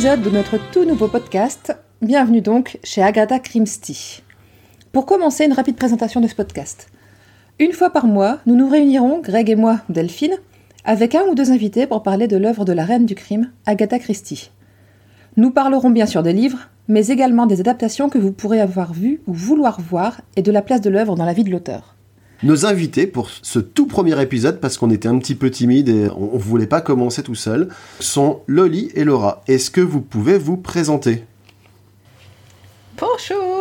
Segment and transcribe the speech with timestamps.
[0.00, 1.76] Épisode de notre tout nouveau podcast.
[2.00, 4.22] Bienvenue donc chez Agatha Christie.
[4.92, 6.88] Pour commencer, une rapide présentation de ce podcast.
[7.58, 10.38] Une fois par mois, nous nous réunirons, Greg et moi, Delphine,
[10.86, 13.98] avec un ou deux invités pour parler de l'œuvre de la reine du crime, Agatha
[13.98, 14.50] Christie.
[15.36, 19.20] Nous parlerons bien sûr des livres, mais également des adaptations que vous pourrez avoir vues
[19.26, 21.94] ou vouloir voir et de la place de l'œuvre dans la vie de l'auteur.
[22.42, 26.08] Nos invités pour ce tout premier épisode, parce qu'on était un petit peu timide et
[26.08, 29.42] on, on voulait pas commencer tout seul, sont Loli et Laura.
[29.46, 31.24] Est-ce que vous pouvez vous présenter?
[32.98, 33.59] Bonjour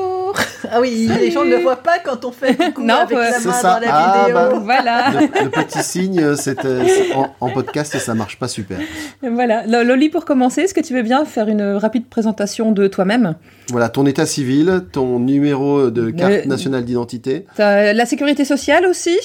[0.71, 3.31] Ah oui, les gens ne le voient pas quand on fait coucou Non, avec ouais,
[3.31, 3.73] la c'est main ça.
[3.75, 4.35] dans la Ah, vidéo.
[4.35, 4.59] bah.
[4.63, 8.77] Voilà, le, le petit signe, c'est euh, c'est- en, en podcast, ça marche pas super.
[9.21, 9.65] voilà.
[9.67, 13.35] Lo- Loli, pour commencer, est-ce que tu veux bien faire une rapide présentation de toi-même?
[13.69, 17.45] Voilà, ton état civil, ton numéro de carte Euh, nationale d'identité.
[17.57, 19.17] La sécurité sociale aussi?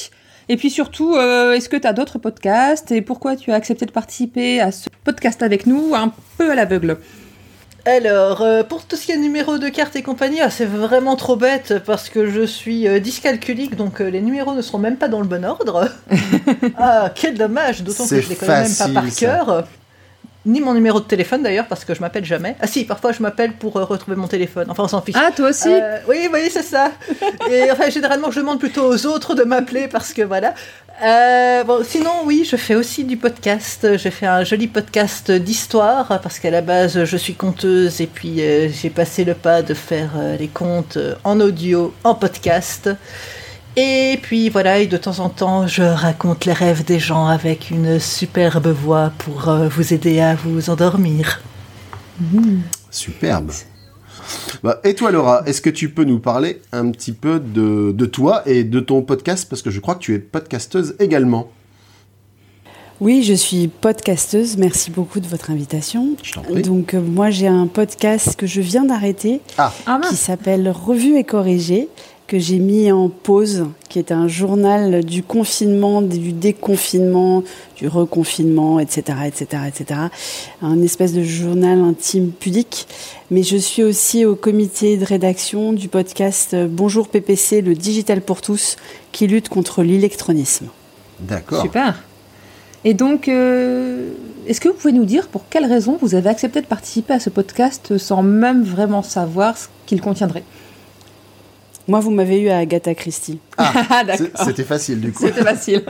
[0.50, 2.92] Et puis surtout, euh, est-ce que tu as d'autres podcasts?
[2.92, 6.54] Et pourquoi tu as accepté de participer à ce podcast avec nous un peu à
[6.54, 6.98] l'aveugle?
[7.86, 11.16] Alors, euh, pour tout ce qui est numéro de carte et compagnie, ah, c'est vraiment
[11.16, 14.96] trop bête parce que je suis euh, dyscalculique, donc euh, les numéros ne seront même
[14.96, 15.90] pas dans le bon ordre.
[16.78, 19.64] ah, quel dommage, d'autant que je les connais même pas par cœur.
[20.46, 22.56] Ni mon numéro de téléphone d'ailleurs, parce que je m'appelle jamais.
[22.60, 24.66] Ah si, parfois je m'appelle pour euh, retrouver mon téléphone.
[24.68, 25.16] Enfin, on s'en fiche.
[25.18, 25.72] Ah, toi aussi?
[25.72, 26.92] Euh, oui, oui, c'est ça.
[27.50, 30.54] Et enfin, généralement, je demande plutôt aux autres de m'appeler parce que voilà.
[31.02, 33.96] Euh, bon, sinon, oui, je fais aussi du podcast.
[33.96, 38.36] J'ai fait un joli podcast d'histoire parce qu'à la base, je suis conteuse et puis
[38.38, 42.90] j'ai passé le pas de faire les contes en audio, en podcast.
[43.76, 47.70] Et puis voilà, et de temps en temps, je raconte les rêves des gens avec
[47.70, 51.42] une superbe voix pour euh, vous aider à vous endormir.
[52.90, 53.50] Superbe.
[54.62, 58.06] Bah, et toi, Laura, est-ce que tu peux nous parler un petit peu de, de
[58.06, 59.48] toi et de ton podcast?
[59.50, 61.48] Parce que je crois que tu es podcasteuse également.
[63.00, 64.56] Oui, je suis podcasteuse.
[64.56, 66.10] Merci beaucoup de votre invitation.
[66.22, 66.62] Je t'en prie.
[66.62, 70.70] Donc, euh, moi, j'ai un podcast que je viens d'arrêter Ah, Ah qui mince s'appelle
[70.70, 71.88] Revue et corrigée,
[72.26, 77.44] que j'ai mis en pause, qui est un journal du confinement, du déconfinement,
[77.76, 80.00] du reconfinement, etc., etc., etc.
[80.62, 82.86] Un espèce de journal intime pudique.
[83.30, 88.40] Mais je suis aussi au comité de rédaction du podcast Bonjour PPC, le digital pour
[88.40, 88.76] tous,
[89.12, 90.68] qui lutte contre l'électronisme.
[91.20, 91.60] d'accord.
[91.60, 92.04] Super
[92.84, 94.12] Et donc, euh,
[94.46, 97.20] est-ce que vous pouvez nous dire pour quelles raisons vous avez accepté de participer à
[97.20, 100.44] ce podcast sans même vraiment savoir ce qu'il contiendrait?
[101.86, 103.40] Moi, vous m'avez eu à Agatha Christie.
[103.58, 103.72] Ah,
[104.16, 105.24] C'est- C'était facile du coup.
[105.26, 105.84] C'était facile.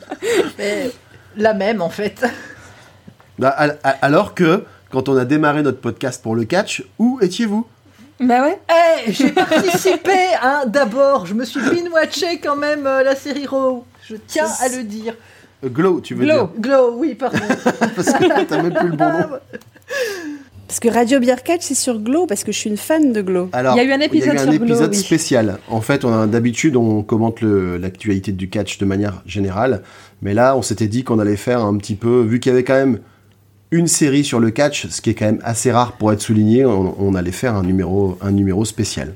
[0.58, 0.90] Mais
[1.36, 2.24] la même, en fait.
[3.38, 7.18] Bah, al- al- alors que, quand on a démarré notre podcast pour le catch, où
[7.20, 7.66] étiez-vous?
[8.20, 8.60] Bah ouais.
[9.06, 11.26] Eh, j'ai participé, hein, d'abord.
[11.26, 13.84] Je me suis binge-watché quand même euh, la série Raw.
[14.08, 15.14] Je tiens à le dire.
[15.64, 16.50] Glow, tu veux Glow.
[16.58, 17.38] Glow, oui, pardon.
[17.38, 17.56] dire
[17.96, 19.28] Parce que t'as même plus le bon nom.
[20.66, 23.20] Parce que Radio Beer Catch, c'est sur Glow, parce que je suis une fan de
[23.20, 23.50] Glow.
[23.52, 24.94] Alors, Il y a eu un épisode sur Glow, oui.
[24.96, 25.58] spécial.
[25.68, 29.82] En fait, on a d'habitude on commente l'actualité du catch de manière générale,
[30.22, 32.64] mais là, on s'était dit qu'on allait faire un petit peu, vu qu'il y avait
[32.64, 33.00] quand même
[33.70, 36.64] une série sur le catch, ce qui est quand même assez rare pour être souligné,
[36.64, 39.14] on, on allait faire un numéro, un numéro spécial.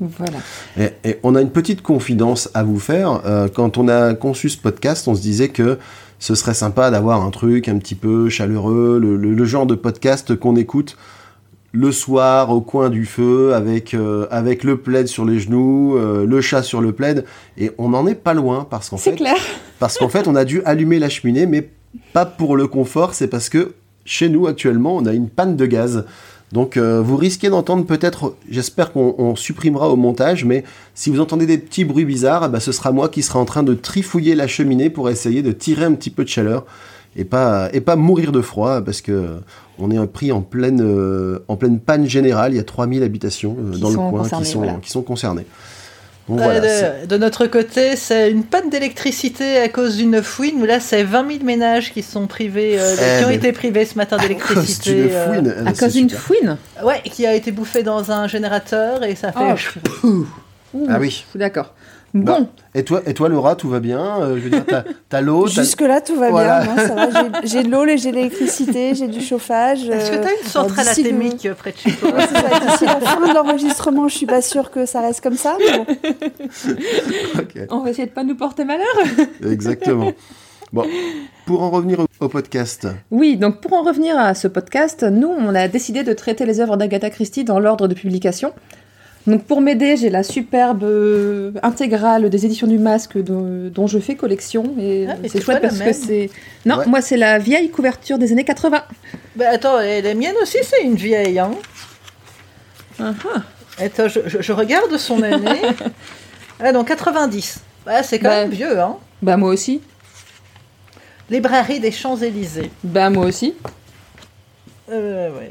[0.00, 0.38] Voilà.
[0.78, 3.22] Et, et on a une petite confidence à vous faire.
[3.24, 5.78] Euh, quand on a conçu ce podcast, on se disait que
[6.18, 9.74] ce serait sympa d'avoir un truc un petit peu chaleureux, le, le- le genre de
[9.74, 10.96] podcast qu'on écoute
[11.72, 16.24] le soir au coin du feu avec, euh, avec le plaid sur les genoux, euh,
[16.26, 17.26] le chat sur le plaid.
[17.58, 19.36] Et on n'en est pas loin parce qu'en C'est fait, clair.
[19.78, 21.68] parce qu'en fait, on a dû allumer la cheminée, mais
[22.14, 23.74] pas pour le confort, c'est parce que
[24.06, 26.06] chez nous actuellement, on a une panne de gaz.
[26.52, 30.62] Donc euh, vous risquez d'entendre peut-être, j'espère qu'on on supprimera au montage, mais
[30.94, 33.64] si vous entendez des petits bruits bizarres, ben, ce sera moi qui sera en train
[33.64, 36.64] de trifouiller la cheminée pour essayer de tirer un petit peu de chaleur
[37.16, 39.40] et pas, et pas mourir de froid parce que
[39.78, 42.52] on est pris en pleine, euh, en pleine panne générale.
[42.52, 44.74] Il y a 3000 habitations euh, dans le coin qui, sont, voilà.
[44.74, 45.46] qui sont concernées.
[46.28, 50.64] Voilà, de, notre côté, c'est une panne d'électricité à cause d'une fouine.
[50.66, 53.94] Là, c'est 20 000 ménages qui sont privés, euh, Eh, qui ont été privés ce
[53.94, 54.94] matin à cause d'électricité.
[54.94, 55.54] d'une euh, fouine.
[55.66, 56.24] À cause d'une super.
[56.24, 59.38] fouine ouais, qui a été bouffé dans un générateur et ça fait.
[60.02, 60.08] Oh,
[60.74, 61.24] Ouh, Ah oui.
[61.36, 61.72] D'accord.
[62.24, 64.84] Bah, Bon, Et toi, et toi, Laura, tout va bien Euh, Je veux dire, t'as
[65.08, 66.62] t'as l'eau, t'as- Jusque-là, tout va Voilà.
[66.62, 66.74] bien.
[66.74, 67.30] moi, ça va.
[67.44, 69.88] J'ai- de l'eau, j'ai de l'électricité, j'ai du chauffage.
[69.88, 72.12] Est-ce que euh, tu as une centrale alors, d'ici le- athémique près de chez toi.
[72.12, 75.56] D'ici la fin de l'enregistrement, je suis pas sûre que ça reste comme ça.
[75.58, 75.86] mais bon.
[77.38, 78.86] Ok, on va essayer de pas nous porter malheur.
[79.48, 80.12] exactement.
[80.72, 80.84] Bon,
[81.46, 85.28] pour en revenir au, au podcast, Oui, donc pour en revenir à ce podcast, nous,
[85.28, 88.52] on a décidé de traiter les œuvres d'Agatha Christie dans l'ordre de publication.
[89.26, 93.98] Donc pour m'aider, j'ai la superbe euh, intégrale des éditions du Masque dont, dont je
[93.98, 94.74] fais collection.
[94.78, 96.30] Et Ah, c'est chouette parce que c'est...
[96.64, 96.86] Non, Ouais.
[96.86, 98.82] moi c'est la vieille couverture des années 80.
[99.34, 101.38] Bah attends, et les miennes aussi, c'est une vieille.
[101.40, 101.50] Hein.
[103.00, 103.42] Ah, ah.
[103.82, 105.60] Attends, je, je- je regarde son année.
[106.60, 107.60] ah non, 90.
[107.84, 108.42] Bah, c'est quand Bah.
[108.42, 108.96] même vieux, hein.
[109.22, 109.80] Bah moi aussi.
[111.30, 112.70] Librairie des Champs-Élysées.
[112.84, 113.54] Bah moi aussi.
[114.90, 115.50] Euh, ouais.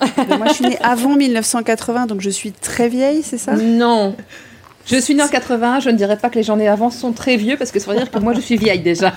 [0.00, 3.52] Moi, je suis née avant 1980, donc je suis très vieille, c'est ça?
[3.54, 4.14] Non.
[4.86, 7.12] Je suis née en 80, je ne dirais pas que les gens nés avant sont
[7.12, 9.12] très vieux parce que ça veut dire que moi je suis vieille déjà.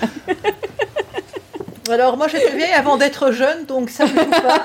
[1.90, 4.64] Alors, moi, j'étais vieille avant d'être jeune, donc ça ne joue pas.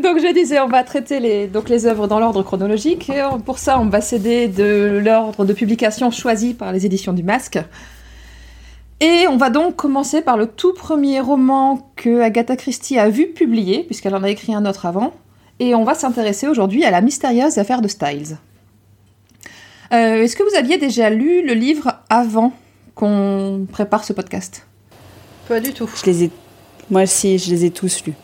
[0.00, 3.10] Donc je disais, on va traiter les, donc les œuvres dans l'ordre chronologique.
[3.10, 7.22] Et pour ça, on va s'aider de l'ordre de publication choisi par les éditions du
[7.22, 7.58] Masque.
[9.00, 13.26] Et on va donc commencer par le tout premier roman que Agatha Christie a vu
[13.26, 15.12] publier, puisqu'elle en a écrit un autre avant.
[15.58, 18.38] Et on va s'intéresser aujourd'hui à la mystérieuse affaire de Styles.
[19.92, 22.52] Euh, Est-ce que vous aviez déjà lu le livre avant
[22.94, 24.66] qu'on prépare ce podcast?
[25.48, 25.88] Pas du tout.
[25.94, 26.30] Je les ai.
[26.90, 28.14] Moi aussi, je les ai tous lus.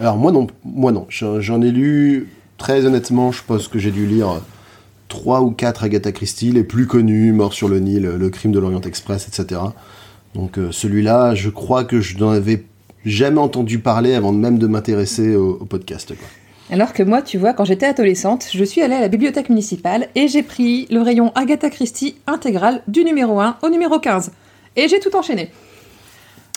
[0.00, 3.90] alors moi non, moi non, j'en j'en ai lu très honnêtement, je pense que j'ai
[3.90, 4.40] dû lire
[5.08, 8.58] trois ou quatre Agatha Christie, les plus connus, Mort sur le Nil, Le Crime de
[8.58, 9.60] l'Orient Express, etc.
[10.34, 12.64] Donc euh, celui-là, je crois que je n'en avais
[13.04, 16.08] jamais entendu parler avant même de m'intéresser au, au podcast.
[16.08, 16.28] quoi.
[16.70, 20.08] Alors que moi, tu vois, quand j'étais adolescente, je suis allée à la bibliothèque municipale
[20.14, 24.32] et j'ai pris le rayon Agatha Christie intégral du numéro 1 au numéro 15.
[24.76, 25.50] Et j'ai tout enchaîné.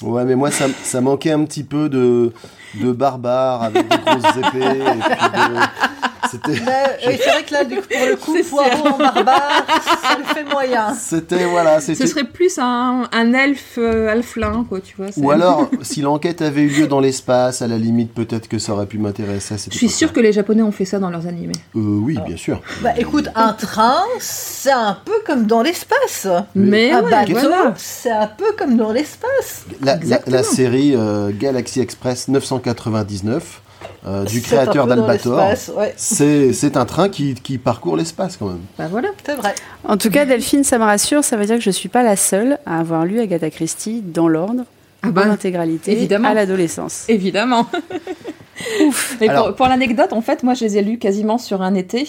[0.01, 2.33] Ouais, mais moi, ça, ça manquait un petit peu de,
[2.81, 4.79] de barbares avec des grosses épées.
[4.79, 5.90] Et puis de...
[6.29, 9.65] C'était, oui, c'est vrai que là, du coup, pour le coup, C'est poireau en barbare,
[10.01, 10.93] ça le fait moyen.
[10.93, 15.07] c'était, voilà, Ce serait plus un, un elfe euh, alflin, quoi, tu vois.
[15.17, 18.73] Ou alors, si l'enquête avait eu lieu dans l'espace, à la limite, peut-être que ça
[18.73, 21.09] aurait pu m'intéresser à cette Je suis sûre que les Japonais ont fait ça dans
[21.09, 21.55] leurs animés.
[21.75, 22.61] Euh, oui, bien sûr.
[22.81, 26.27] Bah écoute, un train, c'est un peu comme dans l'espace.
[26.55, 27.73] Mais un ouais, bateau, voilà.
[27.77, 29.65] c'est un peu comme dans l'espace.
[29.81, 30.35] La, la, Exactement.
[30.37, 33.60] la série euh, Galaxy Express 999,
[34.07, 38.61] euh, du créateur d'Albator, Ouais, c'est, un train qui, qui parcourt l'espace quand même.
[38.77, 39.09] Bah voilà.
[39.25, 39.53] c'est vrai.
[39.87, 41.23] En tout cas, Delphine, ça me rassure.
[41.23, 44.27] Ça veut dire que je suis pas la seule à avoir lu Agatha Christie dans
[44.27, 44.63] l'ordre,
[45.03, 46.29] Ah en bah, intégralité, évidemment.
[46.29, 47.05] à l'adolescence.
[47.09, 47.67] évidemment.
[48.87, 49.17] Ouf.
[49.21, 51.73] Mais Alors- pour, pour l'anecdote, en fait, moi, je les ai lus quasiment sur un
[51.75, 52.07] été.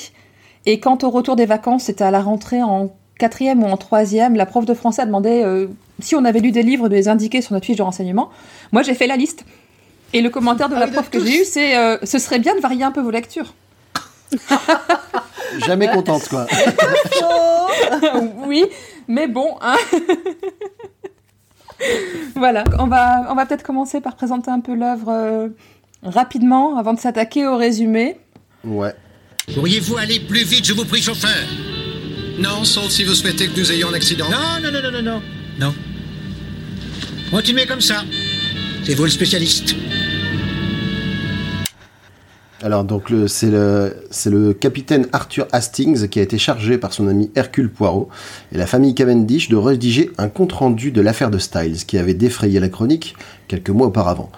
[0.67, 4.35] Et quand au retour des vacances, c'était à la rentrée en quatrième ou en troisième,
[4.37, 5.67] la prof de français a demandé euh,
[6.01, 8.31] si on avait lu des livres de les indiquer sur notre fiche de renseignement.
[8.73, 9.45] Moi, j'ai fait la liste.
[10.13, 12.39] Et le commentaire de Ah la de prof que j'ai eu, c'est euh, ce serait
[12.39, 13.55] bien de varier un peu vos lectures.
[15.67, 16.47] Jamais contente, quoi.
[18.47, 18.65] Oui,
[19.09, 19.77] mais bon, hein.
[22.35, 25.49] voilà, on va, on va peut-être commencer par présenter un peu l'œuvre euh,
[26.03, 28.19] rapidement avant de s'attaquer au résumé.
[28.65, 28.95] Ouais.
[29.55, 31.31] Pourriez-vous aller plus vite, je vous prie, chauffeur?
[32.39, 34.29] Non, sauf si vous souhaitez que nous ayons un accident.
[34.31, 35.23] Non, non, non, non, non, non.
[35.59, 35.75] Non.
[37.31, 38.05] Continuez comme ça.
[38.85, 39.75] C'est vous le spécialiste.
[42.63, 46.93] Alors donc le- c'est le c'est le capitaine Arthur Hastings qui a été chargé par
[46.93, 48.09] son ami Hercule Poirot
[48.53, 52.15] et la famille Cavendish de rédiger un compte rendu de l'affaire de Styles qui avait
[52.15, 53.17] défrayé la chronique
[53.49, 54.31] quelques mois auparavant.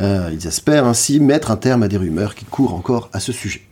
[0.00, 3.32] Euh, ils espèrent ainsi mettre un terme à des rumeurs qui courent encore à ce
[3.32, 3.62] sujet.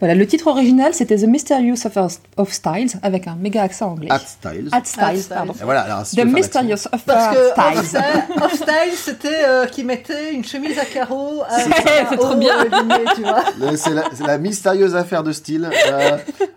[0.00, 4.08] Voilà, le titre original c'était The Mysterious Affair of Styles avec un méga accent anglais.
[4.10, 4.68] At Styles.
[4.72, 5.28] At Styles, At Styles.
[5.28, 5.52] pardon.
[5.52, 8.96] Et voilà, alors, si The Mysterious Affair Parce que of Styles.
[8.96, 12.54] C'était euh, qui mettait une chemise à carreaux à, C'est trop bien.
[12.64, 15.68] euh, C'est la, mystérieuse affaire de style.
[15.70, 16.16] Euh,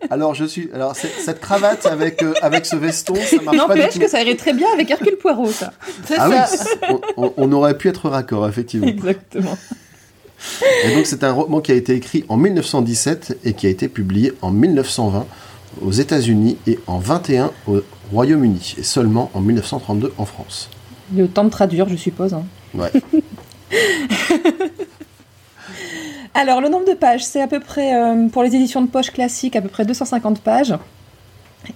[0.10, 3.58] alors je suis, alors cette cravate avec euh, avec ce veston, ça marche pas du
[3.58, 4.00] N'empêche tout.
[4.00, 5.74] que ça irait très bien avec Hercule Poirot, ça.
[6.18, 6.66] Ah ça.
[7.18, 8.88] oui, on aurait pu être raccord effectivement.
[8.88, 9.58] Exactement.
[10.86, 13.88] Et donc c'est un roman qui a été écrit en 1917 et qui a été
[13.88, 15.26] publié en 1920
[15.82, 17.82] aux États-Unis et en 21 au
[18.12, 20.70] Royaume-Uni et seulement en 1932 en France.
[21.16, 22.34] Le temps de traduire, je suppose.
[22.34, 22.44] hein.
[22.74, 22.92] Ouais.
[26.34, 29.12] Alors, le nombre de pages, c'est à peu près, euh, pour les éditions de poche
[29.12, 30.74] classiques, à peu près 250 pages.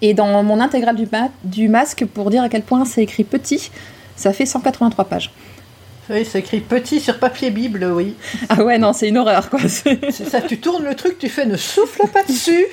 [0.01, 3.23] Et dans mon intégrale du, ma- du masque, pour dire à quel point c'est écrit
[3.23, 3.69] petit,
[4.15, 5.31] ça fait 183 pages.
[6.09, 8.15] Oui, c'est écrit petit sur papier Bible, oui.
[8.49, 9.59] Ah ouais, non, c'est une horreur, quoi.
[9.67, 12.65] C'est- ça, tu tournes le truc, tu fais ne souffle pas dessus.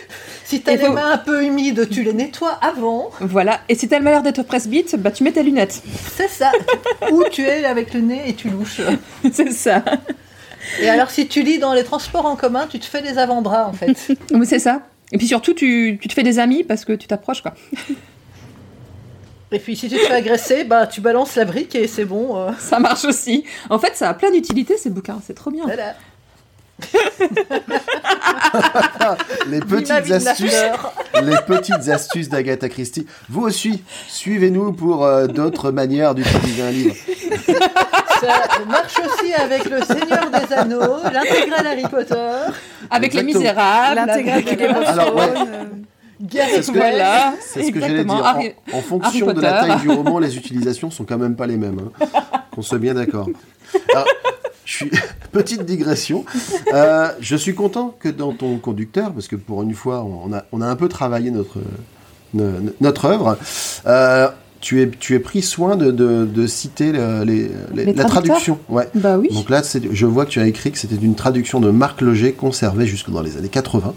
[0.45, 3.11] Si t'as les faut- mains un peu humides, tu les nettoies avant.
[3.21, 3.61] Voilà.
[3.69, 5.83] Et si t'as le malheur d'être presbyte, bah tu mets tes lunettes.
[6.17, 6.53] C'est ça.
[7.11, 8.81] Ou tu es avec le nez et tu louches.
[9.33, 9.83] c'est ça.
[10.81, 13.67] Et alors, si tu lis dans les transports en commun, tu te fais des avant-bras,
[13.69, 13.95] en fait.
[14.33, 14.83] Mais c'est ça.
[15.13, 17.55] Et puis surtout, tu, tu te fais des amis parce que tu t'approches, quoi.
[19.55, 22.37] Et puis, si tu te fais agresser, bah, tu balances la brique et c'est bon.
[22.37, 23.45] euh, Ça marche aussi.
[23.71, 25.21] En fait, ça a plein d'utilités, ces bouquins.
[25.25, 25.63] C'est trop bien.
[25.65, 25.95] voilà.
[29.49, 30.65] Les petites astuces,
[31.23, 33.07] les petites astuces d'Agatha Christie.
[33.29, 36.97] Vous aussi, suivez-nous pour euh, d'autres manières d'utiliser un livre.
[38.21, 42.31] Ça marche aussi avec le Seigneur des Anneaux, l'intégrale Harry Potter,
[42.91, 43.95] Avec les misérables.
[43.95, 45.33] L'intégrale de Game of Alors, ouais.
[45.33, 45.85] Thrones,
[46.23, 47.35] Guerre C'est ce que- Voilà.
[47.41, 48.25] C'est ce que j'allais dire.
[48.25, 51.47] Harry- En, en fonction de la taille du roman, les utilisations sont quand même pas
[51.47, 51.81] les mêmes.
[52.03, 52.07] hein.
[52.53, 53.29] Qu'on soit bien d'accord.
[54.65, 54.91] Je suis
[55.33, 56.25] petite digression.
[56.73, 60.45] Euh, je suis content que dans ton conducteur, parce que pour une fois, on a,
[60.53, 61.59] on a un peu travaillé notre
[62.33, 63.37] no- notre œuvre.
[63.87, 64.29] euh,
[64.61, 68.05] tu es, tu es pris soin de, de- de citer le- les- les- Les la
[68.05, 68.59] traduction.
[68.71, 68.89] Ouais.
[68.95, 69.29] Bah oui.
[69.31, 69.61] Donc là,
[69.93, 73.11] je vois que tu as écrit que c'était une traduction de Marc Loger conservée jusque
[73.11, 73.93] dans les années 80,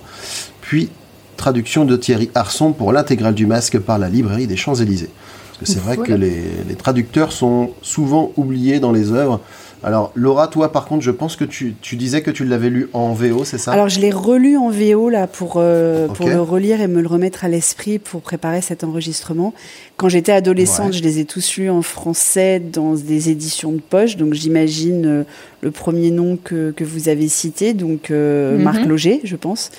[0.59, 0.89] puis
[1.37, 5.09] traduction de Thierry Arson pour l'intégrale du masque par la librairie des Champs-Élysées.
[5.47, 6.13] Parce que c'est vrai Voilà.
[6.15, 9.39] que les, les traducteurs sont souvent oubliés dans les œuvres.
[9.83, 12.89] Alors Laura, toi par contre, je pense que tu, tu disais que tu l'avais lu
[12.93, 13.71] en VO, c'est ça?
[13.73, 17.07] Alors je l'ai relu en VO là pour euh, pour le relire et me le
[17.07, 19.53] remettre à l'esprit pour préparer cet enregistrement.
[19.95, 20.97] Quand j'étais adolescente, Ouais.
[20.97, 24.17] je les ai tous lus en français dans des éditions de poche.
[24.17, 25.23] Donc j'imagine euh,
[25.61, 28.63] le premier nom que, que vous avez cité, donc euh, Mhm.
[28.63, 29.69] Marc Loger, je pense.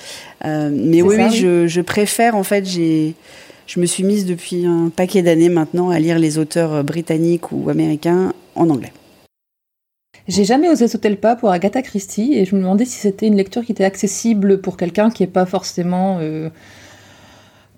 [0.45, 1.37] Euh, mais oui, ça, oui, oui.
[1.37, 3.15] Je, je préfère en fait j'ai
[3.67, 7.69] je me suis mise depuis un paquet d'années maintenant à lire les auteurs britanniques ou
[7.69, 8.91] américains en anglais.
[10.29, 13.27] J'ai jamais osé sauter le pas pour Agatha Christie et je me demandais si c'était
[13.27, 16.19] une lecture qui était accessible pour quelqu'un qui est pas forcément.
[16.21, 16.49] euh,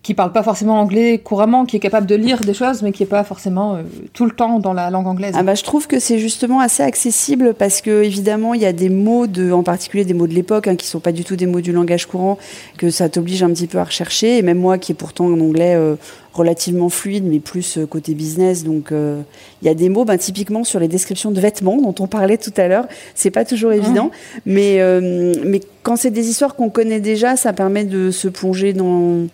[0.03, 3.03] qui parle pas forcément anglais couramment, qui est capable de lire des choses, mais qui
[3.03, 5.33] est pas forcément euh, tout le temps dans la langue anglaise.
[5.37, 8.73] Ah bah, je trouve que c'est justement assez accessible parce que évidemment il y a
[8.73, 11.35] des mots de, en particulier des mots de l'époque hein, qui sont pas du tout
[11.35, 12.37] des mots du langage courant
[12.77, 14.37] que ça t'oblige un petit peu à rechercher.
[14.37, 15.95] Et même moi qui est pourtant un anglais euh,
[16.33, 18.63] relativement fluide mais plus euh, côté business.
[18.63, 19.21] Donc euh,
[19.61, 22.37] il y a des mots ben, typiquement sur les descriptions de vêtements dont on parlait
[22.37, 22.87] tout à l'heure.
[23.15, 24.11] C'est pas toujours évident.
[24.45, 28.73] Mais euh, mais quand c'est des histoires qu'on connaît déjà ça permet de se plonger
[28.73, 29.27] dans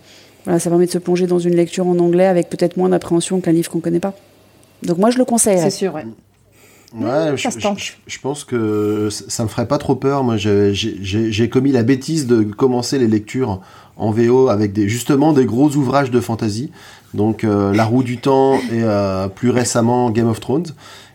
[0.48, 3.40] voilà, ça permet de se plonger dans une lecture en anglais avec peut-être moins d'appréhension
[3.42, 4.16] qu'un livre qu'on connaît pas
[4.84, 6.06] donc moi je le conseillerais c'est sûr, ouais.
[6.98, 10.24] Ouais, je, ça se je- je- je pense que ça me ferait pas trop peur.
[10.24, 13.60] Moi, j'ai- j'ai j'ai- j'ai commis la bêtise de commencer les lectures
[13.98, 16.72] en VO avec des, justement des gros ouvrages de fantasy.
[17.14, 20.68] Donc, euh, La Roue du Temps et euh, plus récemment Game of Thrones.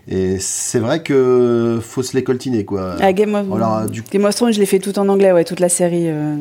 [0.09, 2.97] Et c'est vrai que faut se les coltiner, quoi.
[3.01, 5.45] Ah, Game of, Alors, du Game of Thrones, je l'ai fait tout en anglais, ouais,
[5.45, 6.11] toute la série.
[6.11, 6.35] euh,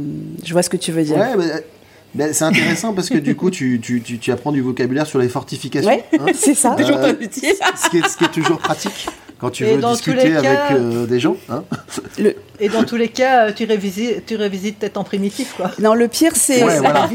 [0.44, 1.16] je vois ce que tu veux dire.
[1.16, 1.46] Ouais, mais,
[2.16, 5.20] mais c'est intéressant parce que du coup, tu, tu, tu, tu apprends du vocabulaire sur
[5.20, 5.90] les fortifications.
[5.90, 6.26] Ouais, hein.
[6.34, 6.74] c'est ça.
[6.74, 7.54] Euh, Toujours utile.
[7.76, 9.08] ce, qui est, ce qui est toujours pratique
[9.40, 11.36] quand tu Et veux discuter avec cas- euh, des gens.
[11.50, 11.64] Hein.
[12.60, 15.72] Et dans tous les cas, euh, tu révisites, tu révisites peut-être en primitif, quoi.
[15.80, 16.64] Non, le pire, c'est.
[16.64, 17.10] Ouais, voilà.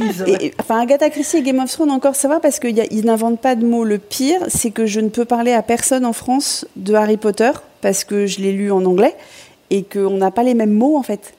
[0.59, 3.65] Enfin, Agatha Christie et Game of Thrones, encore ça va parce qu'ils n'inventent pas de
[3.65, 3.85] mots.
[3.85, 7.53] Le pire, c'est que je ne peux parler à personne en France de Harry Potter
[7.81, 9.15] parce que je l'ai lu en anglais
[9.71, 11.35] et qu'on n'a pas les mêmes mots en fait.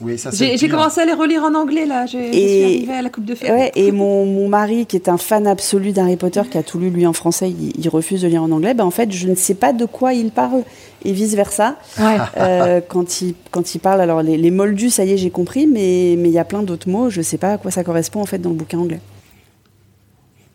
[0.00, 2.06] Oui, ça c'est J'ai commencé à les relire en anglais, là.
[2.06, 3.46] Je Et- suis arrivée à la Coupe de Feu.
[3.48, 6.78] Ouais, et mon, mon mari, qui est un fan absolu d'Harry Potter, qui a tout
[6.78, 8.74] lu lui en français, il, il refuse de lire en anglais.
[8.74, 10.62] Ben, en fait, je ne sais pas de quoi il parle
[11.04, 11.76] et vice versa.
[11.98, 12.16] Ouais.
[12.38, 15.66] Euh, quand il quand il parle, alors les, les moldus, ça y est, j'ai compris,
[15.66, 18.20] mais mais il y a plein d'autres mots, je sais pas à quoi ça correspond
[18.20, 19.00] en fait dans le bouquin anglais.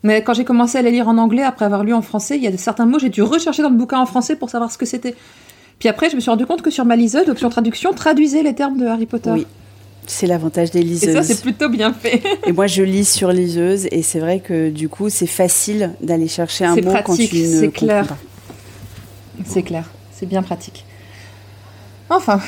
[0.03, 2.43] Mais quand j'ai commencé à les lire en anglais, après avoir lu en français, il
[2.43, 4.77] y a certains mots, j'ai dû rechercher dans le bouquin en français pour savoir ce
[4.77, 5.13] que c'était.
[5.79, 8.53] Puis après, je me suis rendu compte que sur ma liseuse, l'option traduction traduisait les
[8.53, 9.31] termes de Harry Potter.
[9.31, 9.47] Oui,
[10.05, 11.13] c'est l'avantage des Et liseuses.
[11.13, 12.21] ça, c'est plutôt bien fait.
[12.45, 16.27] Et moi, je lis sur liseuse, et c'est vrai que du coup, c'est facile d'aller
[16.27, 18.05] chercher un mot quand tu ne c'est clair.
[19.45, 20.85] C'est clair, c'est bien pratique.
[22.09, 22.39] Enfin,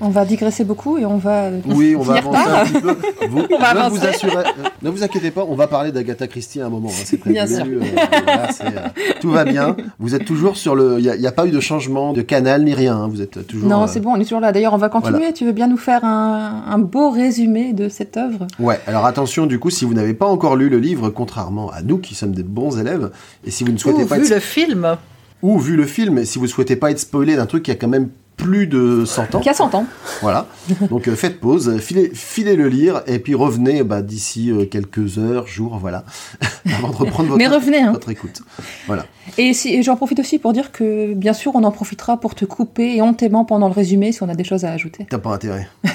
[0.00, 1.50] on va digresser beaucoup et on va.
[1.66, 2.58] Oui, on va avancer tard.
[2.60, 2.96] un petit peu.
[3.30, 6.26] Vous, On va ne, vous assurez- euh, ne vous inquiétez pas, on va parler d'Agatha
[6.28, 6.88] Christie à un moment.
[6.88, 7.34] hein, c'est prévu.
[7.34, 7.64] Bien sûr.
[7.66, 7.80] Euh,
[8.24, 8.88] voilà, euh,
[9.20, 9.76] tout va bien.
[9.98, 10.98] Vous êtes toujours sur le.
[11.00, 12.96] Il n'y a, pas eu de changement de canal ni rien.
[12.96, 13.68] hein, Vous êtes toujours.
[13.68, 14.52] Non, euh, c'est bon, on est toujours là.
[14.52, 15.18] D'ailleurs, on va continuer.
[15.18, 15.32] voilà.
[15.32, 18.46] Tu veux bien nous faire un, un beau résumé de cette œuvre?
[18.58, 21.82] Ouais, alors attention, du coup, si vous n'avez pas encore lu le livre, contrairement à
[21.82, 23.10] nous qui sommes des bons élèves,
[23.44, 24.96] et si vous ne souhaitez Ou pas vu être le film.
[25.42, 27.74] ou vu le film, et si vous souhaitez pas être spoilé d'un truc qui a
[27.74, 29.40] quand même plus de 100 ans.
[29.40, 29.84] Qui a 100 ans.
[30.22, 30.46] Voilà.
[30.88, 35.18] Donc euh, faites pause, filez, filez le lire et puis revenez bah, d'ici euh, quelques
[35.18, 36.04] heures, jours, voilà,
[36.74, 37.92] avant de reprendre votre, Mais revenez, hein.
[37.92, 38.40] votre écoute.
[38.86, 39.04] Voilà.
[39.36, 42.34] Et, si, et j'en profite aussi pour dire que, bien sûr, on en profitera pour
[42.34, 45.06] te couper éhontément pendant le résumé si on a des choses à ajouter.
[45.10, 45.68] T'as pas intérêt.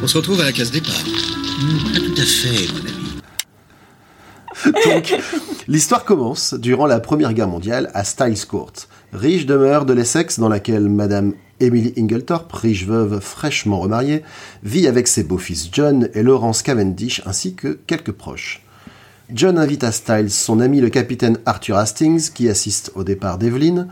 [0.00, 0.94] On se retrouve à la case départ.
[0.94, 3.07] Pas tout à fait, mon ami.
[4.64, 5.14] Donc,
[5.68, 8.72] l'histoire commence durant la Première Guerre mondiale à Styles Court,
[9.12, 14.22] riche demeure de l'Essex dans laquelle Madame Emily Inglethorpe, riche veuve fraîchement remariée,
[14.62, 18.62] vit avec ses beaux-fils John et Lawrence Cavendish ainsi que quelques proches.
[19.32, 23.88] John invite à Styles son ami le capitaine Arthur Hastings qui assiste au départ d'Evelyn,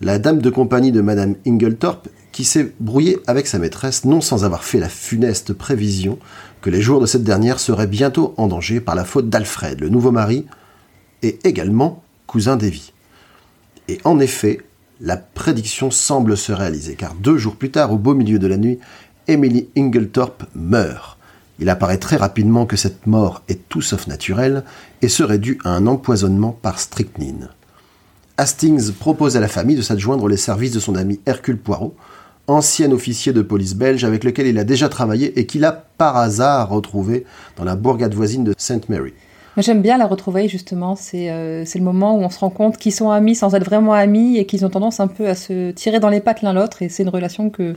[0.00, 4.44] la dame de compagnie de Madame Inglethorpe qui s'est brouillée avec sa maîtresse non sans
[4.44, 6.18] avoir fait la funeste prévision
[6.70, 10.10] les jours de cette dernière seraient bientôt en danger par la faute d'Alfred, le nouveau
[10.10, 10.46] mari,
[11.22, 12.92] et également cousin d'Evie.
[13.88, 14.60] Et en effet,
[15.00, 18.56] la prédiction semble se réaliser, car deux jours plus tard, au beau milieu de la
[18.56, 18.78] nuit,
[19.28, 21.18] Emily Inglethorpe meurt.
[21.58, 24.64] Il apparaît très rapidement que cette mort est tout sauf naturelle
[25.02, 27.48] et serait due à un empoisonnement par strychnine.
[28.38, 31.96] Hastings propose à la famille de s'adjoindre les services de son ami Hercule Poirot,
[32.48, 36.16] ancien officier de police belge avec lequel il a déjà travaillé et qu'il a par
[36.16, 37.24] hasard retrouvé
[37.56, 38.88] dans la bourgade voisine de St.
[38.88, 39.12] Mary.
[39.56, 40.96] Moi, j'aime bien la retrouvaille, justement.
[40.96, 43.64] C'est euh, c'est le moment où on se rend compte qu'ils sont amis sans être
[43.64, 46.52] vraiment amis et qu'ils ont tendance un peu à se tirer dans les pattes l'un
[46.52, 46.82] l'autre.
[46.82, 47.74] Et c'est une relation que,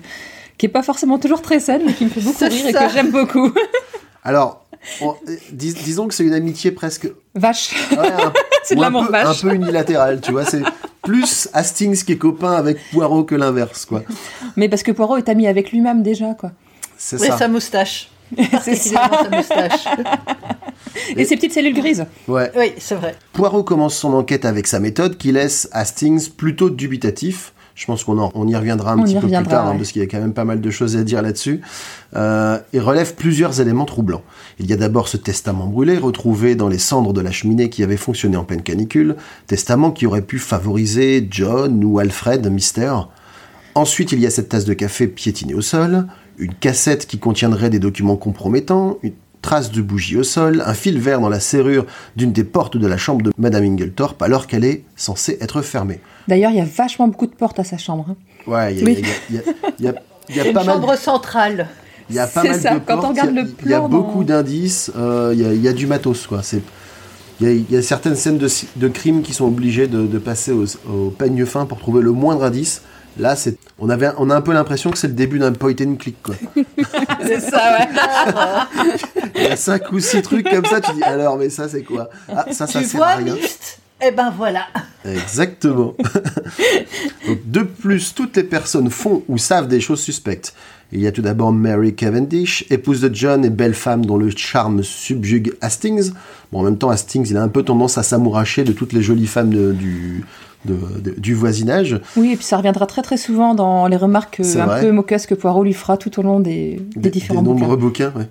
[0.58, 2.90] qui est pas forcément toujours très saine, mais qui me fait beaucoup rire et que
[2.94, 3.54] j'aime beaucoup.
[4.26, 4.66] Alors,
[5.02, 5.16] on-
[5.54, 7.74] dis- disons que c'est une amitié presque Vache.
[7.92, 8.10] Ouais,
[8.66, 9.44] C'est de l'amour peu- vache.
[9.44, 10.44] Un peu unilatéral, tu vois.
[10.44, 10.62] C'est
[11.03, 14.03] plus Hastings qui est copain avec Poirot que l'inverse, quoi.
[14.56, 16.51] Mais parce que Poirot est ami avec lui-même déjà, quoi.
[16.98, 17.38] C'est Oui, ça.
[17.38, 18.10] sa moustache.
[18.63, 19.10] C'est ça.
[19.24, 19.86] Sa moustache.
[21.15, 22.06] Et ses petites cellules grises.
[22.27, 22.51] Ouais.
[22.56, 23.15] Oui, c'est vrai.
[23.34, 27.53] Poirot commence son enquête avec sa méthode qui laisse Hastings plutôt dubitatif.
[27.79, 30.01] Je pense qu'on on y reviendra un On petit peu plus tard, hein, parce qu'il
[30.01, 31.61] y a quand même pas mal de choses à dire là-dessus.
[32.13, 34.22] Euh, et relève plusieurs éléments troublants.
[34.59, 37.81] Il y a d'abord ce testament brûlé, retrouvé dans les cendres de la cheminée qui
[37.81, 39.15] avait fonctionné en pleine canicule,
[39.48, 43.07] testament qui aurait pu favoriser John ou Alfred Mystère.
[43.75, 46.05] Ensuite, il y a cette tasse de café piétinée au sol,
[46.37, 51.00] une cassette qui contiendrait des documents compromettants, une trace de bougie au sol, un fil
[51.00, 54.66] vert dans la serrure d'une des portes de la chambre de Madame Inglethorpe alors qu'elle
[54.66, 56.00] est censée être fermée.
[56.28, 58.06] D'ailleurs, il y a vachement beaucoup de portes à sa chambre.
[58.10, 58.16] hein.
[58.48, 59.02] Ouais, il y a, Oui.
[59.02, 59.42] il y a- il y a-
[59.80, 59.94] il y a-
[60.30, 61.68] il y a Une pas mal, chambre centrale.
[62.10, 63.44] il y a pas C'est mal ça, de quand on portes, regarde il y a-
[63.44, 65.74] le il y a plan beaucoup dans- d'indices, euh, il, y a, il y a
[65.74, 66.42] du matos quoi.
[66.44, 66.62] C'est
[67.42, 70.06] il y, a, il y a certaines scènes de, de crimes qui sont obligées de,
[70.06, 72.82] de passer au, au peigne fin pour trouver le moindre indice.
[73.20, 75.74] Là, c'est, on, avait, on a un peu l'impression que c'est le début d'un point
[75.82, 76.16] and click.
[76.24, 76.36] Quoi.
[77.22, 77.88] C'est ça, ouais.
[79.36, 81.84] Il y a cinq ou six trucs comme ça, tu dis alors, mais ça c'est
[81.84, 82.10] quoi?
[82.34, 83.36] Ah, ça, ça tu sert à vois, rien.
[84.01, 84.66] Eh ben voilà.
[85.03, 85.96] Exactement.
[87.27, 90.53] Donc, de plus, toutes les personnes font ou savent des choses suspectes.
[90.92, 94.32] Il y a tout d'abord Mary Cavendish, épouse de John et belle femme dont le
[94.36, 96.12] charme subjugue Hastings.
[96.51, 99.01] Bon, en même temps, Hastings, il a un peu tendance à s'amouracher de toutes les
[99.03, 100.24] jolies femmes de- du,
[100.65, 102.00] de- de- du voisinage.
[102.17, 104.81] Oui, et puis ça reviendra très très souvent dans les remarques euh, C'est un vrai.
[104.81, 107.61] peu moqueuses que Poirot lui fera tout au long des, des, Des, différents des bouquins.
[107.61, 108.13] nombreux bouquins.
[108.15, 108.27] ouais.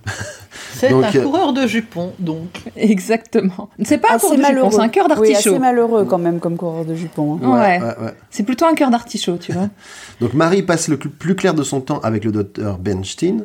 [0.74, 2.62] C'est Donc, un euh, coureur de jupons, donc.
[2.76, 3.68] Exactement.
[3.82, 4.70] C'est pas un cours de jupon, malheureux.
[4.72, 5.50] c'est un cœur Oui, d'artichaut.
[5.50, 7.38] assez malheureux quand même comme coureur de jupon.
[7.42, 7.48] hein.
[7.50, 7.80] Ouais.
[7.80, 8.14] ouais, ouais.
[8.30, 9.68] C'est plutôt un cœur d'artichaut, tu vois.
[10.20, 13.42] Donc Marie passe le plus clair de son temps avec le docteur Bernstein.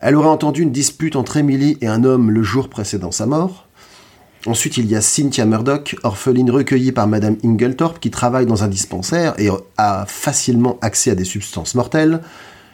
[0.00, 3.66] Elle aurait entendu une dispute entre Emily et un homme le jour précédant sa mort.
[4.46, 8.68] Ensuite, il y a Cynthia Murdoch, orpheline recueillie par Madame Inglethorpe, qui travaille dans un
[8.68, 12.20] dispensaire et a facilement accès à des substances mortelles.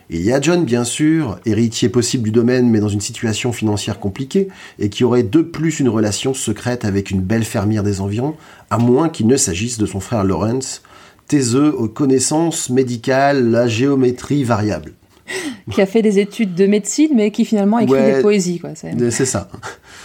[0.09, 3.99] Il y a John, bien sûr, héritier possible du domaine, mais dans une situation financière
[3.99, 4.47] compliquée,
[4.79, 8.37] et qui aurait de plus une relation secrète avec une belle fermière des environs,
[8.71, 10.83] à moins qu'il ne s'agisse de son frère Lawrence,
[11.27, 14.93] taiseux aux connaissances médicales, la géométrie variable.
[15.73, 18.17] qui a fait des études de médecine, mais qui finalement écrit Ouais.
[18.17, 18.71] des poésies, quoi.
[18.75, 19.49] C'est- Euh, C'est ça.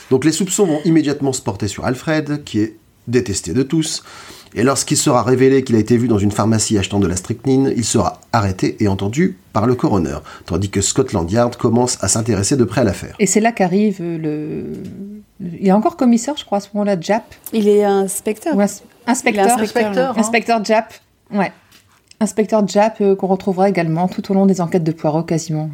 [0.10, 2.75] Donc les soupçons vont immédiatement se porter sur Alfred, qui est
[3.07, 4.03] détesté de tous.
[4.53, 7.71] Et lorsqu'il sera révélé qu'il a été vu dans une pharmacie achetant de la strychnine,
[7.75, 12.57] il sera arrêté et entendu par le coroner, tandis que Scotland Yard commence à s'intéresser
[12.57, 13.15] de près à l'affaire.
[13.19, 14.17] Et c'est là qu'arrive le...
[14.17, 14.73] le-
[15.62, 17.23] Il est encore commissaire, je crois, à ce moment-là, Jap.
[17.53, 18.55] Il est inspecteur.
[18.55, 19.45] Ou ins- inspecteur.
[19.45, 20.10] Il est inspecteur, Inspecteur.
[20.17, 20.19] hein.
[20.19, 20.93] Inspecteur Jap.
[21.34, 21.51] Ouais.
[22.21, 25.69] Inspecteur Jap, euh, qu'on retrouvera également tout au long des enquêtes de Poirot, quasiment.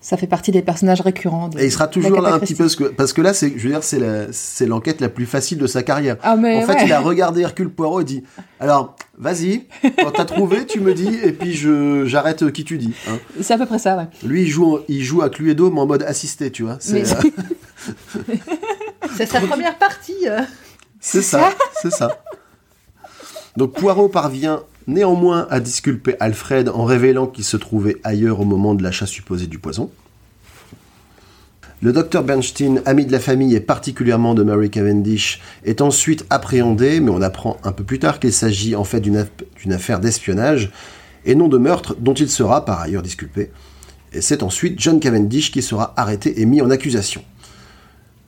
[0.00, 1.48] Ça fait partie des personnages récurrents.
[1.48, 3.52] de- Et il sera toujours là un petit peu, parce que, parce que là, c'est,
[3.56, 6.16] je veux dire, c'est, la- c'est l'enquête la plus facile de sa carrière.
[6.22, 8.22] Ah, mais en fait, il a regardé Hercule Poirot et dit
[8.60, 9.66] Alors, vas-y,
[10.02, 12.92] quand t'as trouvé, tu me dis, et puis je, j'arrête qui tu dis.
[13.08, 13.18] hein.
[13.40, 14.06] C'est à peu près ça, ouais.
[14.24, 16.76] Lui, il joue, il joue à Cluedo, mais en mode assisté, tu vois.
[16.80, 18.34] C'est, Mais- euh,
[19.16, 20.28] C'est sa première partie.
[20.28, 20.40] euh.
[21.00, 21.50] c'est ça,
[21.82, 22.10] c'est ça.
[23.56, 28.74] Donc Poirot parvient néanmoins à disculper Alfred en révélant qu'il se trouvait ailleurs au moment
[28.74, 29.90] de l'achat supposé du poison.
[31.82, 37.00] Le docteur Bernstein, ami de la famille et particulièrement de Mary Cavendish, est ensuite appréhendé,
[37.00, 40.72] mais on apprend un peu plus tard qu'il s'agit en fait d'une affaire d'espionnage
[41.26, 43.50] et non de meurtre dont il sera par ailleurs disculpé.
[44.14, 47.22] Et c'est ensuite John Cavendish qui sera arrêté et mis en accusation.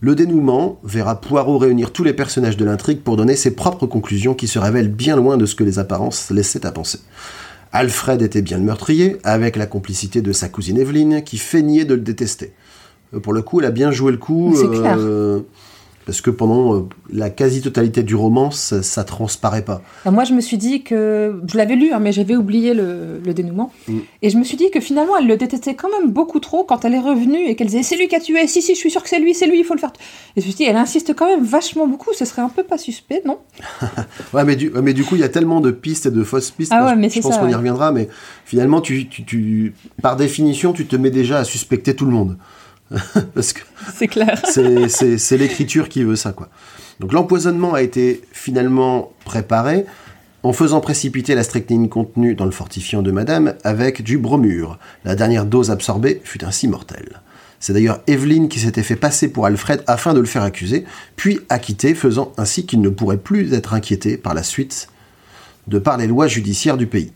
[0.01, 4.35] Le dénouement verra Poirot réunir tous les personnages de l'intrigue pour donner ses propres conclusions
[4.35, 7.01] qui se révèlent bien loin de ce que les apparences laissaient à penser.
[7.73, 11.95] Alfred était bien le meurtrier, avec la complicité de sa cousine Evelyne, qui feignait de
[11.95, 12.53] le détester.
[13.13, 14.55] Euh, pour le coup, elle a bien joué le coup.
[14.57, 14.97] C'est clair.
[16.09, 19.83] Parce que pendant euh, la quasi-totalité du roman, ça, ça transparaît pas.
[20.07, 21.39] Alors moi, je me suis dit que.
[21.47, 23.71] Je l'avais lu, hein, mais j'avais oublié le, le dénouement.
[23.89, 23.99] Mm.
[24.23, 26.87] Et je me suis dit que finalement, elle le détestait quand même beaucoup trop quand
[26.87, 28.91] elle est revenue et qu'elle disait C'est lui qui a tué, si, si, je suis
[28.91, 29.93] sûre que c'est lui, c'est lui, il faut le faire.
[30.35, 32.63] Et je me suis dit Elle insiste quand même vachement beaucoup, ce serait un peu
[32.63, 33.37] pas suspect, non?
[34.33, 36.25] Ouais, mais du, ouais, mais du coup, il y a tellement de pistes et de
[36.25, 36.73] fausses pistes.
[36.75, 38.09] Ah ouais, je- mais je pense qu'on y reviendra, mais
[38.47, 42.39] finalement, tu, tu, tu- par définition, tu te mets déjà à suspecter tout le monde.
[43.35, 43.61] Parce que
[43.95, 44.41] C'est clair.
[44.51, 46.49] c'est- l'écriture qui veut ça, quoi.
[47.01, 49.85] Donc l'empoisonnement a été finalement préparé
[50.43, 54.79] en faisant précipiter la strychnine contenue dans le fortifiant de Madame avec du bromure.
[55.05, 57.21] La dernière dose absorbée fut ainsi mortelle.
[57.61, 60.85] C'est d'ailleurs Evelyne qui s'était fait passer pour Alfred afin de le faire accuser,
[61.17, 64.89] puis acquitté, faisant ainsi qu'il ne pourrait plus être inquiété par la suite
[65.67, 67.13] de par les lois judiciaires du pays.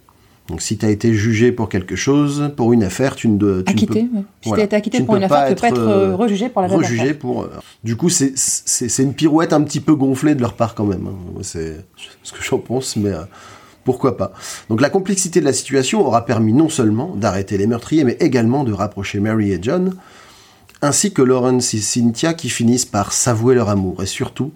[0.49, 3.63] Donc si tu as été jugé pour quelque chose, pour une affaire, tu ne, dois-
[3.63, 4.03] tu ne Acquitté.
[4.03, 4.19] peux.
[4.43, 4.65] Si voilà.
[4.65, 6.63] été acquitté Tu pour une pas affaire, tu peux pas être, euh, euh, rejugé pour
[6.63, 7.19] la rejugé affaire.
[7.19, 7.43] pour.
[7.43, 7.49] euh,
[7.85, 11.07] Du coup, c'est- une pirouette un petit peu gonflée de leur part quand même.
[11.07, 11.39] hein.
[11.43, 11.85] C'est
[12.25, 13.23] ce que j'en pense, mais euh,
[13.85, 14.33] pourquoi pas.
[14.69, 18.65] Donc la complexité de la situation aura permis non seulement d'arrêter les meurtriers, mais également
[18.65, 19.95] de rapprocher Mary et John,
[20.83, 24.51] ainsi que Lawrence et Cynthia qui finissent par s'avouer leur amour et surtout,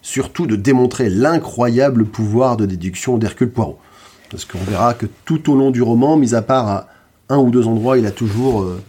[0.00, 3.78] surtout de démontrer l'incroyable pouvoir de déduction d'Hercule Poirot.
[4.34, 6.88] Parce qu'on verra que tout au long du roman, mis à part à
[7.28, 8.82] un ou deux endroits, il a toujours euh,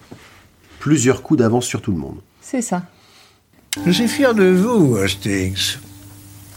[0.80, 2.18] plusieurs coups d'avance sur tout le monde.
[2.42, 2.82] C'est ça.
[3.86, 5.78] Je suis fier de vous, Hastings.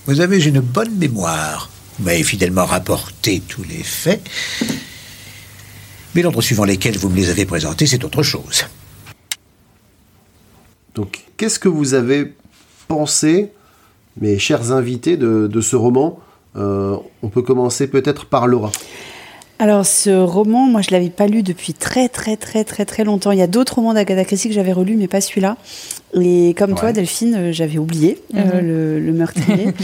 [0.07, 1.69] Vous avez une bonne mémoire.
[1.99, 4.27] Vous m'avez fidèlement rapporté tous les faits.
[6.15, 8.65] Mais l'ordre suivant lesquels vous me les avez présentés, c'est autre chose.
[10.95, 12.33] Donc, qu'est-ce que vous avez
[12.87, 13.53] pensé,
[14.19, 16.19] mes chers invités, de, de ce roman?
[16.57, 18.71] Euh, On peut commencer peut-être par Laura.
[19.61, 23.33] Alors ce roman, moi je l'avais pas lu depuis très très très très très longtemps.
[23.33, 25.57] Il y a d'autres romans d'Agatha Christie que j'avais relus, mais pas celui-là.
[26.15, 26.93] Et comme toi.
[26.93, 29.69] Delphine, euh, j'avais oublié euh, le, le meurtrier.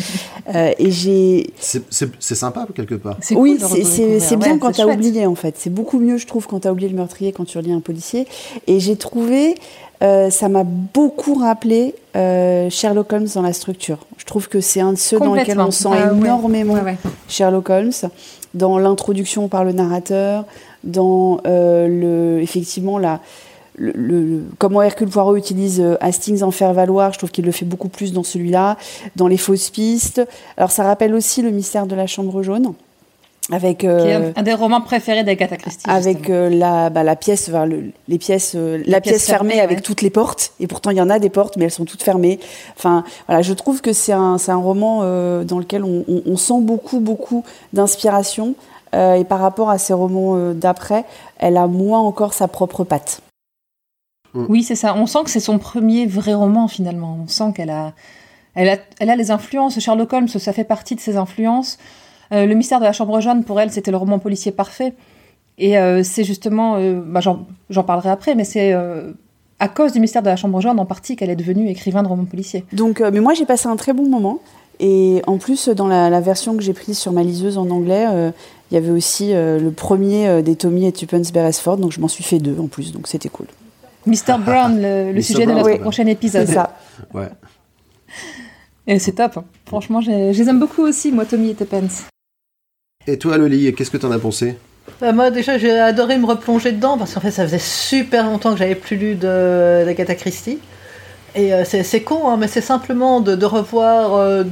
[0.54, 3.16] Euh, et j'ai C'est sympa, quelque part.
[3.22, 5.54] C'est oui, cool c'est- bien Ouais, quand t'as oublié en fait.
[5.56, 8.26] C'est beaucoup mieux, je trouve, quand t'as oublié le meurtrier, quand tu relis un policier.
[8.66, 9.54] Et j'ai trouvé,
[10.02, 13.98] euh, ça m'a beaucoup rappelé euh, Sherlock Holmes dans la structure.
[14.18, 16.96] Je trouve que c'est un de ceux dans lesquels on sent Ah énormément Ouais, ouais.
[17.28, 17.92] Sherlock Holmes,
[18.54, 20.44] dans l'introduction par le narrateur,
[20.82, 21.86] dans euh,
[22.36, 23.20] le, effectivement la,
[23.76, 27.64] le, le- comment Hercule Poirot utilise Hastings en faire valoir, je trouve qu'il le fait
[27.64, 28.76] beaucoup plus dans celui-là,
[29.16, 30.20] dans les fausses pistes.
[30.56, 32.74] Alors ça rappelle aussi le mystère de la chambre jaune,
[33.52, 35.84] avec Qui est euh, un, des romans préférés d'Agatha Christie.
[35.88, 39.78] avec euh, la, bah, la pièce, enfin, le- les pièces, euh, la pièce fermée avec
[39.78, 39.82] ouais.
[39.82, 40.52] toutes les portes.
[40.60, 42.40] Et pourtant, il y en a des portes, mais elles sont toutes fermées.
[42.76, 46.22] Enfin, voilà, je trouve que c'est un, c'est un roman euh, dans lequel on, on-
[46.24, 48.54] on sent beaucoup, beaucoup d'inspiration.
[48.94, 51.04] Euh, et par rapport à ces romans euh, d'après,
[51.38, 53.20] elle a moins encore sa propre patte.
[54.34, 54.94] Oui, c'est ça.
[54.96, 57.18] On sent que c'est son premier vrai roman finalement.
[57.24, 57.92] On sent qu'elle a,
[58.56, 59.78] elle a, elle a les influences.
[59.78, 61.78] Sherlock Holmes, ça fait partie de ses influences.
[62.34, 64.92] Euh, le mystère de la chambre jaune, pour elle, c'était le roman policier parfait.
[65.56, 69.12] Et euh, c'est justement, euh, bah, j'en parlerai après, mais c'est euh,
[69.60, 72.08] à cause du mystère de la chambre jaune en partie qu'elle est devenue écrivain de
[72.08, 72.64] romans policiers.
[72.72, 74.40] Donc, euh, mais moi, j'ai passé un très bon moment.
[74.80, 78.06] Et en plus, dans la, la version que j'ai prise sur ma liseuse en anglais,
[78.10, 78.32] euh,
[78.70, 81.76] il y avait aussi euh, le premier euh, des Tommy et Tuppence Beresford.
[81.76, 82.90] Donc, je m'en suis fait deux en plus.
[82.92, 83.46] Donc, c'était cool.
[84.06, 84.36] Mr.
[84.44, 85.78] Brown, le, sujet de notre ouais.
[85.78, 86.48] prochain C'est épisode.
[86.48, 86.76] ça.
[87.14, 87.28] Ouais.
[88.88, 89.36] Et c'est top.
[89.36, 89.44] hein.
[89.66, 92.02] Franchement, je les aime beaucoup aussi, moi, Tommy et Tuppence.
[93.06, 94.56] Et toi, Loli, qu'est-ce que t'en as pensé?
[95.00, 98.52] Bah, moi, déjà, j'ai adoré me replonger dedans parce qu'en fait, ça faisait super longtemps
[98.52, 100.58] que j'avais plus lu de- d'Agatha Christie.
[101.34, 104.14] Et euh, c'est c'est con, hein, mais c'est simplement de, de revoir.
[104.16, 104.44] euh,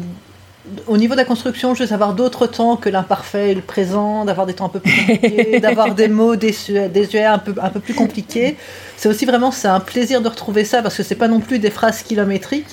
[0.86, 4.46] au niveau de la construction, juste avoir d'autres temps que l'imparfait et le présent, d'avoir
[4.46, 7.80] des temps un peu plus compliqués, d'avoir des mots désuets, désuets un, peu, un peu
[7.80, 8.56] plus compliqués.
[8.96, 11.58] C'est aussi vraiment c'est un plaisir de retrouver ça parce que c'est pas non plus
[11.58, 12.68] des phrases kilométriques.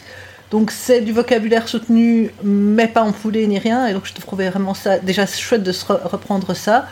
[0.52, 3.88] Donc c'est du vocabulaire soutenu, mais pas empoulé ni rien.
[3.88, 6.88] Et donc je trouvais vraiment ça déjà chouette de se re- reprendre ça.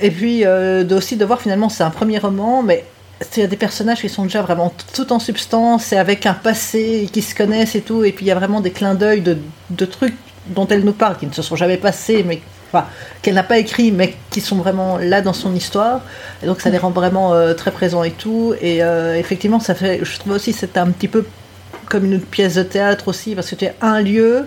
[0.00, 2.84] Et puis euh, de aussi de voir finalement c'est un premier roman, mais
[3.36, 6.34] il y a des personnages qui sont déjà vraiment tout en substance et avec un
[6.34, 8.04] passé qui se connaissent et tout.
[8.04, 10.16] Et puis il y a vraiment des clins d'œil de, trucs
[10.48, 12.40] dont elle nous parle qui ne se sont jamais passés, mais
[13.22, 16.00] qu'elle n'a pas écrit, mais qui sont vraiment là dans son histoire.
[16.42, 18.54] Et donc ça les rend vraiment euh, très présents et tout.
[18.60, 21.24] Et euh, effectivement, ça fait, je trouve aussi c'est un petit peu
[21.88, 24.46] comme une pièce de théâtre aussi, parce que tu as un lieu,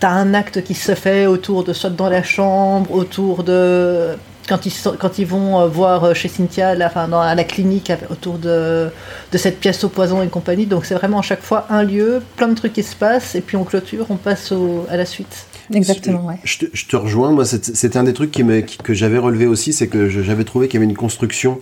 [0.00, 4.10] tu as un acte qui se fait autour de soit dans la chambre, autour de
[4.48, 8.38] quand ils, quand ils vont euh, voir chez Cynthia, enfin, dans, à la clinique, autour
[8.38, 8.88] de,
[9.30, 10.66] de cette pièce au poison et compagnie.
[10.66, 13.40] Donc c'est vraiment à chaque fois un lieu, plein de trucs qui se passent, et
[13.40, 14.52] puis on clôture, on passe
[14.88, 15.46] à la suite.
[15.72, 16.40] Exactement, ouais.
[16.44, 19.46] Je te, je te rejoins, moi c'était un des trucs qui me, que j'avais relevé
[19.46, 21.60] aussi, c'est que j'avais trouvé qu'il y avait une construction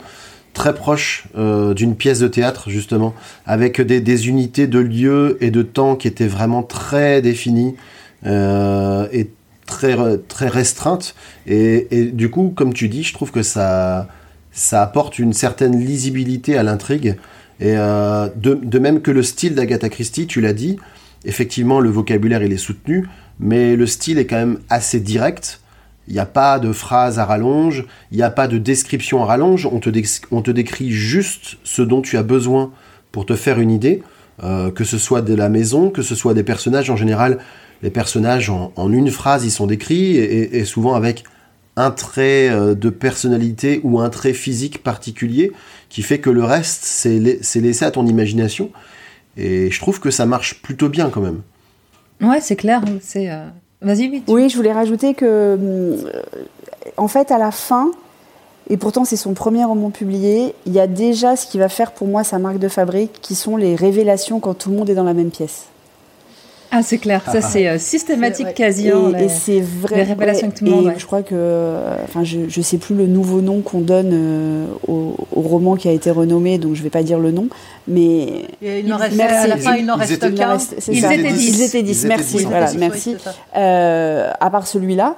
[0.55, 3.15] très proche euh, d'une pièce de théâtre justement,
[3.47, 7.77] avec des, unités de lieu et de temps qui étaient vraiment très définies
[8.27, 9.31] euh, et
[9.67, 9.97] très
[10.29, 11.15] très restreintes.
[11.47, 14.09] Et, et, du coup, comme tu dis, je trouve que ça
[14.53, 17.17] ça apporte une certaine lisibilité à l'intrigue.
[17.61, 20.77] Et euh, de, de, même que le style d'Agatha Christie, tu l'as dit,
[21.25, 23.07] effectivement le vocabulaire il est soutenu,
[23.39, 25.61] mais le style est quand même assez direct.
[26.11, 29.27] Il n'y a pas de phrase à rallonge, il n'y a pas de description à
[29.27, 32.73] rallonge, on te, décrit juste ce dont tu as besoin
[33.13, 34.03] pour te faire une idée,
[34.43, 37.39] euh, que ce soit de la maison, que ce soit des personnages en général.
[37.85, 41.23] Les personnages en, une phrase, ils sont décrits et, et, souvent avec
[41.77, 45.53] un trait euh, de personnalité ou un trait physique particulier
[45.91, 48.73] qui fait que le reste, c'est laissé à ton imagination.
[49.37, 51.43] Et je trouve que ça marche plutôt bien quand même.
[52.21, 52.83] Ouais, c'est clair.
[53.01, 53.31] C'est.
[53.31, 53.49] Euh...
[53.83, 54.25] Vas-y, vite.
[54.29, 55.97] Oui, je voulais rajouter que, euh,
[56.97, 57.91] en fait, à la fin,
[58.69, 61.93] et pourtant c'est son premier roman publié, il y a déjà ce qui va faire
[61.93, 64.95] pour moi sa marque de fabrique, qui sont les révélations quand tout le monde est
[64.95, 65.67] dans la même pièce.
[66.73, 68.53] Ah, c'est clair, ça c'est euh, systématique ouais.
[68.53, 68.89] quasi.
[68.89, 69.97] Et, hein, et c'est vrai.
[69.97, 70.85] Les révélations ouais, que tout le monde.
[70.85, 70.95] et ouais.
[70.99, 75.17] Je crois que, enfin, je, je sais plus le nouveau nom qu'on donne euh, au,
[75.33, 77.49] au, roman qui a été renommé, donc je vais pas dire le nom,
[77.89, 78.47] mais.
[78.63, 80.59] Et il en reste, à la fin, il n'en reste qu'un.
[80.89, 81.49] Ils, étaient 10.
[81.49, 82.45] Ils étaient 10, merci.
[82.45, 83.17] Voilà, oui, merci.
[83.57, 85.17] Euh, à part celui-là,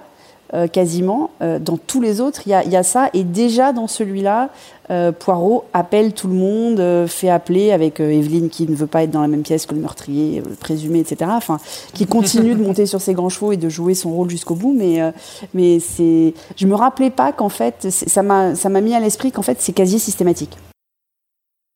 [0.54, 3.08] euh, quasiment, euh, dans tous les autres, il y, y, a ça.
[3.14, 4.50] Et déjà dans celui-là,
[4.92, 9.02] euh, Poirot appelle tout le monde, euh, fait appeler avec Evelyne qui ne veut pas
[9.02, 11.30] être dans la même pièce que le meurtrier le présumé, etc.
[11.34, 11.58] Enfin,
[11.94, 14.74] qui continue de monter sur ses grands chevaux et de jouer son rôle jusqu'au bout.
[14.76, 15.10] Mais, euh,
[15.54, 19.32] mais c'est, je me rappelais pas qu'en fait, ça m'a, ça m'a mis à l'esprit
[19.32, 20.56] qu'en fait, c'est quasi systématique.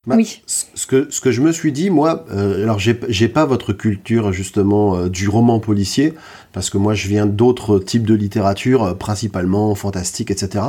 [0.07, 0.41] Bah, oui.
[0.47, 4.33] Ce que, ce que je me suis dit, moi, euh, alors j'ai pas votre culture
[4.33, 6.15] justement euh, du roman policier,
[6.53, 10.67] parce que moi je viens d'autres types de littérature, euh, principalement fantastique, etc.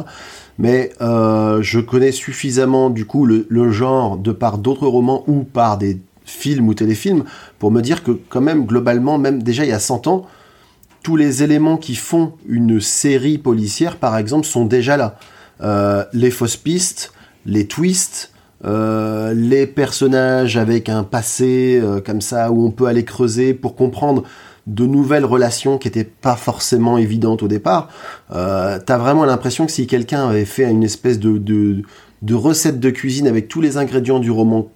[0.58, 5.44] Mais euh, je connais suffisamment du coup le, le genre de par d'autres romans ou
[5.44, 7.24] par des films ou téléfilms
[7.60, 10.26] pour me dire que quand même globalement, même déjà il y a 100 ans,
[11.04, 15.20] tous les éléments qui font une série policière, par exemple, sont déjà là.
[16.12, 17.14] Les fausses pistes,
[17.46, 18.34] les twists,
[18.66, 23.76] euh, les personnages avec un passé euh, comme ça où on peut aller creuser pour
[23.76, 24.24] comprendre
[24.66, 27.88] de nouvelles relations qui n'étaient pas forcément évidentes au départ.
[28.32, 31.84] Euh, T'as vraiment l'impression que si quelqu'un avait fait une espèce de,
[32.34, 34.68] recette de cuisine avec tous les ingrédients du roman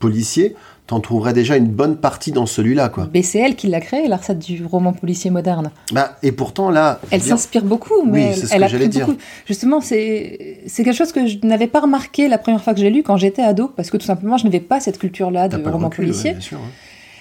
[0.00, 0.54] policier,
[0.88, 3.08] t'en trouverais déjà une bonne partie dans celui-là, quoi.
[3.12, 5.70] Mais c'est elle qui l'a créé, la recette du roman policier moderne.
[5.92, 6.98] Bah, et pourtant, là...
[7.10, 7.28] Elle dire...
[7.28, 9.16] s'inspire beaucoup, mais oui, elle, elle a pris beaucoup.
[9.46, 13.02] Justement, c'est quelque chose que je n'avais pas remarqué la première fois que j'ai lu
[13.02, 16.06] quand j'étais ado, parce que tout simplement, je n'avais pas cette culture-là de roman recul,
[16.06, 16.32] policier.
[16.32, 16.70] Ouais, sûr, hein.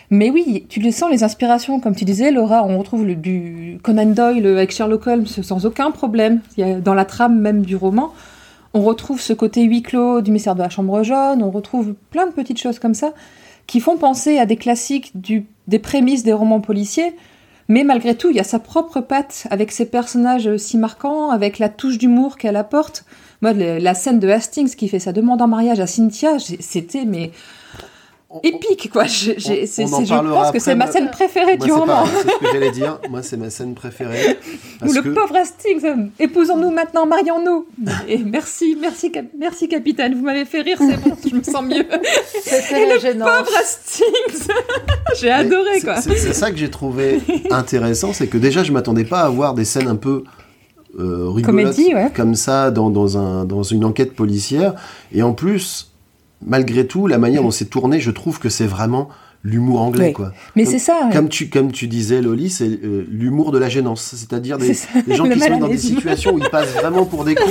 [0.10, 3.80] Mais oui, tu le sens, les inspirations, comme tu disais, Laura, on retrouve le, du
[3.84, 6.40] Conan Doyle avec Sherlock Holmes sans aucun problème.
[6.58, 8.14] Dans la trame même du roman,
[8.74, 12.28] on retrouve ce côté huis clos du mystère de la chambre jaune, on retrouve plein
[12.28, 13.12] de petites choses comme ça
[13.68, 17.16] qui font penser à des classiques du, des prémices des romans policiers,
[17.70, 21.60] mais malgré tout, il y a sa propre patte avec ses personnages si marquants, avec
[21.60, 23.04] la touche d'humour qu'elle apporte.
[23.42, 27.32] Moi, la scène de Hastings qui fait sa demande en mariage à Cynthia, c'était mais
[28.44, 29.06] épique quoi.
[29.06, 32.06] J ai, j ai, c'est, je pense que c'est ma scène préférée moi, du roman.
[32.06, 33.00] C'est ce que j'allais dire.
[33.10, 34.38] Moi, c'est ma scène préférée.
[34.86, 35.10] Ou le que...
[35.10, 37.66] pauvre Hastings, épousons-nous maintenant, marions-nous.
[38.08, 40.14] Et merci, merci, merci capitaine.
[40.16, 41.86] Vous m'avez fait rire, c'est bon, je me sens mieux.
[42.42, 43.26] C'était le gênant.
[43.26, 44.48] pauvre Hastings.
[45.20, 46.02] j'ai adoré quoi.
[46.02, 49.66] C'est ça que j'ai trouvé intéressant, c'est que déjà, je m'attendais pas à voir des
[49.66, 50.24] scènes un peu
[51.00, 52.12] euh, rigolotes Comédie, ouais.
[52.16, 54.74] comme ça dans, dans, un, dans une enquête policière.
[55.14, 55.87] Et en plus,
[56.46, 59.10] malgré tout, la manière dont c'est tourné, je trouve que c'est vraiment
[59.44, 60.14] l'humour anglais, oui.
[60.14, 60.34] quoi.
[60.56, 61.10] Mais c'est ça.
[61.14, 64.14] Comme tu, comme tu disais, Loli, c'est euh, l'humour de la gênance.
[64.16, 64.76] C'est-à-dire des,
[65.08, 67.44] des, gens qui sont dans des situations où ils passent vraiment pour des cons.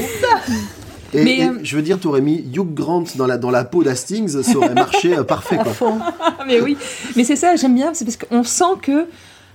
[1.15, 1.59] Et, mais, et euh...
[1.63, 4.57] je veux dire, tu aurais mis Hugh Grant dans la, dans la peau d'Hastings, ça
[4.57, 5.97] aurait marché euh, parfait, quoi.
[6.47, 6.77] mais oui,
[7.15, 9.07] mais c'est ça, j'aime bien, c'est parce qu'on sent que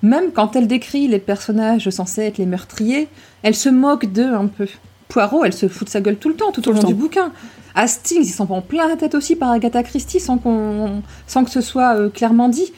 [0.02, 3.08] même quand elle décrit les personnages censés être les meurtriers,
[3.44, 4.68] elle se moque d'eux un peu.
[5.12, 6.94] Poirot, elle se fout de sa gueule tout le temps, tout, tout au long du
[6.94, 7.32] bouquin.
[7.76, 11.52] Hastings, il s'en prend plein la tête aussi par Agatha Christie sans, qu'on, sans que
[11.52, 12.72] ce soit euh, clairement dit.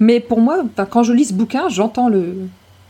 [0.00, 0.58] Mais pour moi,
[0.90, 2.34] quand je lis ce bouquin, j'entends le,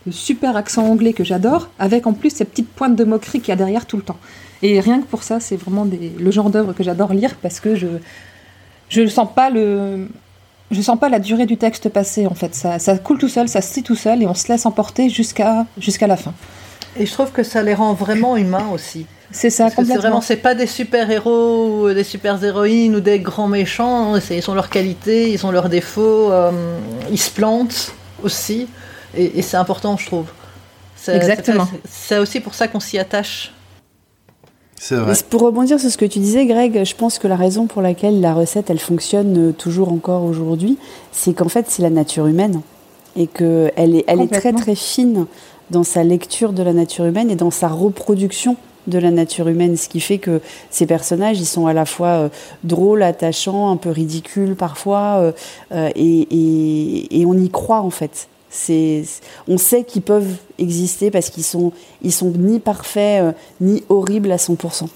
[0.06, 3.48] le super accent anglais que j'adore, avec en plus ces petites pointes de moquerie qu'il
[3.50, 4.18] y a derrière tout le temps.
[4.62, 7.60] Et rien que pour ça, c'est vraiment des- le genre d'œuvre que j'adore lire parce
[7.60, 7.86] que je
[8.88, 10.08] je ne sens pas le
[10.70, 12.54] je sens pas la durée du texte passer en fait.
[12.54, 15.08] Ça, ça coule tout seul, ça se lit tout seul et on se laisse emporter
[15.08, 16.34] jusqu'à jusqu'à la fin.
[16.98, 19.06] Et je trouve que ça les rend vraiment humains aussi.
[19.30, 20.00] C'est ça Parce que c'est complètement.
[20.02, 24.18] vraiment, c'est pas des super-héros ou des super-héroïnes ou des grands méchants.
[24.20, 26.50] c'est- Ils ont leurs qualités, ils ont leurs défauts, euh,
[27.10, 28.66] ils se plantent aussi.
[29.16, 30.26] Et, et c'est important, je trouve.
[31.06, 31.68] Exactement.
[31.88, 33.52] c'est- aussi pour ça qu'on s'y attache.
[34.80, 35.12] C'est vrai.
[35.28, 38.20] pour rebondir sur ce que tu disais, Greg, je pense que la raison pour laquelle
[38.20, 40.78] la recette, elle fonctionne euh, toujours encore aujourd'hui,
[41.10, 42.60] c'est qu'en fait, c'est la nature humaine.
[43.16, 44.60] Et qu'elle est, elle est très Complètement.
[44.60, 45.26] très fine
[45.70, 48.56] dans sa lecture de la nature humaine et dans sa reproduction
[48.88, 52.08] de la nature humaine, ce qui fait que ces personnages, ils sont à la fois
[52.08, 52.28] euh,
[52.64, 55.32] drôles, attachants, un peu ridicules parfois, euh,
[55.72, 58.28] euh, et, on y croit en fait.
[59.46, 64.36] On sait qu'ils peuvent exister parce qu'ils sont, ils sont ni parfaits ni horribles à
[64.36, 64.88] 100%.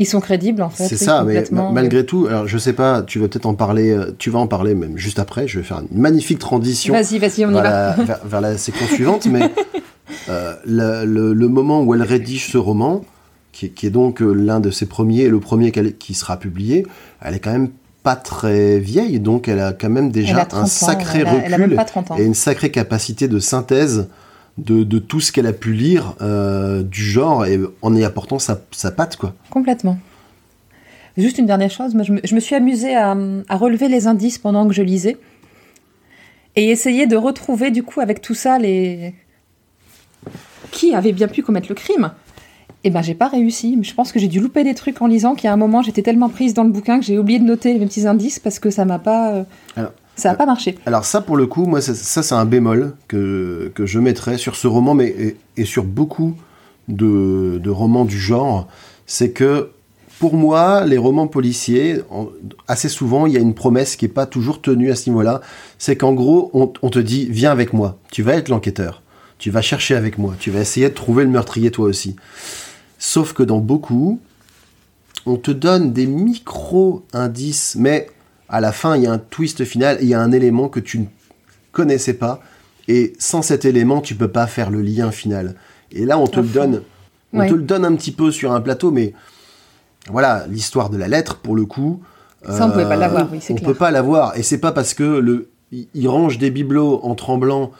[0.00, 0.84] Ils sont crédibles en fait.
[0.88, 3.90] C'est oui, ça, mais malgré tout, alors je sais pas, tu vas peut-être en parler,
[3.90, 7.18] euh, tu vas en parler même juste après, je vais faire une magnifique transition Vas-y,
[7.18, 7.62] vas-y, on y vers, va.
[7.62, 9.42] la, vers- vers la séquence suivante, mais
[10.30, 13.04] euh, le, le- le moment où elle rédige ce roman,
[13.52, 16.38] qui, est- qui est donc euh, l'un de ses premiers, et le premier qui sera
[16.38, 16.86] publié,
[17.20, 17.68] elle est quand même
[18.02, 21.26] pas très vieille, donc elle a quand même déjà a 30 un ans, sacré elle
[21.26, 22.16] a- Elle a même recul pas 30 ans.
[22.18, 24.08] et une sacrée capacité de synthèse
[24.64, 28.38] de, de tout ce qu'elle a pu lire euh, du genre, et en y apportant
[28.38, 29.34] sa, sa patte, quoi.
[29.50, 29.98] Complètement.
[31.16, 33.16] Juste une dernière chose, moi, je, me, je me suis amusée à,
[33.48, 35.18] à relever les indices pendant que je lisais
[36.56, 39.14] et essayer de retrouver du coup avec tout ça les
[40.70, 42.12] qui avait bien pu commettre le crime.
[42.82, 43.78] Eh ben j'ai pas réussi.
[43.82, 46.28] Je pense que j'ai dû louper des trucs en lisant qu'à un moment j'étais tellement
[46.28, 48.84] prise dans le bouquin que j'ai oublié de noter les petits indices parce que ça
[48.84, 49.44] m'a pas euh,
[49.76, 50.76] Alors, ça a pas marché.
[50.86, 54.66] Alors ça, pour le coup, moi, ça, c'est un bémol que, je mettrais sur ce
[54.66, 56.36] roman, mais et, sur beaucoup
[56.88, 58.68] de, romans du genre,
[59.06, 59.70] c'est que
[60.18, 62.02] pour moi, les romans policiers,
[62.68, 65.40] assez souvent, il y a une promesse qui n'est pas toujours tenue à ce niveau-là.
[65.78, 69.02] C'est qu'en gros, on, on te dit, viens avec moi, tu vas être l'enquêteur,
[69.38, 72.16] tu vas chercher avec moi, tu vas essayer de trouver le meurtrier toi aussi.
[72.98, 74.20] Sauf que dans beaucoup,
[75.24, 78.08] on te donne des micro-indices, mais
[78.50, 80.80] à la fin, il y a un twist final, il y a un élément que
[80.80, 81.04] tu ne
[81.72, 82.40] connaissais pas,
[82.88, 85.54] et sans cet élément, tu peux pas faire le lien final.
[85.92, 86.82] Et là, on te le donne,
[87.32, 87.48] on Ouais.
[87.48, 89.12] te le donne un petit peu sur un plateau, mais
[90.08, 92.00] voilà, l'histoire de la lettre, pour le coup.
[92.48, 93.68] euh, Ça, on pouvait pas l'avoir, oui, c'est On clair.
[93.70, 97.70] peut pas l'avoir, et c'est pas parce que le, il range des bibelots en tremblant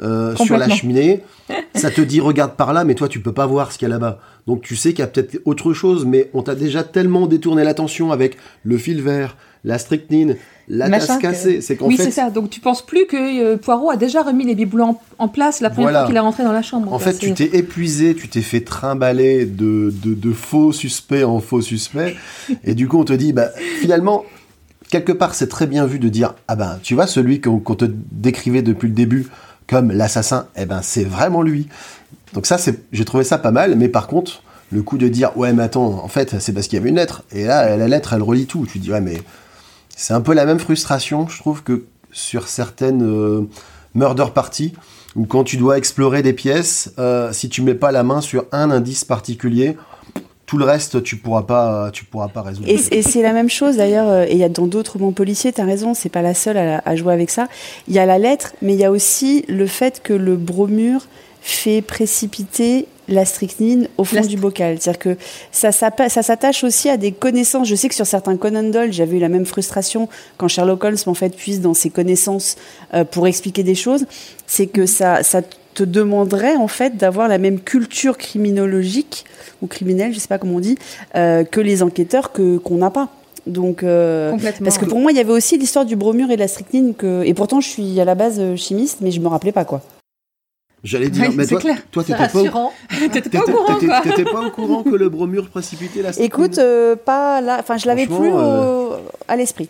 [0.00, 1.22] euh, sur la cheminée,
[1.74, 3.90] ça te dit regarde par là, mais toi tu peux pas voir ce qu'il y
[3.90, 4.20] a là-bas.
[4.46, 7.64] Donc tu sais qu'il y a peut-être autre chose, mais on t'a déjà tellement détourné
[7.64, 10.36] l'attention avec le fil vert, la strychnine,
[10.68, 11.60] la Machin tasse cassée.
[11.60, 12.30] C'est oui, fait, c'est ça.
[12.30, 15.60] Donc tu penses plus que euh, Poirot a déjà remis les bibelots en, en place
[15.60, 16.00] la première Voilà.
[16.00, 16.92] fois qu'il est rentré dans la chambre.
[16.92, 21.40] En fait, tu t'es épuisé, tu t'es fait trimballer de, de, de faux suspects en
[21.40, 22.14] faux suspects.
[22.64, 23.48] et du coup, on te dit, bah,
[23.80, 24.24] finalement,
[24.90, 27.84] quelque part, c'est très bien vu de dire, ah ben, tu vois, celui qu'on te
[28.12, 29.26] décrivait depuis le début
[29.66, 31.68] comme l'assassin, eh ben, c'est vraiment lui.
[32.34, 35.34] Donc ça, c'est, j'ai trouvé ça pas mal, mais par contre, le coup de dire,
[35.36, 37.22] ouais, mais attends, en fait, c'est parce qu'il y avait une lettre.
[37.32, 38.66] Et là, la lettre, elle relie tout.
[38.70, 39.16] Tu dis, ouais, mais
[39.98, 43.48] c'est un peu la même frustration, je trouve, que sur certaines euh,
[43.94, 44.72] murder parties,
[45.16, 48.46] où quand tu dois explorer des pièces, euh, si tu mets pas la main sur
[48.52, 49.76] un indice particulier,
[50.46, 52.68] tout le reste, tu pourras pas, pourras pas résoudre.
[52.68, 55.12] Et, et c'est la même chose d'ailleurs, euh, et il y a dans d'autres romans
[55.12, 57.48] policiers, tu as raison, c'est pas la seule à, à jouer avec ça.
[57.88, 61.08] Il y a la lettre, mais il y a aussi le fait que le bromure
[61.42, 64.76] fait précipiter la strychnine au fond La du bocal.
[64.80, 65.16] C'est-à-dire que
[65.50, 67.68] ça, s'attache aussi à des connaissances.
[67.68, 70.96] Je sais que sur certains Conan Doyle, j'avais eu la même frustration quand Sherlock Holmes
[71.06, 72.56] en fait puise dans ses connaissances
[72.94, 74.06] euh, pour expliquer des choses.
[74.46, 75.42] C'est que ça, ça
[75.74, 79.24] te demanderait en fait d'avoir la même culture criminologique
[79.62, 80.76] ou criminelle, je sais pas comment on dit,
[81.14, 83.08] euh, que les enquêteurs que qu'on n'a pas.
[83.48, 86.40] Donc, euh, parce que pour moi, il y avait aussi l'histoire du bromure et de
[86.40, 89.28] la strychnine que, et pourtant, je suis à la base euh, chimiste, mais je me
[89.28, 89.80] rappelais pas quoi.
[90.84, 91.76] J'allais dire, Oui, mais toi, clair.
[91.90, 92.72] toi, t'étais pas, au- rassurant.
[93.12, 94.00] T'étais pas au t'étais- courant, t'étais- quoi.
[94.02, 97.86] t'étais pas au courant que le bromure précipitait la Écoute, euh, pas là, enfin, je
[97.88, 98.92] l'avais plus au-
[99.26, 99.68] à l'esprit.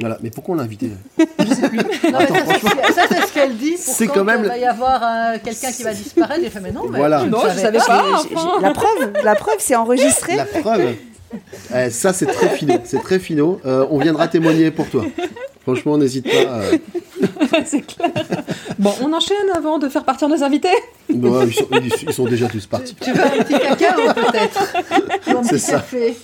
[0.00, 3.76] Voilà, mais pourquoi on l'a invité c'est ce que- ça, c'est ce qu'elle dit.
[3.76, 6.40] C'est quand même le- va y avoir euh, quelqu'un qui va disparaître.
[6.42, 7.20] J'ai fait, mais non, mais Voilà.
[7.20, 8.02] je ne Non, je savais pas.
[8.62, 10.36] La preuve, la preuve, c'est enregistré.
[10.36, 10.94] La preuve.
[11.74, 12.78] Eh, ça, c'est très finaux.
[12.84, 13.60] C'est très finaux.
[13.66, 15.04] Euh, on viendra témoigner pour toi.
[15.62, 16.50] Franchement, n'hésite pas.
[16.50, 16.78] euh.
[17.64, 18.10] c'est clair.
[18.80, 20.68] Bon, on enchaîne avant de faire partir nos invités.
[21.08, 22.96] Bon, ils, sont, ils- ils sont déjà tous partis.
[23.00, 24.74] Tu veux un petit cacao peut-être?
[25.28, 25.72] Ou un C'est petit ça.
[25.74, 26.16] café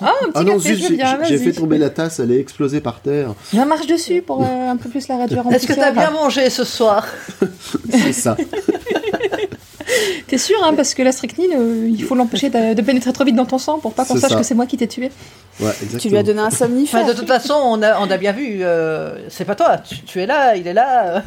[0.00, 1.44] Ah, un petit Ah non, café, zut, je veux j'ai bien, j'ai vas-y.
[1.46, 3.34] fait tomber la tasse, elle est explosée par terre.
[3.52, 5.92] Viens, marche dessus pour euh, un peu plus la réduire en Est-ce que poussière.
[5.92, 7.04] t'as bien mangé ce soir?
[7.90, 8.36] C'est ça.
[10.26, 13.24] T'es sûr, hein, parce que la strychnine, euh, il faut l'empêcher de, de pénétrer trop
[13.24, 14.36] vite dans ton sang pour pas qu'on sache ça.
[14.36, 15.10] que c'est moi qui t'ai tué.
[15.60, 15.98] Ouais, exactement.
[16.00, 17.06] Tu lui as donné un Enfin, somnifère.
[17.06, 18.58] de toute façon, on a, on a bien vu.
[18.62, 19.78] euh, c'est pas toi.
[19.78, 21.16] Tu, tu es là, il est là.
[21.16, 21.20] euh,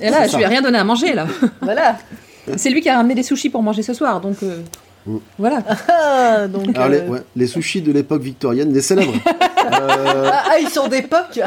[0.00, 0.36] Et là, je ça.
[0.38, 1.26] lui ai rien donné à manger, là.
[1.60, 1.96] voilà.
[2.56, 4.60] C'est lui qui a ramené des sushis pour manger ce soir, donc euh,
[5.08, 5.18] Mm.
[5.38, 5.62] voilà.
[5.88, 9.12] Ah, donc, Alors, les, ouais, les sushis de l'époque victorienne, les célèbres.
[9.66, 11.40] Euh, ah, ah, ils sont d'époque.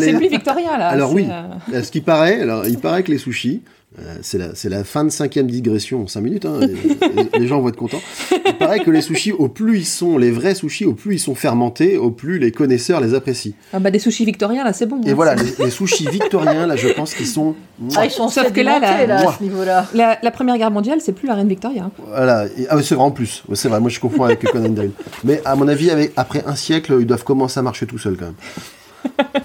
[0.00, 0.88] C'est plus victorien, là.
[0.88, 1.28] Alors oui.
[1.70, 3.60] Ce qui paraît, alors il paraît que les sushis,
[4.00, 7.46] euh, c'est la, c'est la fin de cinquième digression en 5 minutes, hein, les, les-
[7.46, 8.00] gens vont être contents.
[8.46, 11.18] Il paraît que les sushis, au plus ils sont, les vrais sushis, au plus ils
[11.20, 13.52] sont fermentés, au plus les connaisseurs les apprécient.
[13.72, 15.00] Ah bah des sushis victoriens, là, c'est bon.
[15.06, 15.14] Et hein.
[15.14, 17.54] voilà, les, les sushis victoriens, là je pense qu'ils sont...
[17.96, 19.86] Ah, ils sont Sauf que là, la- là, à ce niveau-là.
[19.94, 21.84] La, la Première Guerre mondiale, c'est plus la reine Victoria.
[21.84, 21.90] hein.
[22.08, 24.90] Voilà, et- ah, c'est vrai en plus, c'est vrai, moi je confonds avec Conan Doyle.
[25.22, 28.16] Mais à mon avis, avec, après un siècle, ils doivent commencer à marcher tout seuls
[28.16, 28.34] quand même.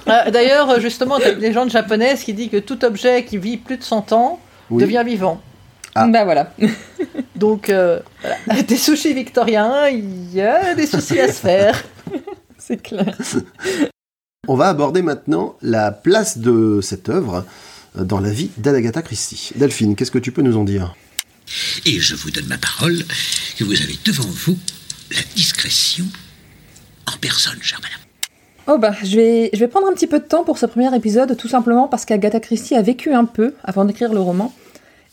[0.06, 3.78] Ah, D'ailleurs, justement, t'as une légende japonaise qui dit que tout objet qui vit plus
[3.78, 4.40] de 100 ans
[4.70, 4.82] Oui.
[4.82, 5.42] devient vivant.
[5.96, 6.08] Ah.
[6.08, 6.54] Bah voilà.
[7.36, 8.00] Donc, euh,
[8.46, 8.62] voilà.
[8.64, 11.84] des sushis victoriens, il y a des soucis à se faire.
[12.58, 13.16] c'est clair.
[14.48, 17.46] On va aborder maintenant la place de cette œuvre
[17.96, 19.52] dans la vie d'Agatha Christie.
[19.56, 20.96] Delphine, qu'est-ce que tu peux nous en dire?
[21.86, 23.04] Et je vous donne ma parole
[23.58, 24.58] que vous avez devant vous
[25.12, 26.06] la discrétion
[27.08, 28.00] en personne, chère madame.
[28.72, 30.96] Oh bah, je vais, je vais prendre un petit peu de temps pour ce premier
[30.96, 34.54] épisode, tout simplement parce qu'Agatha Christie a vécu un peu avant d'écrire le roman,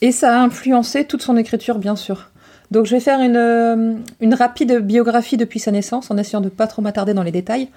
[0.02, 2.28] et ça a influencé toute son écriture, bien sûr.
[2.70, 6.50] Donc je vais faire une, euh, une rapide biographie depuis sa naissance, en essayant de
[6.50, 7.68] pas trop m'attarder dans les détails,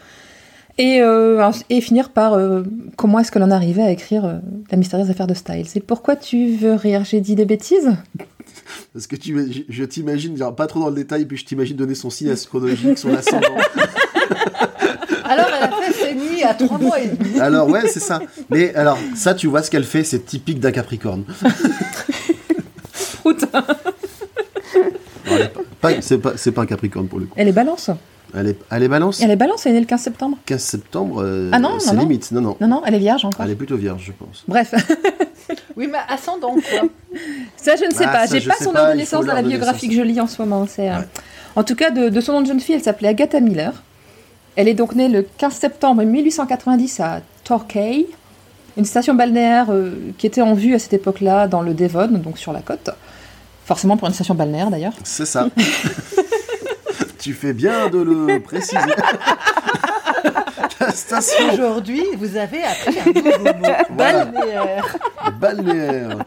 [0.77, 2.63] et, euh, et finir par euh,
[2.97, 4.39] comment est-ce que l'on arrivait à écrire euh,
[4.71, 5.67] La mystérieuse affaire de Styles?
[5.75, 7.05] Et pourquoi tu veux rire?
[7.05, 7.95] J'ai dit des bêtises?
[8.93, 11.95] Parce que tu, je, je t'imagine, pas trop dans le détail, puis je t'imagine donner
[11.95, 13.47] son signe astrologique, son ascendant.
[15.29, 17.39] Alors, elle a fait ses nuits à 3 mois et demi.
[17.39, 18.19] Alors ouais, c'est ça.
[18.49, 21.23] Mais alors, ça, tu vois ce qu'elle fait, c'est typique d'un Capricorne.
[23.19, 23.45] Prout.
[23.53, 23.61] Non,
[25.35, 27.33] elle est pas- pas- c'est pas, c'est pas un Capricorne pour le coup.
[27.37, 27.89] Elle est balance.
[28.35, 29.21] Elle est, elle est balance.
[29.21, 30.37] Elle est balance, elle est née le 15 septembre.
[30.45, 32.01] 15 septembre, euh, Ah non, non, c'est non.
[32.01, 32.31] limite.
[32.31, 32.57] Non, non.
[32.61, 33.43] Non, non, elle est vierge encore.
[33.43, 34.43] Elle est plutôt vierge, je pense.
[34.47, 34.73] Bref.
[35.75, 36.89] Oui, mais ascendant, quoi.
[37.57, 38.27] Ça, je ne sais Ah, pas.
[38.27, 40.19] ça, J'ai je pas son pas, heure de naissance dans la biographie que je lis
[40.21, 40.67] en ce moment.
[40.69, 41.07] C'est, euh, Ouais.
[41.55, 43.73] En tout cas, de, de son nom de jeune fille, elle s'appelait Agatha Miller.
[44.55, 48.07] Elle est donc née le 15 septembre 1890 à Torquay,
[48.77, 52.37] une station balnéaire euh, qui était en vue à cette époque-là dans le Devon, donc
[52.37, 52.89] sur la côte.
[53.65, 54.93] Forcément pour une station balnéaire d'ailleurs.
[55.03, 55.47] C'est ça.
[57.19, 58.77] tu fais bien de le préciser.
[60.79, 63.67] La station Aujourd'hui, vous avez appris un nouveau mot.
[63.89, 64.25] Voilà.
[64.25, 64.97] Balnéaire.
[65.39, 66.17] balnéaire.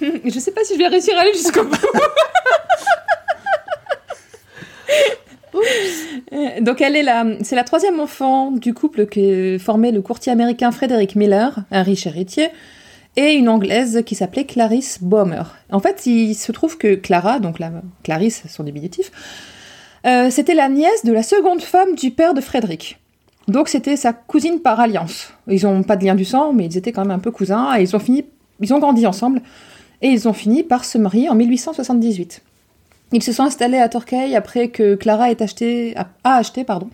[0.00, 1.76] Je sais pas si je vais réussir à aller jusqu'au bout.
[5.54, 10.32] Euh, Donc elle est la, c'est la troisième enfant du couple que formait le courtier
[10.32, 12.48] américain Frederick Miller, un riche héritier,
[13.16, 15.42] et une anglaise qui s'appelait Clarisse Boehmer.
[15.70, 17.70] En fait, il se trouve que Clara, donc la
[18.02, 19.10] Clarisse, son diminutif,
[20.06, 22.98] euh, c'était la nièce de la seconde femme du père de Frédéric.
[23.48, 25.32] Donc c'était sa cousine par alliance.
[25.48, 27.76] Ils n'ont pas de lien du sang, mais ils étaient quand même un peu cousins
[27.76, 28.24] et ils ont fini,
[28.60, 29.42] ils ont grandi ensemble
[30.00, 32.42] et ils ont fini par se marier en 1878.
[33.12, 36.08] Ils se sont installés à Torquay après que Clara ait acheté, a,
[36.38, 36.88] acheté pardon,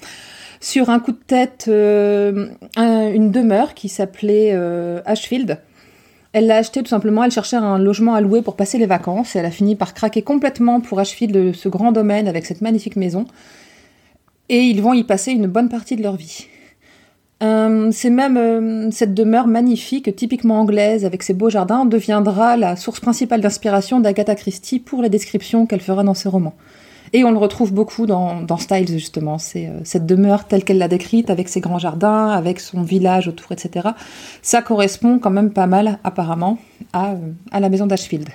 [0.61, 5.59] sur un coup de tête euh, un- une demeure qui s'appelait euh, Ashfield.
[6.33, 9.35] Elle l'a acheté tout simplement, elle cherchait un logement à louer pour passer les vacances
[9.35, 12.97] et elle a fini par craquer complètement pour Ashfield, ce grand domaine avec cette magnifique
[12.97, 13.25] maison.
[14.51, 16.47] Et ils vont y passer une bonne partie de leur vie.
[17.43, 22.74] Euh, c'est même euh, cette demeure magnifique, typiquement anglaise, avec ses beaux jardins, deviendra la
[22.74, 26.55] source principale d'inspiration d'Agatha Christie pour les descriptions qu'elle fera dans ses romans.
[27.12, 29.39] Et on le retrouve beaucoup dans, Styles, justement.
[29.39, 33.28] C'est euh, cette demeure telle qu'elle l'a décrite, avec ses grands jardins, avec son village
[33.28, 33.91] autour, etc.
[34.43, 36.59] Ça correspond quand même pas mal, apparemment,
[36.93, 37.14] à
[37.61, 38.28] la maison d'Ashfield.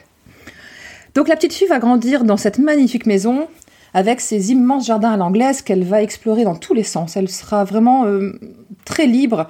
[1.15, 3.47] Donc la petite fille va grandir dans cette magnifique maison,
[3.93, 7.15] avec ces immenses jardins à l'anglaise qu'elle va explorer dans tous les sens.
[7.15, 8.39] Elle sera vraiment euh,
[8.85, 9.47] très libre.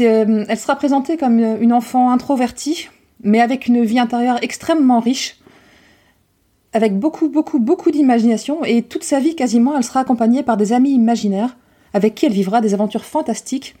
[0.00, 2.88] Euh, elle sera présentée comme une enfant introvertie,
[3.22, 5.38] mais avec une vie intérieure extrêmement riche,
[6.72, 10.72] avec beaucoup, beaucoup, beaucoup d'imagination, et toute sa vie quasiment, elle sera accompagnée par des
[10.72, 11.56] amis imaginaires,
[11.92, 13.74] avec qui elle vivra des aventures fantastiques,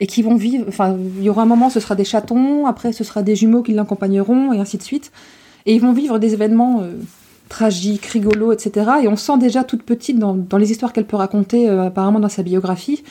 [0.00, 2.92] et qui vont vivre, enfin, il y aura un moment, ce sera des chatons, après
[2.92, 5.12] ce sera des jumeaux qui l'accompagneront, et ainsi de suite,
[5.66, 6.94] et ils vont vivre des événements euh,
[7.48, 11.16] tragiques, rigolos, etc., et on sent déjà toute petite dans, dans les histoires qu'elle peut
[11.16, 13.02] raconter, euh, apparemment dans sa biographie,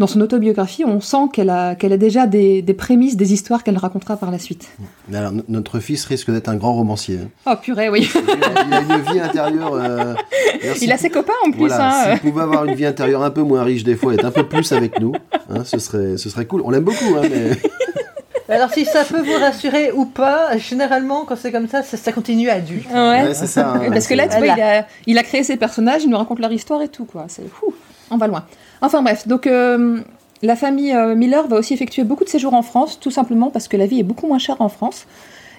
[0.00, 3.62] dans son autobiographie, on sent qu'elle a, qu'elle a déjà des, des prémices des histoires
[3.62, 4.68] qu'elle racontera par la suite.
[5.12, 7.20] Alors, no- notre fils risque d'être un grand romancier.
[7.22, 7.28] hein.
[7.46, 8.08] Oh purée, oui.
[8.12, 9.72] Il a, il a une vie intérieure.
[9.74, 10.14] euh,
[10.82, 11.60] Il a ses copains en plus.
[11.68, 12.16] Voilà, hein.
[12.20, 14.42] s'il pouvait avoir une vie intérieure un peu moins riche des fois, être un peu
[14.48, 15.12] plus avec nous,
[15.48, 16.62] hein, ce, serait, ce serait cool.
[16.64, 17.50] On l'aime beaucoup, hein, mais
[18.48, 22.12] Alors si ça peut vous rassurer ou pas, généralement quand c'est comme ça, ça, ça
[22.12, 22.86] continue adulte.
[22.92, 23.22] Ouais.
[23.22, 23.70] Ouais, c'est ça.
[23.74, 26.18] hein, Parce que là, tu vois, il a, il a créé ses personnages, il nous
[26.18, 27.24] raconte leur histoire et tout, quoi.
[27.28, 27.72] C'est fou,
[28.10, 28.44] on va loin.
[28.82, 30.00] Enfin bref, donc euh,
[30.42, 33.66] la famille euh, Miller va aussi effectuer beaucoup de séjours en France, tout simplement parce
[33.66, 35.06] que la vie est beaucoup moins chère en France.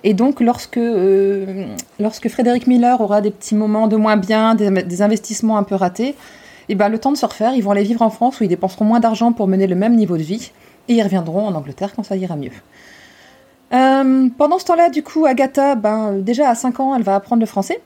[0.04, 1.66] Et donc, lorsque, euh,
[2.00, 5.74] lorsque Frédéric Miller aura des petits moments de moins bien, des, des investissements un peu
[5.74, 6.14] ratés,
[6.70, 8.48] et ben, le temps de se refaire, ils vont aller vivre en France où ils
[8.48, 10.52] dépenseront moins d'argent pour mener le même niveau de vie,
[10.88, 12.52] et ils reviendront en Angleterre quand ça ira mieux.
[13.74, 17.40] Euh, pendant ce temps-là, du coup, Agatha, ben, déjà à 5 ans, elle va apprendre
[17.40, 17.82] le français.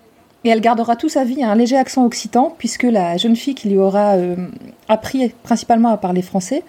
[0.46, 3.70] Et elle gardera toute sa vie un léger accent occitan, puisque la jeune fille qui
[3.70, 4.36] lui aura euh,
[4.88, 6.64] appris principalement à parler français,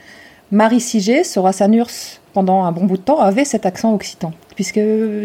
[0.51, 4.33] Marie Sigé, sera sa nurse pendant un bon bout de temps, avait cet accent occitan,
[4.57, 4.81] puisque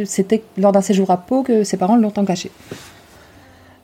[0.06, 2.52] c'était lors d'un séjour à Pau que ses parents l'ont caché.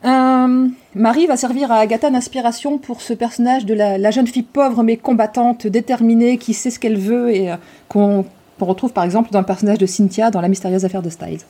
[0.04, 4.82] Euh, Marie va servir à Agatha d'inspiration pour ce personnage de la, jeune fille pauvre
[4.82, 7.56] mais combattante, déterminée, qui sait ce qu'elle veut et euh,
[7.88, 8.24] qu'on
[8.60, 11.40] retrouve par exemple dans le personnage de Cynthia dans La mystérieuse affaire de Styles.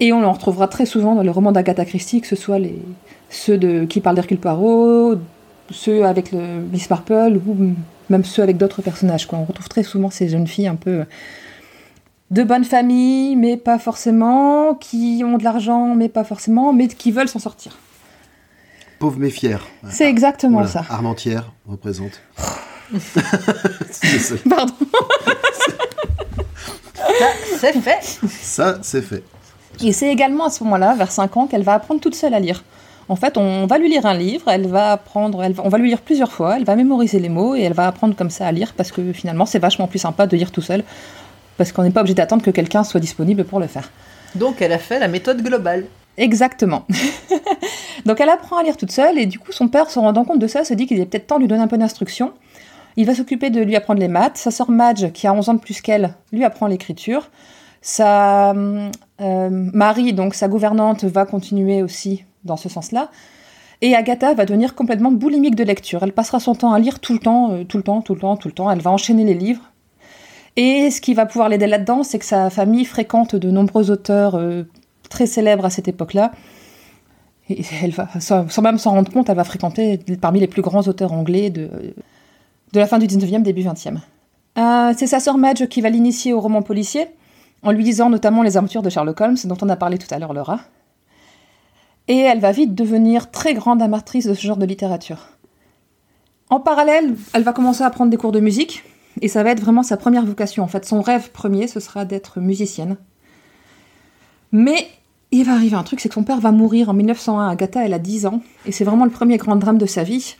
[0.00, 2.58] Et on le retrouvera très souvent dans les romans d'Agatha Christie, que ce soit
[3.30, 5.16] ceux de, qui parlent d'Hercule Poirot,
[5.70, 6.40] ceux avec le
[6.72, 7.56] Miss Marple, ou
[8.10, 9.28] même ceux avec d'autres personnages.
[9.32, 11.04] On retrouve très souvent ces jeunes filles un peu
[12.32, 17.12] de bonne famille, mais pas forcément, qui ont de l'argent, mais pas forcément, mais qui
[17.12, 17.78] veulent s'en sortir.
[18.98, 19.64] Pauvre mais fier.
[19.90, 20.84] C'est exactement Voilà, ça.
[20.88, 22.20] Armentière représente.
[24.48, 24.74] Pardon.
[27.18, 27.26] Ça,
[27.60, 28.28] c'est fait.
[28.28, 29.22] Ça, c'est fait.
[29.82, 32.40] Et c'est également à ce moment-là, vers 5 ans, qu'elle va apprendre toute seule à
[32.40, 32.62] lire.
[33.08, 35.78] En fait, on va lui lire un livre, elle va apprendre, elle va- on va
[35.78, 38.46] lui lire plusieurs fois, elle va mémoriser les mots et elle va apprendre comme ça
[38.46, 40.84] à lire parce que finalement, c'est vachement plus sympa de lire tout seul
[41.56, 43.90] parce qu'on n'est pas obligé d'attendre que quelqu'un soit disponible pour le faire.
[44.34, 45.84] Donc elle a fait la méthode globale.
[46.16, 46.86] Exactement.
[48.06, 50.38] Donc elle apprend à lire toute seule et du coup son père se rendant compte
[50.38, 52.32] de ça se dit qu'il est peut-être temps de lui donner un peu d'instruction.
[52.96, 54.36] Il va s'occuper de lui apprendre les maths.
[54.36, 57.30] Sa sœur Madge, qui a 11 ans de plus qu'elle, lui apprend l'écriture.
[57.80, 63.10] Sa euh, Marie, donc sa gouvernante, va continuer aussi dans ce sens-là.
[63.80, 66.02] Et Agatha va devenir complètement boulimique de lecture.
[66.02, 68.20] Elle passera son temps à lire tout le temps, euh, tout le temps, tout le
[68.20, 68.70] temps, tout le temps.
[68.70, 69.71] Elle va enchaîner les livres.
[70.56, 74.34] Et ce qui va pouvoir l'aider là-dedans, c'est que sa famille fréquente de nombreux auteurs
[74.34, 74.64] euh,
[75.08, 76.32] très célèbre à cette époque-là.
[77.48, 80.82] Et elle va, sans, même s'en rendre compte, elle va fréquenter parmi les plus grands
[80.82, 81.68] auteurs anglais de,
[82.72, 83.98] de la fin du 19e, début 20e.
[84.58, 87.08] Euh, c'est sa sœur Madge qui va l'initier au roman policier,
[87.62, 90.18] en lui disant notamment les aventures de Sherlock Holmes, dont on a parlé tout à
[90.18, 90.60] l'heure, Laura.
[92.08, 95.28] Et elle va vite devenir très grande amatrice de ce genre de littérature.
[96.50, 98.84] En parallèle, elle va commencer à prendre des cours de musique,
[99.22, 100.64] et ça va être vraiment sa première vocation.
[100.64, 102.96] En fait, son rêve premier, ce sera d'être musicienne.
[104.50, 104.88] Mais
[105.30, 107.48] il va arriver un truc, c'est que son père va mourir en 1901.
[107.48, 110.36] Agatha, elle a 10 ans, et c'est vraiment le premier grand drame de sa vie.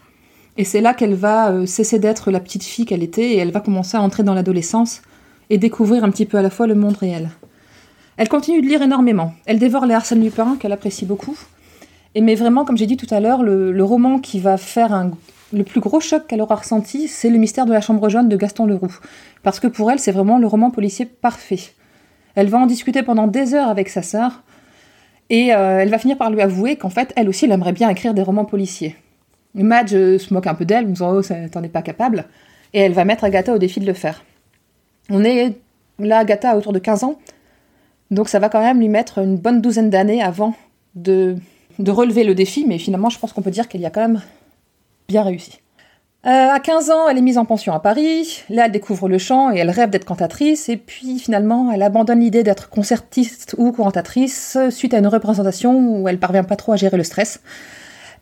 [0.59, 3.53] Et c'est là qu'elle va euh, cesser d'être la petite fille qu'elle était, et elle
[3.53, 5.01] va commencer à entrer dans l'adolescence
[5.49, 7.31] et découvrir un petit peu à la fois le monde réel.
[8.17, 9.33] Elle continue de lire énormément.
[9.47, 11.39] Elle dévore les Arsène Lupin, qu'elle apprécie beaucoup.
[12.17, 14.93] Et mais vraiment, comme j'ai dit tout à l'heure, le, le roman qui va faire
[14.93, 15.13] un,
[15.53, 18.37] le plus gros choc qu'elle aura ressenti, c'est Le mystère de la chambre jaune de
[18.37, 18.99] Gaston Leroux.
[19.43, 21.61] Parce que pour elle, c'est vraiment le roman policier parfait.
[22.35, 24.43] Elle va en discuter pendant des heures avec sa sœur,
[25.31, 27.89] et euh, elle va finir par lui avouer qu'en fait, elle aussi, elle aimerait bien
[27.89, 28.97] écrire des romans policiers.
[29.55, 32.27] Madge euh, se moque un peu d'elle, en disant Oh, t'en es pas capable.
[32.75, 34.25] Et elle va mettre Agatha au défi de le faire.
[35.11, 35.57] On est
[35.99, 37.19] là, Agatha autour de 15 ans,
[38.11, 40.55] donc ça va quand même lui mettre une bonne douzaine d'années avant
[40.95, 41.37] de,
[41.79, 44.21] relever le défi, mais finalement, je pense qu'on peut dire qu'elle y a quand même
[45.21, 45.61] réussi.
[46.25, 48.45] Euh, à 15 ans, elle est mise en pension à Paris.
[48.49, 50.69] Là, elle découvre le chant et elle rêve d'être cantatrice.
[50.69, 56.09] Et puis, finalement, elle abandonne l'idée d'être concertiste ou cantatrice suite à une représentation où
[56.09, 57.41] elle parvient pas trop à gérer le stress.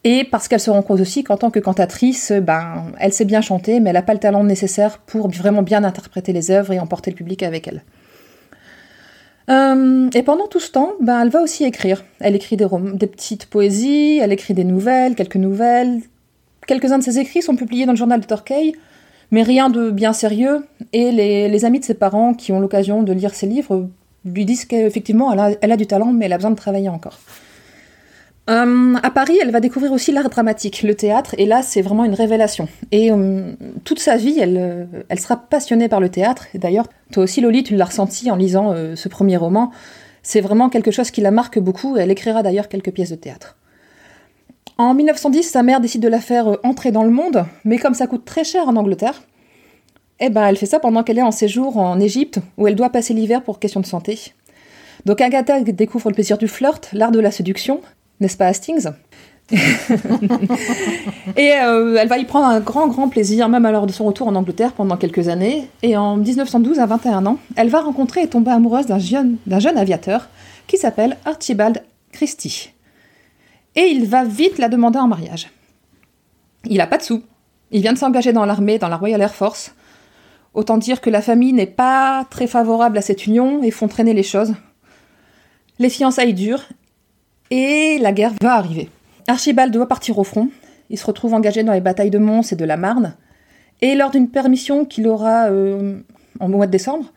[0.03, 3.43] Et parce qu'elle se rend compte aussi qu'en tant que cantatrice, ben, elle sait bien
[3.43, 6.81] chanter, mais elle n'a pas le talent nécessaire pour vraiment bien interpréter les œuvres et
[6.81, 7.83] emporter le public avec elle.
[9.51, 12.03] Euh, et pendant tout ce temps, ben, elle va aussi écrire.
[12.21, 16.01] Elle écrit des, des petites poésies, elle écrit des nouvelles, quelques nouvelles.
[16.67, 18.73] Quelques-uns de ses écrits sont publiés dans le journal de Torquay,
[19.31, 20.65] mais rien de bien sérieux.
[20.93, 23.89] Et les, amis de ses parents qui ont l'occasion de lire ses livres
[24.25, 27.19] lui disent qu'effectivement, elle a, du talent, mais elle a besoin de travailler encore.
[28.49, 32.05] Euh, à Paris, elle va découvrir aussi l'art dramatique, le théâtre, et là, c'est vraiment
[32.05, 32.69] une révélation.
[32.91, 33.53] Et euh,
[33.85, 36.47] toute sa vie, elle, euh, elle sera passionnée par le théâtre.
[36.55, 39.71] D'ailleurs, toi aussi, Loli, tu l'as ressenti en lisant ce premier roman.
[40.23, 43.57] C'est vraiment quelque chose qui la marque beaucoup, elle écrira d'ailleurs quelques pièces de théâtre.
[44.81, 47.93] En 1910, sa mère décide de la faire euh, entrer dans le monde, mais comme
[47.93, 49.21] ça coûte très cher en Angleterre,
[50.21, 52.89] Eh ben, elle fait ça pendant qu'elle est en séjour en Égypte, où elle doit
[52.89, 54.33] passer l'hiver pour question de santé.
[55.05, 57.83] Donc Agatha découvre le plaisir du flirt, l'art de la séduction,
[58.21, 58.89] n'est-ce pas Hastings?
[61.37, 64.29] Et euh, elle va y prendre un grand, grand plaisir, même l'heure de son retour
[64.29, 65.69] en Angleterre pendant quelques années.
[65.83, 69.37] Et en 1912, à 21 ans, elle va rencontrer et tomber amoureuse d'un jeune
[69.77, 70.31] aviateur
[70.67, 72.73] qui s'appelle Archibald Christie.
[73.77, 75.51] Et il va vite la demander en mariage.
[76.65, 77.23] Il a pas de sous.
[77.71, 79.75] Il vient de s'engager dans l'armée, dans la Royal Air Force.
[80.55, 84.15] Autant dire que la famille n'est pas très favorable à cette union et font traîner
[84.15, 84.55] les choses.
[85.79, 86.69] Les fiançailles durent
[87.51, 88.91] et la guerre va arriver.
[89.29, 90.51] Archibald doit partir au front.
[90.91, 93.15] Il se retrouve engagé dans les batailles de Mons et de la Marne.
[93.81, 96.01] Et lors d'une permission qu'il aura euh,
[96.41, 97.13] en mois de décembre,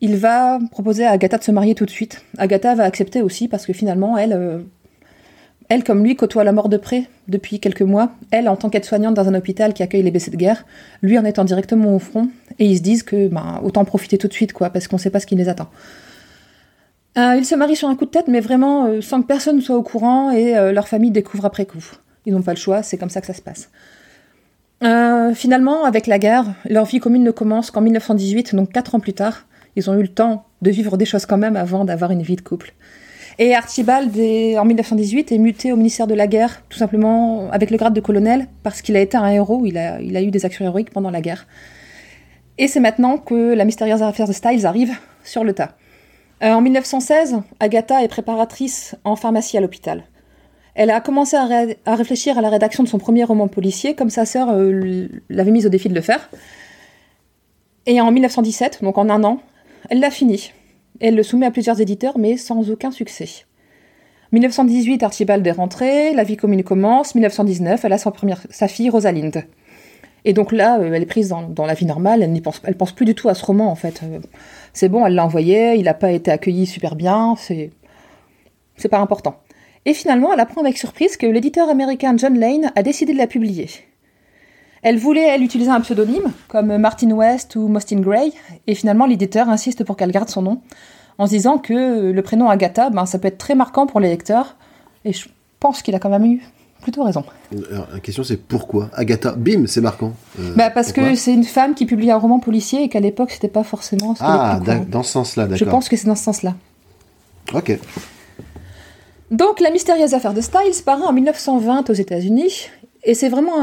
[0.00, 2.22] il va proposer à Agatha de se marier tout de suite.
[2.38, 4.60] Agatha va accepter aussi parce que finalement, elle, euh,
[5.68, 8.10] elle comme lui, côtoie la mort de près depuis quelques mois.
[8.30, 10.64] Elle, en tant qu'aide-soignante dans un hôpital qui accueille les blessés de guerre,
[11.02, 12.28] lui en étant directement au front.
[12.58, 15.00] Et ils se disent que ben, autant profiter tout de suite, quoi, parce qu'on ne
[15.00, 15.68] sait pas ce qui les attend.
[17.18, 19.60] Euh, ils se marient sur un coup de tête, mais vraiment euh, sans que personne
[19.60, 21.84] soit au courant et euh, leur famille découvre après coup.
[22.26, 23.70] Ils n'ont pas le choix, c'est comme ça que ça se passe.
[25.34, 29.14] Finalement, avec la guerre, leur vie commune ne commence qu'en 1918, donc quatre ans plus
[29.14, 29.46] tard.
[29.74, 32.36] Ils ont eu le temps de vivre des choses quand même avant d'avoir une vie
[32.36, 32.74] de couple.
[33.38, 37.76] Et Archibald, en 1918, est muté au ministère de la Guerre, tout simplement avec le
[37.76, 40.46] grade de colonel, parce qu'il a été un héros, il a, il a eu des
[40.46, 41.46] actions héroïques pendant la guerre.
[42.56, 45.72] Et c'est maintenant que la mystérieuse affaire de Styles arrive sur le tas.
[46.42, 50.04] Euh, en 1916, Agatha est préparatrice en pharmacie à l'hôpital.
[50.74, 53.94] Elle a commencé à, ré- à réfléchir à la rédaction de son premier roman policier,
[53.94, 56.30] comme sa sœur euh, l'avait mise au défi de le faire.
[57.84, 59.40] Et en 1917, donc en un an,
[59.90, 60.52] elle l'a fini.
[61.00, 63.44] Elle le soumet à plusieurs éditeurs, mais sans aucun succès.
[64.32, 67.14] 1918, Archibald est rentré, la vie commune commence.
[67.14, 69.44] 1919, elle a sa, fille Rosalind.
[70.24, 73.04] Et donc là, euh, elle est prise dans, la vie normale, elle ne pense, plus
[73.04, 74.00] du tout à ce roman en fait.
[74.02, 74.18] Euh,
[74.72, 77.70] C'est bon, elle l'a envoyé, il n'a pas été accueilli super bien, c'est
[78.90, 79.36] pas important.
[79.84, 83.28] Et finalement, elle apprend avec surprise que l'éditeur américain John Lane a décidé de la
[83.28, 83.68] publier.
[84.88, 88.32] Elle voulait, elle, utiliser un pseudonyme, comme Martin West ou Mostyn Gray,
[88.68, 90.60] et finalement, l'éditeur insiste pour qu'elle garde son nom,
[91.18, 94.08] en se disant que le prénom Agatha, ben, ça peut être très marquant pour les
[94.08, 94.54] lecteurs,
[95.04, 95.28] et je
[95.58, 96.40] pense qu'il a quand même eu
[96.82, 97.24] plutôt raison.
[97.72, 100.12] Alors, la question c'est pourquoi Agatha, bim, c'est marquant.
[100.38, 103.00] Euh, Bah, parce pourquoi que c'est une femme qui publie un roman policier et qu'à
[103.00, 105.58] l'époque, c'était pas forcément ce Ah, dans ce sens-là, d'accord.
[105.58, 106.54] Je pense que c'est dans ce sens-là.
[107.54, 107.76] Ok.
[109.32, 112.68] Donc, La mystérieuse affaire de Styles paraît en 1920 aux États-Unis,
[113.06, 113.60] et c'est vraiment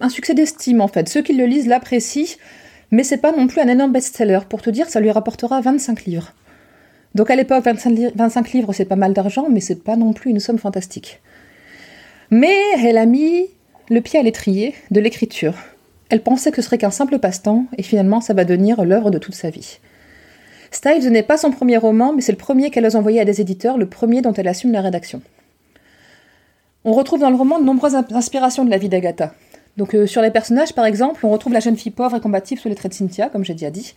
[0.00, 1.08] un, succès d'estime en fait.
[1.08, 2.36] Ceux qui le lisent l'apprécient,
[2.90, 4.40] mais c'est pas non plus un énorme best-seller.
[4.48, 6.32] Pour te dire, ça lui rapportera 25 livres.
[7.14, 10.12] Donc à l'époque, 25, li- 25 livres, c'est pas mal d'argent, mais c'est pas non
[10.12, 11.20] plus une somme fantastique.
[12.30, 13.46] Mais elle a mis
[13.90, 15.54] le pied à l'étrier de l'écriture.
[16.10, 19.18] Elle pensait que ce serait qu'un simple passe-temps, et finalement, ça va devenir l'œuvre de
[19.18, 19.78] toute sa vie.
[20.70, 23.40] Styles n'est pas son premier roman, mais c'est le premier qu'elle ose envoyer à des
[23.40, 25.22] éditeurs, le premier dont elle assume la rédaction.
[26.84, 29.34] On retrouve dans le roman de nombreuses in- inspirations de la vie d'Agatha.
[29.76, 32.58] Donc euh, sur les personnages, par exemple, on retrouve la jeune fille pauvre et combative
[32.60, 33.94] sous les traits de Cynthia, comme j'ai déjà dit.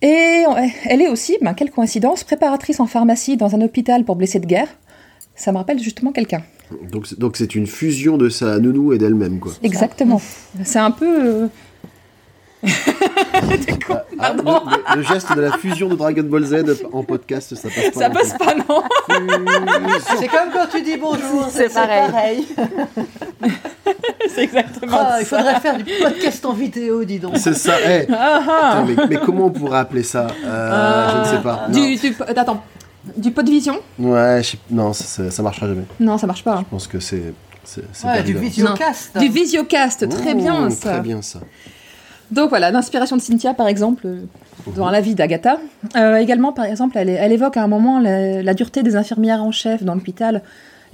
[0.00, 0.56] Et on-
[0.86, 4.46] elle est aussi, ben, quelle coïncidence, préparatrice en pharmacie dans un hôpital pour blessés de
[4.46, 4.68] guerre.
[5.34, 6.42] Ça me rappelle justement quelqu'un.
[6.90, 9.52] Donc c'est- donc c'est une fusion de sa nounou et d'elle-même, quoi.
[9.62, 10.20] Exactement.
[10.64, 11.06] C'est un peu...
[11.44, 11.46] euh,
[14.24, 14.34] Ah,
[14.94, 18.00] le, geste de la fusion de Dragon Ball Z en podcast, ça passe pas.
[18.00, 18.82] Ça passe pas, non.
[20.20, 22.10] C'est comme quand tu dis bonjour, C'est pareil.
[22.12, 22.46] pareil.
[24.32, 25.38] C'est exactement Ah, il ça.
[25.38, 27.36] faudrait faire du podcast en vidéo, dis donc.
[27.36, 27.74] C'est ça.
[27.84, 28.06] eh.
[28.12, 31.66] Ah, mais, mais comment on pourrait appeler ça Euh, Je ne sais pas.
[31.68, 32.62] Du, du, attends,
[33.16, 35.82] du pot de vision Ouais, je non, ça, ça, ça marchera jamais.
[35.98, 36.58] Non, ça marche pas.
[36.60, 37.34] Je pense que c'est.
[38.04, 39.18] Ouais, du visiocast.
[39.18, 40.90] Du visiocast, très Mmh, bien ça.
[40.92, 41.40] Très bien ça.
[42.32, 44.22] Donc voilà, l'inspiration de Cynthia, par exemple, euh,
[44.74, 45.60] dans la vie d'Agatha.
[45.96, 49.42] Euh, également, par exemple, elle, elle évoque à un moment la, la dureté des infirmières
[49.42, 50.42] en chef dans l'hôpital.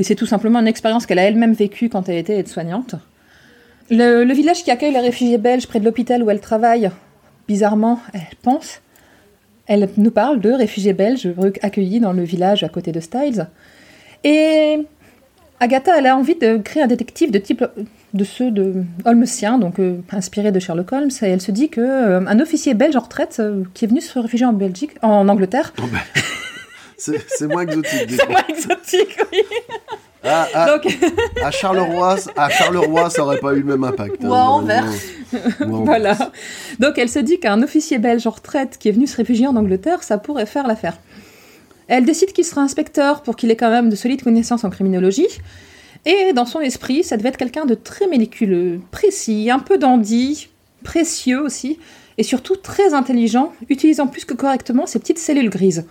[0.00, 2.96] Et c'est tout simplement une expérience qu'elle a elle-même vécue quand elle était aide-soignante.
[3.88, 6.90] Le, le village qui accueille les réfugiés belges près de l'hôpital où elle travaille,
[7.46, 8.80] bizarrement, elle pense,
[9.68, 11.32] elle nous parle de réfugiés belges
[11.62, 13.46] accueillis dans le village à côté de Styles.
[14.24, 14.80] Et
[15.60, 17.64] Agatha, elle a envie de créer un détective de type
[18.14, 21.80] de ceux de Holmesien, donc euh, inspiré de Sherlock Holmes, et elle se dit que
[21.80, 25.28] euh, un officier belge en retraite euh, qui est venu se réfugier en Belgique, en
[25.28, 25.86] Angleterre, Oh,
[26.96, 28.10] c'est moins exotique.
[28.10, 29.42] c'est moins exotique, oui.
[30.24, 30.98] Ah, ah, Donc
[31.44, 34.24] à Charleroi, à Charleroi, ça aurait pas eu le même impact.
[34.24, 34.30] Anvers.
[34.30, 34.84] Ou à Anvers.
[35.84, 36.16] voilà.
[36.80, 39.54] Donc elle se dit qu'un officier belge en retraite qui est venu se réfugier en
[39.54, 40.98] Angleterre, ça pourrait faire l'affaire.
[41.88, 45.26] Elle décide qu'il sera inspecteur pour qu'il ait quand même de solides connaissances en criminologie.
[46.06, 50.48] Et dans son esprit, ça devait être quelqu'un de très méliculeux, précis, un peu dandy,
[50.84, 51.78] précieux aussi,
[52.18, 55.86] et surtout très intelligent, utilisant plus que correctement ces petites cellules grises.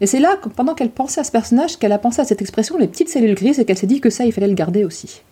[0.00, 2.76] Et c'est là, pendant qu'elle pensait à ce personnage, qu'elle a pensé à cette expression,
[2.78, 5.22] les petites cellules grises, et qu'elle s'est dit que ça, il fallait le garder aussi.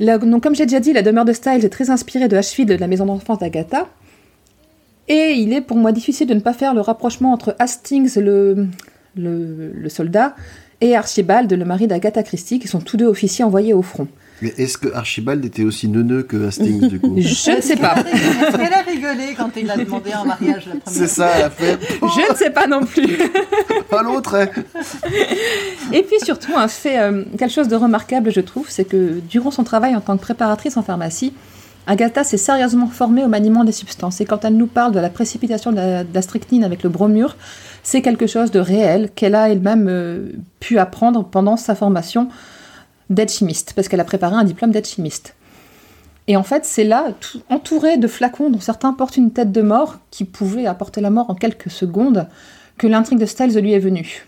[0.00, 2.74] donc, comme j'ai déjà dit, la demeure de Styles est très inspirée de Ashfield de
[2.74, 3.88] la maison d'enfance d'Agatha.
[5.08, 8.68] Et il est pour moi difficile de ne pas faire le rapprochement entre Hastings, le,
[9.14, 10.34] le, soldat,
[10.80, 14.08] et Archibald, le mari d'Agatha Christie, qui sont tous deux officiers envoyés au front.
[14.42, 17.94] Mais est-ce que Archibald était aussi neuneux que Hastings, du coup Je ne sais pas.
[17.98, 21.44] Est-ce qu'elle a rigolé quand il a demandé en mariage la première C'est ça, elle
[21.44, 21.78] a fait.
[22.00, 23.16] Je ne sais pas non plus.
[23.88, 24.48] Pas l'autre, hein.
[25.92, 29.52] Et puis surtout, un fait, euh, quelque chose de remarquable, je trouve, c'est que durant
[29.52, 31.32] son travail en tant que préparatrice en pharmacie,
[31.86, 34.20] Agatha s'est sérieusement formée au maniement des substances.
[34.20, 37.36] Et quand elle nous parle de la précipitation de la, strychnine avec le bromure,
[37.82, 42.28] c'est quelque chose de réel qu'elle a elle-même euh, pu apprendre pendant sa formation
[43.08, 45.34] d'aide chimiste, parce qu'elle a préparé un diplôme d'aide chimiste.
[46.28, 47.06] Et en fait, c'est là,
[47.50, 51.30] entouré de flacons dont certains portent une tête de mort, qui pouvait apporter la mort
[51.30, 52.26] en quelques secondes,
[52.78, 54.26] que l'intrigue de Styles lui est venue.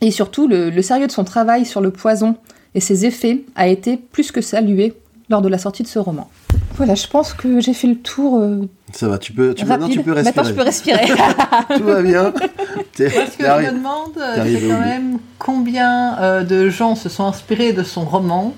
[0.00, 2.36] Et surtout, le, sérieux de son travail sur le poison
[2.74, 4.94] et ses effets a été plus que salué
[5.28, 6.28] lors de la sortie de ce roman.
[6.76, 8.40] Voilà, je pense que j'ai fait le tour.
[8.40, 10.36] Euh, ça va, tu peux, tu, maintenant tu peux respirer.
[10.36, 11.06] Maintenant je peux respirer.
[11.76, 12.32] Tout va bien.
[12.94, 17.72] ce que je me demande, c'est quand même combien euh, de gens se sont inspirés
[17.72, 18.54] de son roman,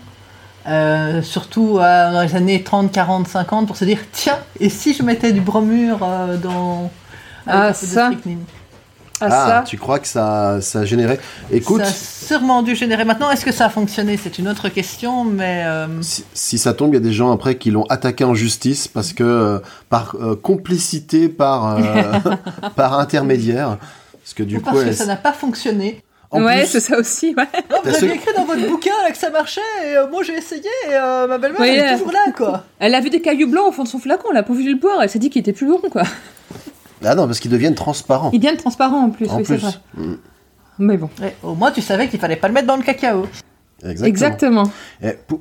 [0.68, 5.02] euh, surtout dans les années 30, 40, 50, pour se dire tiens, et si je
[5.02, 6.00] mettais du bromure
[6.42, 6.90] dans.
[7.46, 8.10] Ah, ça.
[9.20, 11.18] Ah, tu crois que ça, ça a généré
[11.52, 11.82] Écoute.
[11.84, 13.04] Ça a sûrement dû générer.
[13.04, 14.16] Maintenant, est-ce que ça a fonctionné?
[14.16, 15.64] C'est une autre question, mais.
[15.66, 15.86] Euh,
[16.32, 19.12] si, ça tombe, il y a des gens après qui l'ont attaqué en justice parce
[19.12, 19.58] que euh,
[19.88, 21.78] par euh, complicité, par,
[22.76, 23.78] par intermédiaire.
[24.22, 24.70] Parce que du coup.
[24.72, 26.02] Parce que ça n'a pas fonctionné.
[26.32, 27.34] ouais, c'est ça aussi.
[27.36, 27.44] Ouais.
[27.84, 31.38] vous avez écrit dans votre bouquin que ça marchait, et moi j'ai essayé, et ma
[31.38, 32.64] belle-mère est toujours là, quoi.
[32.78, 34.70] Elle a vu des cailloux blancs au fond de son flacon, elle a pas vu
[34.70, 36.04] le boire, elle s'est dit qu'il était plus long, quoi.
[37.04, 38.30] Ah non, parce qu'ils deviennent transparents.
[38.32, 39.72] Ils deviennent transparents en plus, oui, c'est vrai.
[39.94, 40.14] Mm.
[40.78, 41.10] Mais bon.
[41.42, 43.26] au moins, tu savais qu'il fallait pas le mettre dans le cacao.
[43.84, 44.64] Exactement.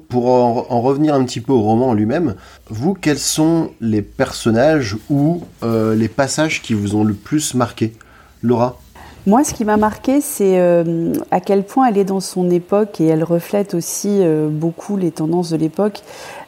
[0.07, 2.35] pour, en, revenir un petit peu au roman lui-même,
[2.69, 7.93] vous, quels sont les personnages ou euh, les passages qui vous ont le plus marqué?
[8.41, 8.79] Laura?
[9.27, 13.01] Moi, ce qui m'a marqué, c'est euh, à quel point elle est dans son époque
[13.01, 16.01] et elle reflète aussi euh, beaucoup les tendances de l'époque.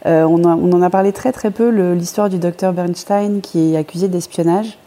[0.06, 4.08] on, on, en a parlé très très peu, l'histoire du docteur Bernstein qui est accusé
[4.08, 4.78] d'espionnage.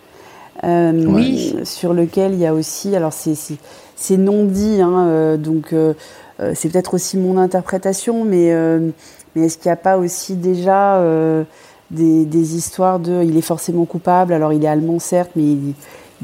[0.63, 1.57] Euh, oui.
[1.65, 5.95] sur lequel il y a aussi, alors c'est non dit, hein, euh, donc euh,
[6.55, 8.55] c'est peut-être aussi mon interprétation, mais,
[9.35, 11.03] mais est-ce qu'il n'y a pas aussi déjà
[11.91, 15.75] des, des, histoires de, il est forcément coupable, alors il est allemand certes, mais il,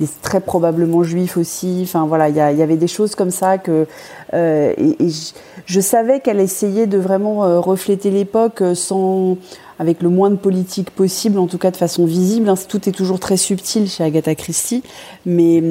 [0.02, 1.80] est très probablement juif aussi.
[1.82, 3.86] Enfin voilà, il y, y, avait des choses comme ça que
[4.32, 5.32] et, je,
[5.66, 9.36] je, savais qu'elle essayait de vraiment refléter l'époque sans
[9.80, 12.50] avec le moins de politique possible, en tout cas de façon visible.
[12.50, 12.54] Hein.
[12.68, 14.82] Tout est toujours très subtil chez Agatha Christie,
[15.24, 15.62] mais,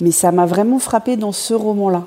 [0.00, 2.06] mais ça m'a vraiment frappé dans ce roman-là.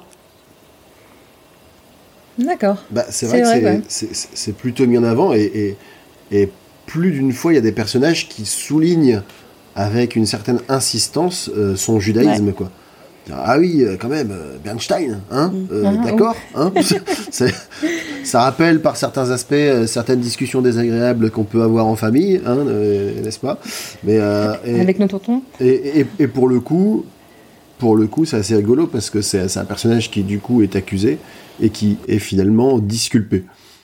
[2.37, 2.77] D'accord.
[2.89, 5.75] Bah, c'est vrai que c'est plutôt mis en avant et,
[6.31, 6.49] et,
[6.85, 9.21] plus d'une fois, il y a des personnages qui soulignent
[9.75, 12.53] avec une certaine insistance euh, son judaïsme.
[12.53, 12.71] quoi.
[13.33, 15.67] Ah oui, euh, quand même, euh, Bernstein, hein, mm.
[15.71, 16.71] euh, ah, d'accord hein
[18.23, 19.55] Ça rappelle par certains aspects
[19.87, 22.57] certaines discussions désagréables qu'on peut avoir en famille, hein,
[23.23, 23.59] n'est-ce pas?
[24.03, 25.41] Mais avec nos tontons?
[25.59, 27.05] Et, et, pour le coup,
[27.77, 30.75] pour le coup, c'est assez rigolo parce que c'est un personnage qui du coup est
[30.75, 31.19] accusé
[31.61, 33.43] et qui est finalement disculpé.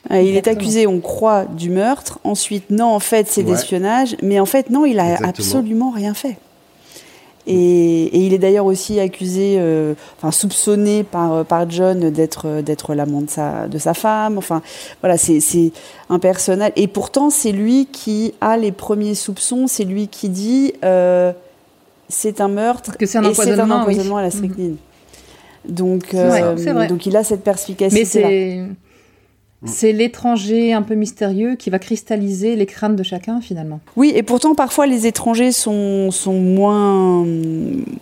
[0.09, 2.19] Ah, il est accusé, on croit, du meurtre.
[2.23, 4.15] Ensuite, non, en fait, c'est d'espionnage.
[4.23, 6.37] Mais en fait, non, il a absolument rien fait.
[7.47, 12.61] Et, il est d'ailleurs aussi accusé, euh, enfin soupçonné par, euh, par John d'être euh,
[12.61, 14.37] d'être l'amant de sa, de sa femme.
[14.37, 14.61] Enfin,
[15.01, 15.71] voilà, c'est
[16.09, 16.71] un personnage.
[16.75, 19.65] Et pourtant, c'est lui qui a les premiers soupçons.
[19.67, 20.73] C'est lui qui dit
[22.09, 24.77] c'est un meurtre que c'est un, empoisonnement, à la strychnine.
[25.67, 28.23] Donc, donc il a cette perspicacité.
[28.23, 28.65] Mais
[29.61, 29.67] Mm.
[29.67, 33.79] C'est l'étranger un peu mystérieux qui va cristalliser les crânes de chacun finalement.
[33.95, 37.25] Oui, et pourtant parfois les étrangers sont, sont moins,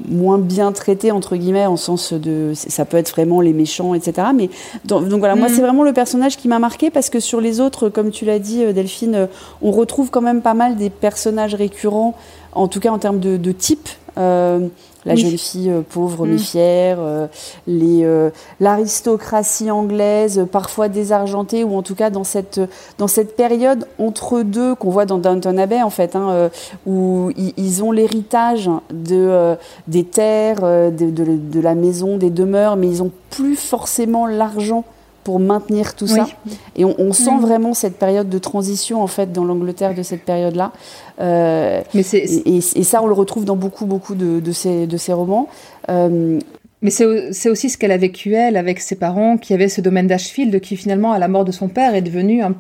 [0.07, 2.53] moins bien traités, entre guillemets, en sens de...
[2.55, 4.28] Ça peut être vraiment les méchants, etc.
[4.34, 4.49] Mais,
[4.86, 5.53] donc, voilà, moi mm.
[5.53, 8.39] c'est vraiment le personnage qui m'a marqué parce que sur les autres, comme tu l'as
[8.39, 9.28] dit euh, Delphine, euh,
[9.62, 12.16] on retrouve quand même pas mal des personnages récurrents,
[12.53, 13.89] en tout cas en termes de, de type.
[14.18, 14.68] Euh,
[15.06, 16.39] la jeune fille euh, pauvre mais mm.
[16.39, 17.28] fière, euh,
[17.68, 18.30] les euh,
[18.60, 22.60] l'aristocratie anglaise, parfois désargentée ou en tout cas dans cette
[22.97, 26.50] dans cette période entre deux qu'on voit dans Downton Abbey en fait, hein,
[26.86, 29.56] où ils, ont l'héritage de
[29.88, 34.84] des terres, de, de, la maison, des demeures, mais ils ont plus forcément l'argent
[35.24, 36.11] pour maintenir tout Oui.
[36.15, 36.28] ça.
[36.76, 40.24] Et on, on sent vraiment cette période de transition en fait dans l'Angleterre de cette
[40.24, 40.72] période-là.
[41.20, 44.97] Euh, Mais c'est et, ça, on le retrouve dans beaucoup, beaucoup de, de ces, de
[44.97, 45.47] ces romans.
[45.89, 46.39] Euh,
[46.82, 49.67] Mais c'est au- c'est aussi ce qu'elle a vécu, elle, avec ses parents, qui avaient
[49.70, 52.53] ce domaine d'Ashfield, qui finalement, à la mort de son père, est devenu un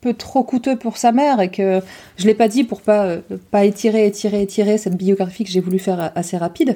[0.00, 1.80] peu trop coûteux pour sa mère, et que
[2.16, 5.60] je l'ai pas dit pour pas, euh, pas étirer, étirer, étirer cette biographie que j'ai
[5.60, 6.74] voulu faire assez rapide.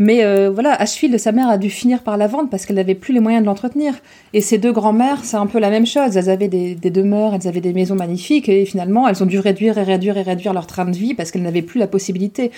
[0.00, 2.94] Mais euh, voilà, Ashfield, sa mère a dû finir par la vendre parce qu'elle n'avait
[2.94, 3.94] plus les moyens de l'entretenir.
[4.32, 6.16] Et ses deux grands-mères, c'est un peu la même chose.
[6.16, 9.76] Elles avaient des, demeures, elles avaient des maisons magnifiques, et finalement, elles ont dû réduire
[9.76, 12.52] et réduire et réduire leur train de vie parce qu'elles n'avaient plus la possibilité.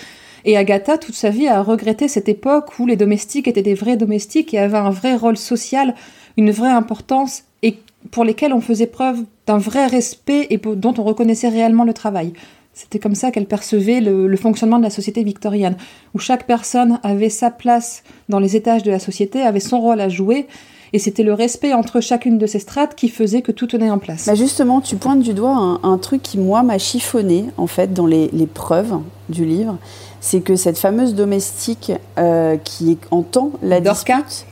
[0.45, 3.97] Et Agatha, toute sa vie, a regretté cette époque où les domestiques étaient des vrais
[3.97, 5.95] domestiques et avaient un vrai rôle social,
[6.37, 7.77] une vraie importance, et
[8.11, 12.33] pour lesquels on faisait preuve d'un vrai respect et dont on reconnaissait réellement le travail.
[12.73, 15.75] C'était comme ça qu'elle percevait le, le fonctionnement de la société victorienne,
[16.13, 19.99] où chaque personne avait sa place dans les étages de la société, avait son rôle
[19.99, 20.47] à jouer,
[20.93, 23.97] et c'était le respect entre chacune de ces strates qui faisait que tout tenait en
[23.97, 24.25] place.
[24.25, 27.93] Bah justement, tu pointes du doigt un, un truc qui, moi, m'a chiffonné, en fait,
[27.93, 28.99] dans les, les preuves
[29.29, 29.77] du livre.
[30.19, 34.45] C'est que cette fameuse domestique euh, qui entend la dispute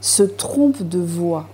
[0.00, 1.48] se trompe de voix.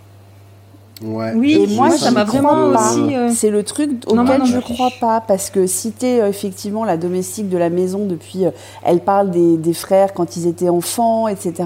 [1.03, 1.32] Ouais.
[1.34, 2.92] Oui, Et moi, ça m'a vraiment pas.
[2.92, 3.14] aussi.
[3.16, 5.90] euh, C'est le truc Non, auquel non, non, je mais- crois pas, parce que si
[5.92, 8.51] t'es euh, effectivement la domestique de la maison depuis, euh,
[8.84, 11.64] elle parle des, des frères quand ils étaient enfants, etc.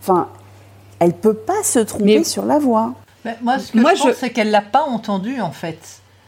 [0.00, 0.28] Enfin,
[0.98, 2.92] elle peut pas se tromper Mais- sur la voix.
[3.24, 5.78] Mais moi, ce que Moi, je pense, je- c'est qu'elle l'a pas entendu, en fait.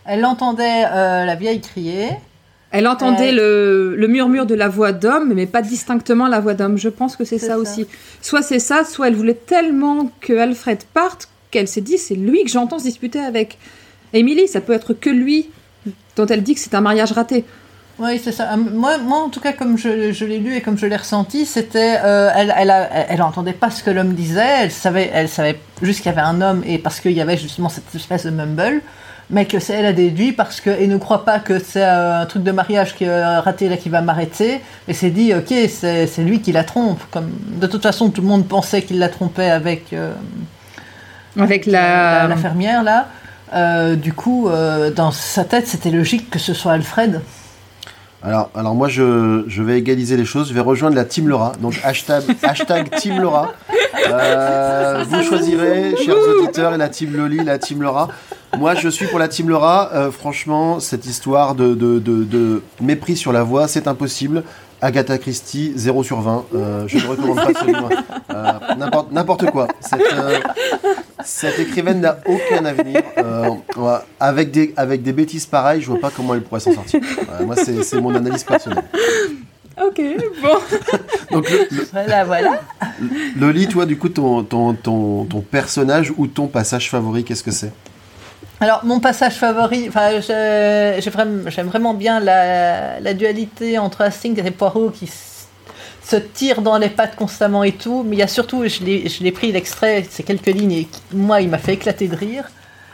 [0.05, 2.09] Elle entendait euh, la vieille crier.
[2.71, 6.55] Elle entendait Euh, le, le murmure de la voix d'homme, mais pas distinctement la voix
[6.55, 6.77] d'homme.
[6.79, 7.59] Je pense que c'est C'est ça, ça.
[7.59, 7.87] aussi.
[8.23, 12.45] Soit c'est ça, soit elle voulait tellement que Alfred parte qu'elle s'est dit c'est lui
[12.45, 13.59] que j'entends se disputer avec.
[14.13, 15.51] Émilie, ça peut être que lui
[16.17, 17.45] dont elle dit que c'est un mariage raté.
[17.99, 18.53] Oui, c'est ça.
[18.53, 19.89] Euh, Moi, moi, en tout cas, comme je,
[20.25, 22.73] l'ai lu et comme je l'ai ressenti, c'était, euh, elle, elle,
[23.09, 24.63] elle, pas ce que l'homme disait.
[24.63, 27.37] Elle savait, elle savait juste qu'il y avait un homme et parce qu'il y avait
[27.37, 28.83] justement cette espèce de mumble,
[29.31, 32.27] mais que elle a déduit parce que et ne croit pas que c'est euh, un
[32.27, 34.61] truc de mariage qui raté là qui va m'arrêter.
[34.87, 37.01] Et s'est dit, ok, c'est c'est lui qui la trompe.
[37.11, 37.31] Comme
[37.61, 39.93] de toute façon, tout le monde pensait qu'il la trompait avec.
[41.39, 42.23] Euh, Avec la.
[42.23, 43.09] la, la fermière là.
[43.55, 47.23] Euh, du coup, euh, dans sa tête, c'était logique que ce soit Alfred.
[48.23, 50.49] Alors, alors moi, je, je vais égaliser les choses.
[50.49, 51.53] Je vais rejoindre la Team Laura.
[51.61, 53.53] Donc, hashtag, hashtag Team Laura.
[54.11, 58.09] Euh, vous choisirez, chers auditeurs, la Team Loli, la Team Laura.
[58.59, 59.91] Moi, je suis pour la Team Laura.
[59.95, 64.43] Euh, franchement, cette histoire de, de, de, de mépris sur la voix, c'est impossible.
[64.81, 66.45] Agatha Christie, 0 sur 20.
[66.55, 67.89] Euh, je ne recommande pas ce livre.
[68.33, 69.69] Euh, n'importe- N'importe quoi.
[69.81, 70.39] Cette, euh,
[71.25, 73.03] cette écrivaine n'a aucun avenir.
[73.19, 76.73] Euh, ouais, avec, des, avec des bêtises pareilles, je vois pas comment elle pourrait s'en
[76.73, 77.01] sortir.
[77.03, 78.85] Ouais, moi, c'est c'est mon analyse personnelle.
[79.81, 80.01] Ok,
[80.43, 80.59] bon.
[81.33, 82.61] Donc, le, le, Voilà, voilà.
[83.37, 87.53] Loli, toi, du coup, ton, ton, ton, ton personnage ou ton passage favori, qu'est-ce que
[87.53, 87.73] c'est?
[88.61, 94.91] Alors, mon passage favori, enfin, j'aime vraiment bien la, la dualité entre Hastings et Poirot
[94.91, 95.09] qui
[96.03, 98.83] se tirent dans les pattes constamment et tout, mais il y a surtout, je
[99.23, 102.45] l'ai pris l'extrait, c'est quelques lignes, et moi, il m'a fait éclater de rire.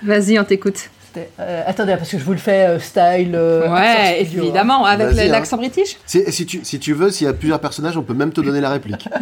[0.02, 0.90] Vas-y, on t'écoute.
[1.38, 3.34] Euh, attendez, parce que je vous le fais euh, style.
[3.36, 4.44] euh, ouais, studio, hein.
[4.44, 5.28] évidemment, avec hein.
[5.28, 5.96] l'accent british.
[6.06, 8.40] si, si, tu, si tu veux, s'il y a plusieurs personnages, on peut même te
[8.40, 9.08] donner la réplique.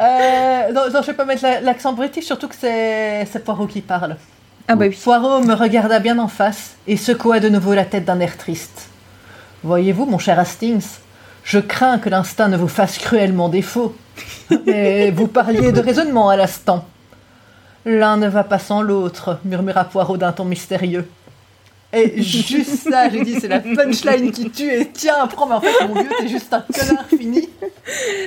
[0.00, 3.66] Euh, non, non, je vais pas mettre la- l'accent british, surtout que c'est c'est Poirot
[3.66, 4.16] qui parle.
[4.70, 4.96] Ah bah oui.
[5.02, 8.88] Poirot me regarda bien en face et secoua de nouveau la tête d'un air triste.
[9.64, 10.84] Voyez-vous, mon cher Hastings,
[11.42, 13.96] je crains que l'instinct ne vous fasse cruellement défaut.
[14.66, 16.84] Mais vous parliez de raisonnement à l'instant.
[17.86, 21.08] L'un ne va pas sans l'autre, murmura Poirot d'un ton mystérieux.
[21.94, 25.60] Et juste ça, j'ai dit, c'est la punchline qui tue et tiens, prends, mais en
[25.62, 27.48] fait, mon vieux, t'es juste un connard fini.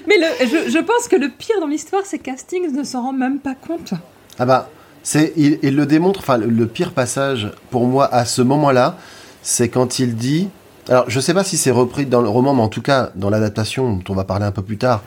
[0.08, 3.14] Mais le, je, je pense que le pire dans l'histoire, c'est qu'Hastings ne s'en rend
[3.14, 3.94] même pas compte.
[4.40, 4.68] Ah bah,
[5.04, 8.98] c'est, il, il le démontre, enfin, le, pire passage pour moi à ce moment-là,
[9.42, 10.50] c'est quand il dit.
[10.90, 13.30] Alors, je sais pas si c'est repris dans le roman, mais en tout cas, dans
[13.30, 15.02] l'adaptation dont on va parler un peu plus tard,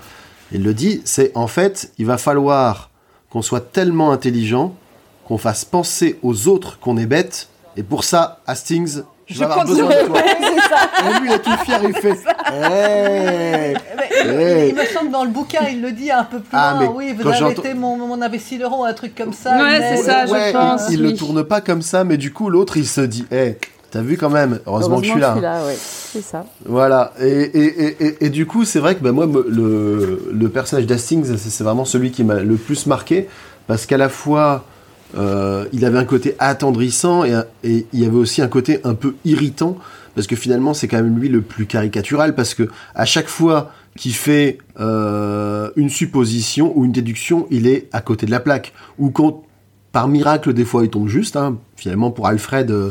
[0.53, 2.91] il le dit, c'est en fait, il va falloir
[3.31, 4.75] qu'on soit tellement intelligent
[5.27, 9.45] qu'on fasse penser aux autres qu'on est bête, et pour ça, Hastings, je, Je vais
[9.47, 10.21] avoir besoin de toi.
[11.25, 12.19] Il est tout fier, il fait.
[12.53, 13.75] Hey
[14.27, 14.69] Mais, Hey.
[14.71, 16.81] Il me semble dans le bouquin, il le dit un peu plus Ah, loin.
[16.83, 18.17] mais Oui, vous avez été mon, mon
[18.63, 19.57] euro, un truc comme ça.
[19.57, 21.11] Ouais, mais- c'est ça, je Ouais, il- pense, Il, oui.
[21.13, 23.59] le tourne pas comme ça, mais du coup, l'autre, il se dit, hé,
[23.91, 25.35] t'as vu quand même, heureusement, que je suis là.
[25.37, 25.77] ouais.
[25.79, 26.45] C'est ça.
[26.65, 30.49] Voilà, et, et, et, et, et du coup, c'est vrai que bah, moi, le, le
[30.49, 33.29] personnage d'Hastings, c'est c'est vraiment celui qui m'a le plus marqué,
[33.67, 34.65] parce qu'à la fois,
[35.19, 38.95] euh, il avait un côté attendrissant, et, et il y avait aussi un côté un
[38.95, 39.77] peu irritant,
[40.15, 43.73] parce que finalement, c'est quand même lui le plus caricatural, parce que à chaque fois
[43.97, 48.73] qu'il fait euh, une supposition ou une déduction, il est à côté de la plaque.
[48.99, 49.43] Ou quand
[49.93, 51.37] par miracle, des fois, il tombe juste.
[51.37, 51.59] hein.
[51.77, 52.91] Finalement, pour Alfred, euh,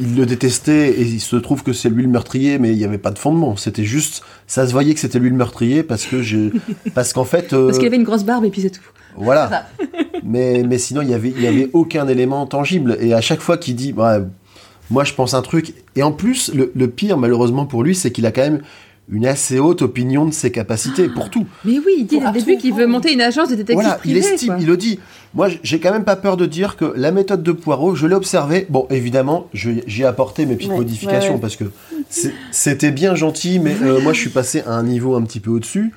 [0.00, 2.84] il le détestait et il se trouve que c'est lui le meurtrier, mais il n'y
[2.84, 3.56] avait pas de fondement.
[3.56, 6.50] C'était juste, ça se voyait que c'était lui le meurtrier parce que j'ai,
[6.94, 8.80] parce qu'en fait, euh, Parce qu'il avait une grosse barbe et puis c'est tout.
[9.16, 9.68] voilà.
[10.24, 12.96] mais, mais sinon, il y avait, il y avait aucun élément tangible.
[13.00, 14.18] Et à chaque fois qu'il dit, Ouais,
[14.90, 15.74] moi, je pense un truc.
[15.96, 18.60] Et en plus, le, le pire, malheureusement pour lui, c'est qu'il a quand même
[19.10, 21.46] une assez haute opinion de ses capacités pour tout.
[21.66, 23.98] Mais oui, il dit dès le début qu'il veut monter une agence de détective Voilà,
[24.04, 24.56] il estime, quoi.
[24.60, 24.98] il le dit.
[25.34, 28.14] Moi, j'ai quand même pas peur de dire que la méthode de Poirot, je l'ai
[28.14, 28.66] observée.
[28.70, 31.40] Bon, évidemment, je- j'y ai apporté mes petites Ouais, modifications ouais, ouais.
[31.40, 31.64] parce que
[32.50, 35.50] c'était bien gentil, mais euh, moi, je suis passé à un niveau un petit peu
[35.50, 35.92] au-dessus.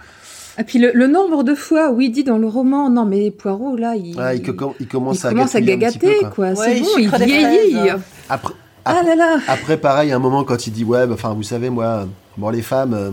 [0.60, 3.30] Et puis le, le nombre de fois où il dit dans le roman, non mais
[3.30, 6.56] Poirot là, il, Ah, il, il il commence à commence à gagater quoi.
[6.56, 7.74] c'est bon, il vieillit.
[7.76, 8.02] fraises.
[8.28, 8.54] Après,
[8.88, 9.38] Ah là là.
[9.48, 12.08] Après, pareil, un moment quand il dit ouais, bah, enfin, vous savez, moi,
[12.38, 13.12] bon, les femmes, euh,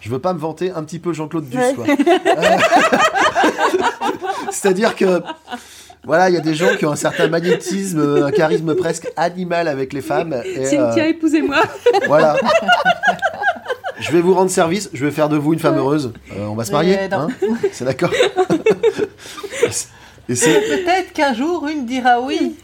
[0.00, 1.84] je veux pas me vanter un petit peu Jean-Claude Duss, quoi.
[4.50, 5.22] C'est-à-dire que,
[6.04, 9.68] voilà, il y a des gens qui ont un certain magnétisme, un charisme presque animal
[9.68, 10.34] avec les femmes.
[10.44, 11.62] Et, Cynthia, euh, épousez-moi.
[12.06, 12.36] voilà.
[13.98, 16.12] Je vais vous rendre service, je vais faire de vous une femme heureuse.
[16.36, 17.28] Euh, on va se marier, hein
[17.72, 18.10] C'est d'accord
[20.28, 22.54] Et c'est Peut-être qu'un jour, une dira oui.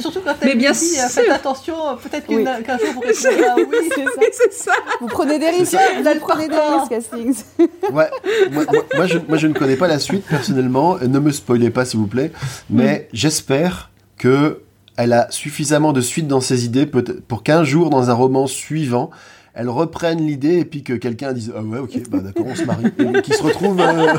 [0.00, 1.22] Surtout quand elle Mais bien dit, euh, sûr.
[1.22, 2.64] faites attention, euh, peut-être qu'une- Oui.
[2.64, 3.76] qu'un jour vous répondra oui.
[3.90, 4.10] C'est ça.
[4.18, 4.72] Oui, c'est ça.
[5.00, 5.78] Vous prenez des risques, ça.
[5.96, 7.44] vous prenez des risques, Hastings.
[7.92, 8.10] Ouais,
[8.52, 11.70] moi, moi- moi, je, moi, je ne connais pas la suite personnellement, ne me spoilez
[11.70, 12.32] pas s'il vous plaît,
[12.70, 14.60] mais j'espère que
[14.96, 19.10] elle a suffisamment de suite dans ses idées pour qu'un jour dans un roman suivant,
[19.54, 22.64] elle reprenne l'idée et puis que quelqu'un dise ah ouais ok bah d'accord on se
[22.64, 24.14] marie et qu'ils se retrouvent euh,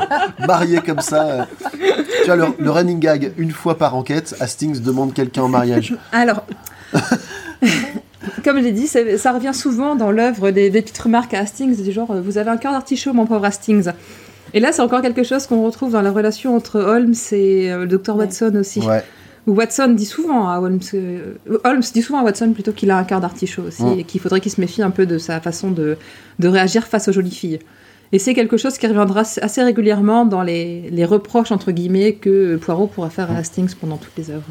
[0.46, 1.24] mariés comme ça.
[1.26, 1.44] euh.
[2.20, 5.94] Tu vois le, le running gag une fois par enquête, Hastings demande quelqu'un en mariage.
[6.12, 6.42] Alors,
[8.44, 11.82] comme j'ai dit, ça, ça revient souvent dans l'œuvre des, des petites remarques à Hastings,
[11.82, 13.90] du genre Vous avez un cœur d'artichaut, mon pauvre Hastings.
[14.54, 17.80] Et là, c'est encore quelque chose qu'on retrouve dans la relation entre Holmes et euh,
[17.80, 18.24] le docteur Ouais.
[18.24, 18.80] Watson aussi.
[18.80, 19.02] Ouais.
[19.46, 21.34] Watson dit souvent à Holmes, euh,
[21.64, 24.40] Holmes dit souvent à Watson plutôt qu'il a un cœur d'artichaut aussi et qu'il faudrait
[24.40, 25.96] qu'il se méfie un peu de sa façon de,
[26.38, 27.58] de réagir face aux jolies filles.
[28.12, 32.56] Et c'est quelque chose qui reviendra assez régulièrement dans les, les reproches entre guillemets que
[32.56, 34.42] Poirot pourra faire à Hastings pendant toutes les œuvres.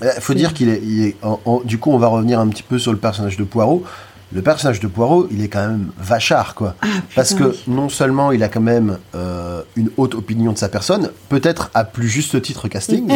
[0.00, 2.40] Il Euh, faut dire qu'il est, il est- en- en- du coup, on va revenir
[2.40, 3.84] un petit peu sur le personnage de Poirot.
[4.32, 6.74] Le personnage de Poirot, il est quand même vachard, quoi.
[7.14, 7.62] Parce que Ah, oui.
[7.68, 11.84] non seulement il a quand même euh, une haute opinion de sa personne, peut-être à
[11.84, 13.06] plus juste titre casting,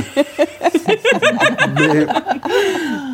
[1.79, 2.07] mais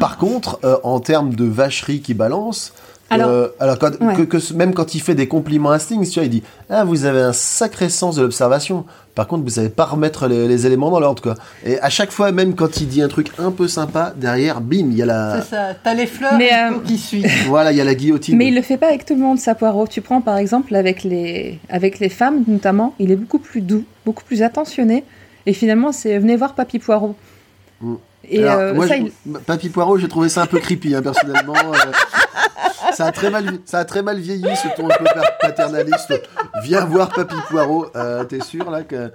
[0.00, 2.72] par contre, euh, en termes de vacherie qui balance,
[3.10, 4.14] Alors- euh, alors quand- Ouais.
[4.14, 6.84] que, que- même quand il fait des compliments à Hastings, tu vois, il dit Ah,
[6.84, 8.84] vous avez un sacré sens de l'observation.
[9.14, 11.34] Par contre, vous savez pas remettre les, les éléments dans l'ordre, quoi.
[11.64, 14.88] Et à chaque fois, même quand il dit un truc un peu sympa, derrière, bim,
[14.90, 17.24] il y a la, C'est ça, t'as les fleurs Mais, et euh, qui suit.
[17.46, 18.36] voilà, il y a la guillotine.
[18.36, 19.86] Mais il le fait pas avec tout le monde, ça Poirot.
[19.86, 23.84] Tu prends par exemple avec les, avec les femmes notamment, il est beaucoup plus doux,
[24.04, 25.04] beaucoup plus attentionné.
[25.46, 27.14] Et finalement, c'est venez voir Papy Poirot.
[28.28, 30.94] Et Alors, euh, moi, ça, je- il- Papy Poirot, j'ai trouvé ça un peu creepy,
[30.94, 31.54] hein, personnellement.
[31.54, 35.30] euh, ça, a très mal, ça a très mal vieilli, ce ton un peu pa-
[35.40, 36.14] paternaliste.
[36.62, 37.86] Viens voir Papy Poirot.
[37.96, 39.10] Euh, T'es sûr, là, que...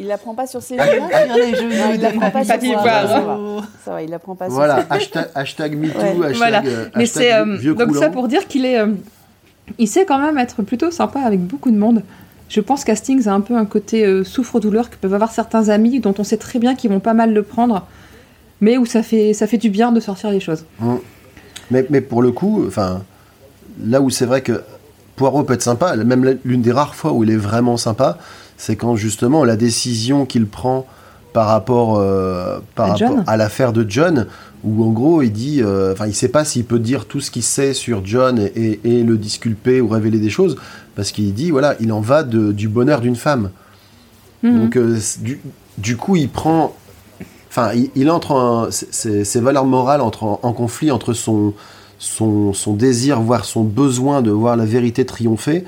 [0.00, 0.86] Il la prend pas sur ses Ah.
[0.86, 2.72] Sur les genoux Non, il de la prend pas sur Papy ses.
[2.72, 3.62] Poirot.
[3.84, 4.02] Ça va.
[4.02, 6.26] Il la prend pas sur Voilà, ses hashtag, hashtag MeToo, Ouais.
[6.26, 6.62] hashtag, Voilà.
[6.62, 8.86] Mais hashtag c'est euh, vieux donc ça pour dire qu'il est, euh,
[9.78, 12.02] il sait quand même être plutôt sympa avec beaucoup de monde.
[12.48, 15.98] Je pense qu'Hastings a un peu un côté euh, souffre-douleur que peuvent avoir certains amis
[16.00, 17.86] dont on sait très bien qu'ils vont pas mal le prendre,
[18.60, 20.64] mais où ça fait ça fait du bien de sortir les choses.
[21.70, 23.02] Mais, mais pour le coup, enfin,
[23.84, 24.62] là où c'est vrai que
[25.16, 28.18] Poirot peut être sympa, même l'une des rares fois où il est vraiment sympa,
[28.56, 30.86] c'est quand justement la décision qu'il prend
[31.32, 33.08] par rapport, euh, par À John.
[33.10, 34.26] rapport à l'affaire de John,
[34.64, 37.30] où en gros il dit, euh, enfin il sait pas s'il peut dire tout ce
[37.30, 40.56] qu'il sait sur John et, et le disculper ou révéler des choses,
[40.96, 43.50] parce qu'il dit voilà, il en va de- du bonheur d'une femme.
[44.42, 44.58] Mhm.
[44.58, 44.98] Donc euh,
[45.78, 46.74] du coup, il prend,
[47.48, 51.52] enfin, il, il entre, en, ses- valeurs morales entrent en, en conflit entre son,
[51.98, 55.64] son, son désir, voire son besoin de voir la vérité triompher,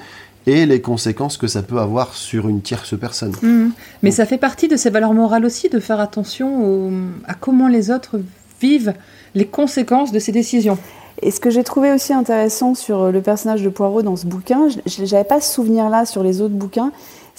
[0.47, 3.33] et les conséquences que ça peut avoir sur une tierce personne.
[3.43, 3.73] Mhm.
[4.03, 6.91] Mais ça fait partie de ses valeurs morales aussi de faire attention au-
[7.27, 8.19] à comment les autres
[8.61, 8.95] vivent
[9.35, 10.79] les conséquences de ses décisions.
[11.23, 14.69] Et ce que j'ai trouvé aussi intéressant sur le personnage de Poirot dans ce bouquin,
[14.87, 16.91] je n'avais pas ce souvenir-là sur les autres bouquins,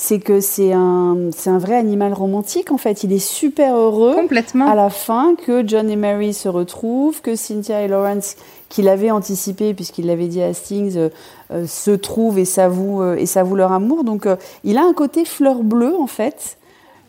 [0.03, 3.03] c'est que c'est un, c'est un vrai animal romantique en fait.
[3.03, 4.67] Il est super heureux Complètement.
[4.67, 8.35] à la fin que John et Mary se retrouvent, que Cynthia et Lawrence,
[8.67, 11.09] qu'il avait anticipé puisqu'il l'avait dit à Hastings, euh,
[11.51, 14.03] euh, se trouvent et s'avouent, euh, et s'avouent leur amour.
[14.03, 14.27] Donc
[14.63, 16.57] il a un côté fleur bleue en fait.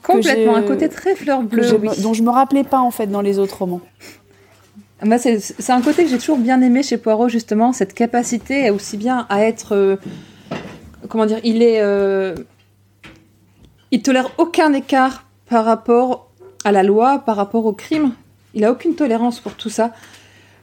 [0.02, 0.56] Complètement.
[0.56, 1.74] Un côté très fleur bleue.
[1.80, 1.88] oui.
[2.02, 3.80] dont je me rappelais pas en fait dans les autres romans.
[5.02, 8.68] Moi, c'est c'est un côté que j'ai toujours bien aimé chez Poirot, justement, cette capacité
[8.70, 9.96] aussi bien à être.
[11.08, 11.80] comment dire Il est.
[11.80, 12.34] euh,
[13.92, 16.28] il tolère aucun écart par rapport
[16.64, 18.12] à la loi par rapport au crime.
[18.54, 19.92] Il a aucune tolérance pour tout ça.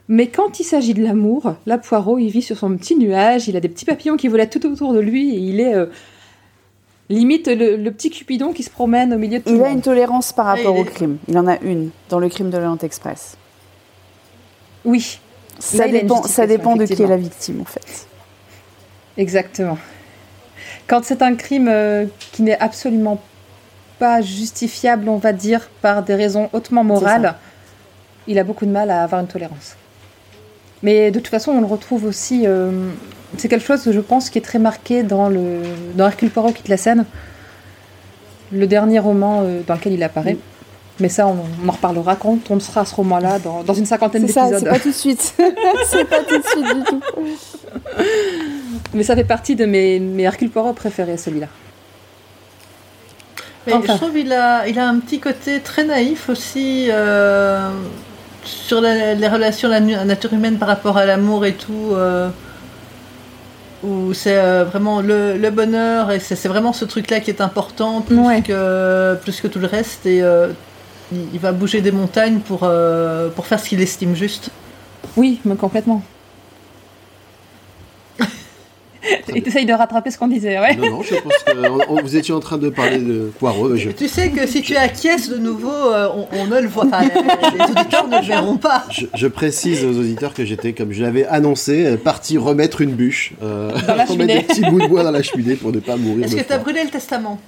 [0.08, 3.56] Mais quand il s'agit de l'amour, là, Poirot, il vit sur son petit nuage, il
[3.56, 5.86] a des petits papillons qui volent tout autour de lui, et il est euh,
[7.08, 9.68] limite le, le petit Cupidon qui se promène au milieu de tout Il le a
[9.68, 9.76] monde.
[9.76, 11.18] une tolérance par Ah, rapport au est- crime.
[11.28, 13.36] Il en a une dans le crime de l'Orient Express.
[14.84, 15.20] Oui,
[15.60, 18.06] Ça Là, dépend, ça dépend de qui est la victime en fait.
[19.16, 19.78] exactement.
[20.90, 23.20] Quand c'est un crime euh, qui n'est absolument
[24.00, 27.36] pas justifiable, on va dire, par des raisons hautement morales,
[28.26, 29.76] il a beaucoup de mal à avoir une tolérance.
[30.82, 32.42] Mais de toute façon, on le retrouve aussi.
[32.44, 32.90] euh,
[33.38, 35.62] c'est quelque chose, je pense, qui est très marqué dans, le,
[35.94, 37.04] dans Hercule Poirot quitte la scène,
[38.50, 40.38] le dernier roman euh, dans lequel il apparaît.
[40.98, 43.86] Mais ça, on, on en reparlera quand on sera à ce roman-là, dans, dans une
[43.86, 44.72] cinquantaine C'est ça, c'est d'épisodes.
[44.72, 45.34] pas tout de suite.
[45.86, 47.00] c'est pas tout de suite du tout.
[48.94, 51.46] Mais ça fait partie de mes, mes Hercule Poirot préférés, celui-là.
[53.66, 53.92] Mais Enfin.
[53.94, 57.68] je trouve qu'il a, il a un petit côté très naïf aussi euh,
[58.42, 61.90] sur la- les relations la nature humaine par rapport à l'amour et tout.
[61.92, 62.28] euh,
[63.82, 67.40] où c'est euh, vraiment le, le bonheur et c'est c'est vraiment ce truc-là qui est
[67.40, 68.42] important plus, Ouais.
[68.42, 70.04] que, plus que tout le reste.
[70.04, 70.18] Et
[71.12, 72.68] il, il va bouger des montagnes pour,
[73.34, 74.50] pour faire ce qu'il estime juste.
[75.16, 76.02] Oui, mais complètement.
[79.34, 80.76] Et tu essayes de rattraper ce qu'on disait, ouais.
[80.76, 83.76] Non, non, je pense que on- on- vous étiez en train de parler de Poirot.
[83.76, 86.86] Je, Tu sais que si tu acquiesces de nouveau, euh, on, on ne le voit
[86.86, 87.00] pas.
[87.04, 88.84] Les, auditeurs ne le verront pas.
[88.90, 92.92] je- je précise aux auditeurs que j'étais, comme je l'avais annoncé, euh, parti remettre une
[92.92, 94.34] bûche, euh, Dans la remettre cheminée.
[94.38, 96.44] des petits bouts de bois dans la cheminée pour ne pas mourir Est-ce que tu
[96.52, 96.58] as froid.
[96.58, 97.38] brûlé le testament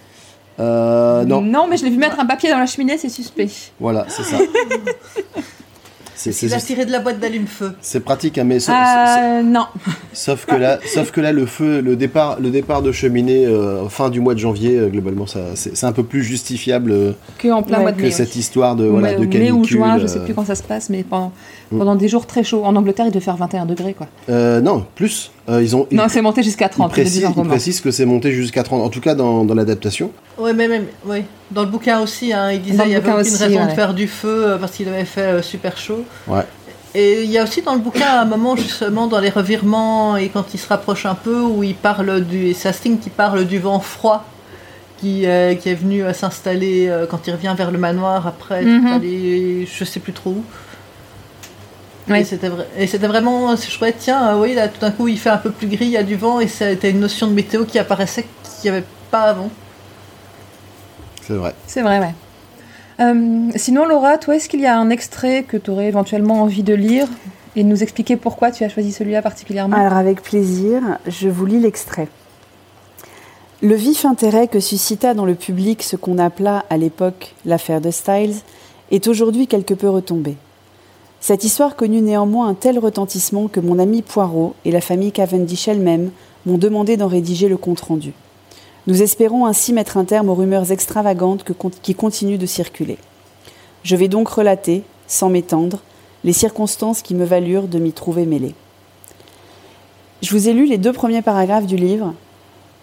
[0.60, 3.48] Euh, non, mais je l'ai vu mettre un papier dans la cheminée, c'est suspect.
[3.80, 4.38] voilà, c'est ça.
[6.14, 7.72] C'est- a tiré de la boîte d'allume-feu.
[7.80, 9.66] c'est pratique, hein, mais sauf, Euh, non.
[10.12, 13.88] sauf que là, sauf que là, le feu, le départ, le départ de cheminée euh,
[13.88, 17.48] fin du mois de janvier, euh, globalement, ça, c'est un peu plus justifiable euh, Que
[17.48, 18.10] en plein Ouais, mois de que mai.
[18.10, 18.40] cette oui.
[18.40, 19.54] histoire de voilà mai- de mai canicule.
[19.60, 21.32] ou juin, je sais euh, plus quand ça se passe, mais pendant.
[21.78, 22.64] Pendant des jours très chauds.
[22.64, 24.06] En Angleterre, il devait faire 21 degrés, quoi.
[24.28, 25.30] euh, non, plus.
[25.48, 25.86] Euh, ils ont.
[25.90, 26.92] Non, ils, c'est monté jusqu'à ils 30.
[26.96, 28.82] il le dit précisent, ils précisent que c'est monté jusqu'à 30.
[28.82, 30.10] En tout cas, dans, dans l'adaptation.
[30.38, 31.24] Oui, mais même, oui.
[31.50, 33.94] Dans le bouquin aussi, hein, il disait qu'il n'y avait aucune aussi, raison de faire
[33.94, 36.04] du feu euh, parce qu'il avait fait euh, super chaud.
[36.28, 36.42] Ouais.
[36.94, 40.28] Et il y a aussi dans le bouquin un moment justement dans les revirements et
[40.28, 43.58] quand il se rapproche un peu où il parle du, c'est Hastings qui parle du
[43.58, 44.24] vent froid
[44.98, 48.62] qui, euh, qui est venu euh, s'installer euh, quand il revient vers le manoir après
[48.62, 48.86] Mhm.
[48.88, 50.44] aller je sais plus trop où.
[52.08, 52.22] Ouais.
[52.22, 55.06] Et c'était vrai- et c'était vraiment c'est chouette tiens euh, oui là tout d'un coup
[55.06, 57.28] il fait un peu plus gris il y a du vent et c'était une notion
[57.28, 58.26] de météo qui apparaissait
[58.60, 59.50] qu'il n'y avait pas avant.
[61.22, 61.54] C'est vrai.
[61.68, 62.14] C'est vrai, ouais.
[63.00, 66.62] Euh, sinon, Laura, toi, est-ce qu'il y a un extrait que tu aurais éventuellement envie
[66.64, 67.06] de lire
[67.54, 69.76] et de nous expliquer pourquoi tu as choisi celui-là particulièrement?
[69.76, 72.08] Alors avec plaisir, je vous lis l'extrait.
[73.62, 77.92] Le vif intérêt que suscita dans le public ce qu'on appela à l'époque l'affaire de
[77.92, 78.34] Styles
[78.90, 80.36] est aujourd'hui quelque peu retombé.
[81.24, 85.68] Cette histoire connut néanmoins un tel retentissement que mon ami Poirot et la famille Cavendish
[85.68, 86.10] elle-même
[86.46, 88.12] m'ont demandé d'en rédiger le compte-rendu.
[88.88, 92.98] Nous espérons ainsi mettre un terme aux rumeurs extravagantes que qui continuent de circuler.
[93.84, 95.78] Je vais donc relater, sans m'étendre,
[96.24, 98.56] les circonstances qui me valurent de m'y trouver mêlée.
[100.22, 102.14] Je vous ai lu les deux premiers paragraphes du livre,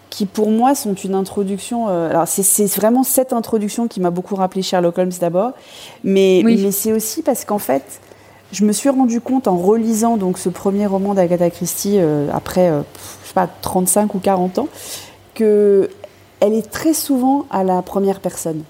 [0.08, 1.88] qui pour moi sont une introduction.
[1.90, 5.52] euh, alors c'est- c'est vraiment cette introduction qui m'a beaucoup rappelé Sherlock Holmes d'abord,
[6.04, 6.58] mais, Oui.
[6.62, 8.00] mais c'est aussi parce qu'en fait,
[8.52, 12.68] je me suis rendu compte en relisant donc ce premier roman d'Agatha Christie euh, après,
[12.68, 12.82] euh,
[13.22, 14.68] je sais pas, 35 ou 40 ans,
[15.34, 15.88] que
[16.40, 18.62] elle est très souvent à la première personne.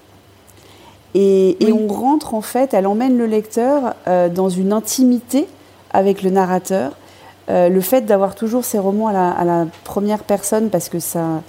[1.13, 1.87] Et, et Oui.
[1.89, 5.47] on rentre en fait, elle emmène le lecteur euh, dans une intimité
[5.91, 6.93] avec le narrateur.
[7.53, 11.41] Le fait d'avoir toujours ces romans à la, à la première personne, parce que ça,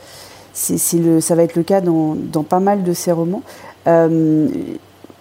[0.52, 3.42] c'est, ça va être le cas dans, dans pas mal de ces romans,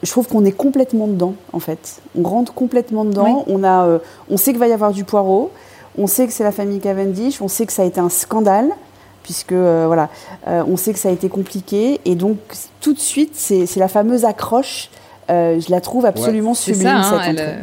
[0.04, 2.02] je trouve qu'on est complètement dedans, en fait.
[2.18, 3.44] On rentre complètement dedans.
[3.48, 4.00] On, a, euh,
[4.30, 5.52] on sait qu'il va y avoir du poireau,
[5.98, 8.70] on sait que c'est la famille Cavendish, on sait que ça a été un scandale,
[9.24, 10.10] puisque euh, voilà,
[10.48, 12.38] euh, on sait que ça a été compliqué, et donc
[12.80, 14.90] tout de suite, c'est, la fameuse accroche.
[15.30, 17.60] Euh, je la trouve absolument sublime, ça, hein, cette elle,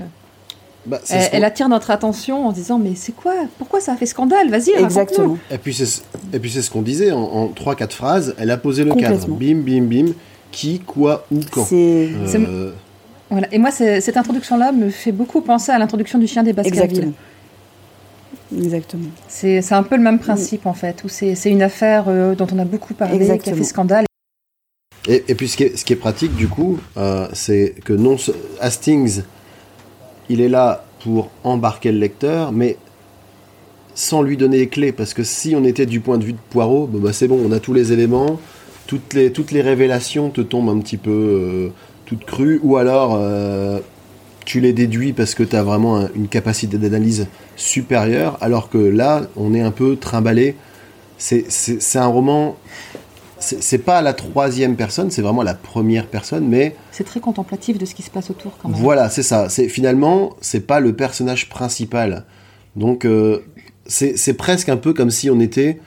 [0.86, 3.34] Bah, elle, ce qu'on- elle attire notre attention en disant Mais c'est quoi?
[3.58, 4.48] Pourquoi ça a fait scandale?
[4.48, 4.84] Vas-y, raconte-nous.
[4.86, 5.38] Exactement.
[5.50, 6.02] Et puis c'est
[6.32, 8.34] et puis c'est ce qu'on disait en, en 3-4 phrases.
[8.38, 9.26] Elle a posé le cadre.
[9.26, 10.12] Bim, bim, bim.
[10.50, 11.64] Qui, quoi, où, quand.
[11.64, 12.72] C'est Euh,
[13.30, 13.46] Voilà.
[13.52, 16.82] Et moi, c'est- cette introduction-là me fait beaucoup penser à l'introduction du chien des Baskerville.
[16.82, 17.12] exactement.
[18.56, 19.08] Exactement.
[19.28, 22.34] C'est c'est un peu le même principe, en fait, où c'est c'est une affaire euh,
[22.34, 23.56] dont on a beaucoup parlé, qui a Exactement.
[23.56, 24.04] fait scandale.
[25.06, 27.92] Et, et puis ce qui, est, ce qui est pratique du coup, euh, c'est que
[27.92, 28.16] non,
[28.60, 29.22] Hastings,
[30.30, 32.76] il est là pour embarquer le lecteur, mais
[33.94, 36.38] sans lui donner les clés, parce que si on était du point de vue de
[36.50, 38.38] Poirot, bah, c'est bon, on a tous les éléments,
[38.88, 41.68] toutes les, toutes les révélations te tombent un petit peu euh,
[42.06, 43.78] toutes crues, ou alors euh,
[44.46, 48.78] tu les déduis parce que tu as vraiment un- une capacité d'analyse supérieure, alors que
[48.78, 50.56] là, on est un peu trimballé.
[51.18, 51.44] C'est-
[51.96, 52.56] un roman,
[53.40, 57.84] c'est pas la troisième personne, c'est vraiment la première personne, mais C'est très contemplatif de
[57.84, 58.78] ce qui se passe autour quand même.
[58.80, 59.48] voilà, c'est ça.
[59.48, 62.24] C'est finalement, c'est pas le personnage principal.
[62.76, 63.40] Donc, euh,
[63.86, 65.78] c'est c'est presque un peu comme si on était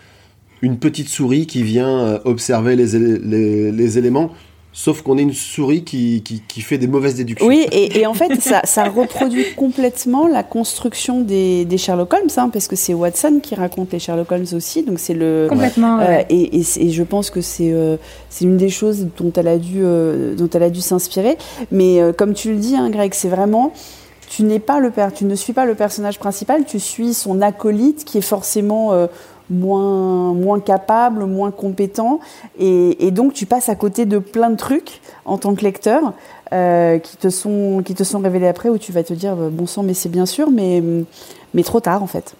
[0.61, 4.29] une petite souris qui vient euh, observer les, élé- les, les éléments,
[4.73, 7.45] sauf qu'on est une souris qui, qui, qui fait des mauvaises déductions.
[7.45, 12.29] Oui, et, et en fait, ça, ça reproduit complètement la construction des, des Sherlock Holmes,
[12.37, 15.47] hein, parce que c'est Watson qui raconte les Sherlock Holmes aussi, donc c'est le...
[15.49, 15.99] Complètement.
[15.99, 16.25] Euh, ouais.
[16.29, 17.97] et, et c'est- et je pense que c'est euh,
[18.29, 21.37] c'est une des choses dont elle a dû, euh, dont elle a dû s'inspirer.
[21.71, 23.73] Mais euh, comme tu le dis, hein, Greg, c'est vraiment
[24.29, 27.41] tu n'es pas le père, tu ne suis pas le personnage principal, tu suis son
[27.41, 29.07] acolyte qui est forcément euh,
[29.51, 32.19] moins moins capable, moins compétent,
[32.57, 36.13] et, et donc tu passes à côté de plein de trucs en tant que lecteur.
[36.53, 39.49] euh, qui te sont qui te sont révélés après où tu vas te dire euh,
[39.49, 40.83] bon sang mais c'est bien sûr mais
[41.53, 42.33] mais trop tard en fait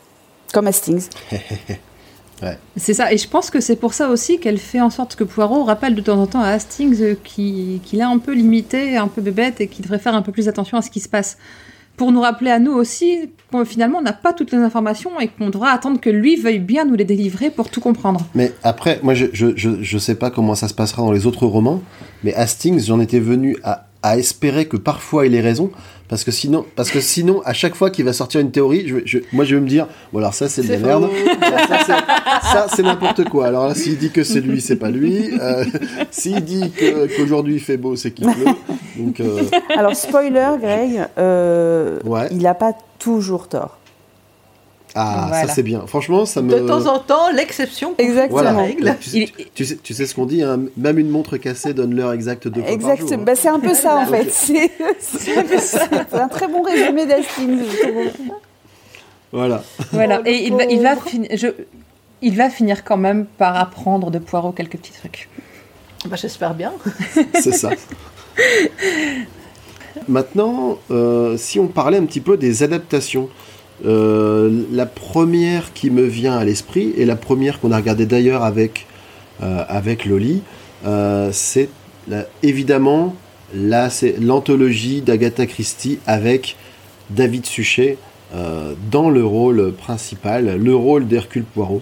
[0.54, 1.08] comme Hastings
[2.76, 5.24] C'est ça, et je pense que c'est pour ça aussi qu'elle fait en sorte que
[5.24, 8.98] Poirot rappelle de temps en temps à Hastings euh, qui- qu'il est un peu limité,
[8.98, 11.08] un peu bébête et qu'il devrait faire un peu plus attention à ce qui se
[11.08, 11.38] passe.
[12.02, 15.52] Pour nous rappeler à nous aussi qu'on finalement n'a pas toutes les informations et qu'on
[15.52, 18.26] devra attendre que lui veuille bien nous les délivrer pour tout comprendre.
[18.34, 21.80] Mais après, moi, je, je, sais pas comment ça se passera dans les autres romans,
[22.24, 25.70] mais Hastings, j'en étais venu à espérer que parfois il ait raison,
[26.12, 28.96] parce que sinon, parce que sinon, à chaque fois qu'il va sortir une théorie, je,
[28.96, 31.10] vais- je- moi, je vais me dire, bon, alors ça, c'est de la merde.
[32.52, 33.48] ça, c'est- n'importe quoi.
[33.48, 35.30] Alors là, s'il dit que c'est lui, c'est pas lui.
[35.40, 35.64] Euh,
[36.12, 36.72] s'il dit
[37.18, 38.46] qu'aujourd'hui il fait beau, c'est qu'il pleut.
[38.98, 39.42] Donc, euh,
[39.78, 42.28] Alors, spoiler, Greg, euh, Ouais.
[42.32, 43.78] il n'a pas toujours tort.
[44.96, 45.48] Ah, Voilà.
[45.48, 45.86] ça c'est bien.
[45.88, 46.52] Franchement, ça me.
[46.60, 48.42] De temps en temps, l'exception Exactement.
[48.42, 48.68] la Voilà.
[48.68, 48.96] règle.
[49.00, 51.96] Tu, sais- tu sais, tu sais ce qu'on dit, hein, même une montre cassée donne
[51.96, 52.92] l'heure exacte deux fois par jour.
[52.92, 53.22] Exactement.
[53.22, 53.26] hein.
[53.26, 54.30] Bah, c'est un peu ça, en fait.
[54.32, 55.80] C'est c'est un peu ça.
[56.10, 57.06] C'est un très bon résumé
[57.80, 58.32] trouve.
[59.32, 59.64] Voilà.
[59.94, 61.10] Voilà, Oh, et il va, il, va pauvre.
[61.10, 61.48] fin- je-
[62.22, 65.30] il va finir quand même par apprendre de Poirot quelques petits trucs.
[66.08, 66.74] Bah, J'espère bien.
[67.36, 67.70] C'est ça.
[70.08, 73.30] Maintenant, euh, si on parlait un petit peu des adaptations,
[73.86, 78.44] euh, la première qui me vient à l'esprit, et la première qu'on a regardée d'ailleurs
[78.44, 78.86] avec,
[79.42, 80.42] euh, avec Loli,
[80.86, 81.70] euh, c'est
[82.44, 83.16] évidemment
[83.56, 86.56] là, c'est l'anthologie d'Agatha Christie avec
[87.10, 87.98] David Suchet
[88.90, 91.82] dans le rôle principal, le rôle d'Hercule Poirot.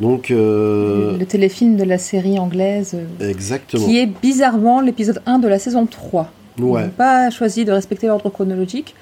[0.00, 3.84] Donc, euh, Le téléfilm de la série anglaise, euh, exactement.
[3.84, 6.30] qui est bizarrement l'épisode 1 de la saison 3.
[6.58, 6.82] Ils Ouais.
[6.84, 8.94] n'ont pas choisi de respecter l'ordre chronologique.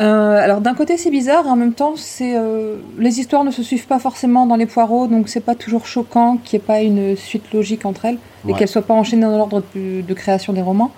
[0.00, 3.62] Euh, alors d'un côté c'est bizarre, en même temps c'est euh, les histoires ne se
[3.62, 6.80] suivent pas forcément dans les poireaux, donc c'est pas toujours choquant qu'il n'y ait pas
[6.80, 8.18] une suite logique entre elles
[8.48, 10.90] et qu'elles soient pas enchaînées dans l'ordre de, de création des romans.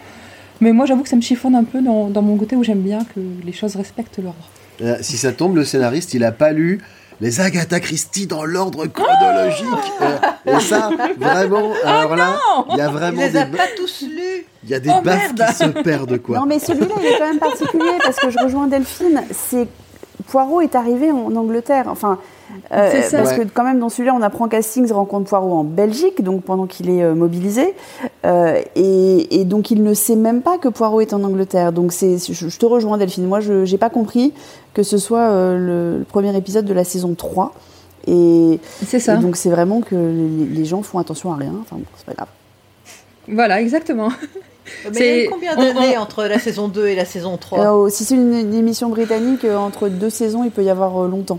[0.62, 2.80] Mais moi j'avoue que ça me chiffonne un peu dans, dans mon côté où j'aime
[2.80, 4.48] bien que les choses respectent l'ordre.
[4.80, 6.80] Euh, si ça tombe, le scénariste, il a pas lu
[7.20, 9.66] les Agatha Christie dans l'ordre chronologique.
[10.02, 12.38] Euh, et ça, vraiment, alors là,
[12.70, 14.46] il y a Il vraiment les des, a pas tous lus.
[14.66, 15.48] Il y a des Oh, baffes merde.
[15.50, 16.38] qui se perdent, quoi.
[16.38, 19.22] Non, mais celui-là, il est quand même particulier parce que je rejoins Delphine.
[19.32, 19.66] C'est
[20.28, 21.84] Poirot est arrivé en Angleterre.
[21.88, 22.18] Enfin,
[22.72, 23.18] euh, C'est ça.
[23.18, 23.44] parce Ouais.
[23.44, 26.90] que quand même dans celui-là, on apprend qu'Hastings rencontre Poirot en Belgique, donc pendant qu'il
[26.90, 27.74] est euh, mobilisé,
[28.24, 31.70] Euh, et, et donc il ne sait même pas que Poirot est en Angleterre.
[31.72, 33.24] Donc c'est, je, je te rejoins Delphine.
[33.26, 34.32] Moi, je n'ai pas compris
[34.74, 35.58] que ce soit euh,
[35.94, 37.54] le, le premier épisode de la saison 3.
[38.08, 39.14] Et, C'est ça.
[39.14, 41.52] et donc c'est vraiment que les, les gens font attention à rien.
[41.60, 42.28] Enfin bon, c'est pas grave.
[43.28, 44.08] Voilà, exactement.
[44.84, 47.04] Mais il y a C'est- eu combien d'années on- entre la saison 2 et la
[47.04, 50.64] saison 3 Euh, si c'est une, une émission britannique, euh, entre deux saisons, il peut
[50.64, 51.38] y avoir euh, longtemps.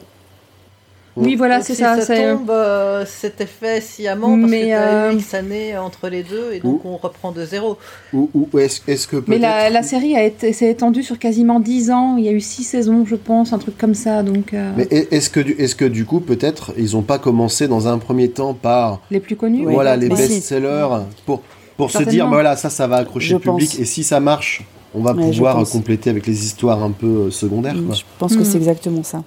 [1.19, 1.95] Oui, voilà, Donc, c'est si ça.
[1.97, 5.33] ça c'est- tombe, euh, c'était fait sciemment parce Mais, que tu as euh, eu X
[5.33, 7.77] années entre les deux et donc on reprend de zéro.
[8.13, 9.23] Ou, ou est-ce est-ce que.
[9.25, 12.17] Mais la, la série a été, s'est étendue sur quasiment 10 ans.
[12.17, 14.21] Il y a eu 6 saisons, je pense, un truc comme ça.
[14.21, 17.17] Donc, euh, Mais est- est-ce que, du- est-ce que du coup, peut-être, ils n'ont pas
[17.17, 19.65] commencé dans un premier temps par les plus connus.
[19.65, 20.15] Oui, voilà, les si.
[20.15, 20.87] best-sellers
[21.25, 21.41] pour,
[21.77, 23.69] pour se dire, bah voilà, ça, ça va accrocher Je le public.
[23.69, 23.79] pense.
[23.79, 24.63] Et si ça marche,
[24.93, 27.75] on va Ouais, pouvoir compléter avec les histoires un peu euh, secondaires.
[27.85, 27.95] quoi.
[27.95, 29.23] Je pense que c'est exactement ça.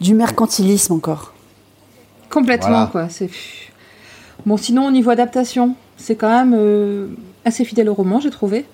[0.00, 1.34] Du mercantilisme encore.
[2.30, 2.88] Complètement, Voilà.
[2.92, 3.08] quoi.
[3.08, 3.28] C'est...
[4.46, 7.08] Bon, sinon, au niveau adaptation, c'est quand même euh,
[7.44, 8.64] assez fidèle au roman, j'ai trouvé.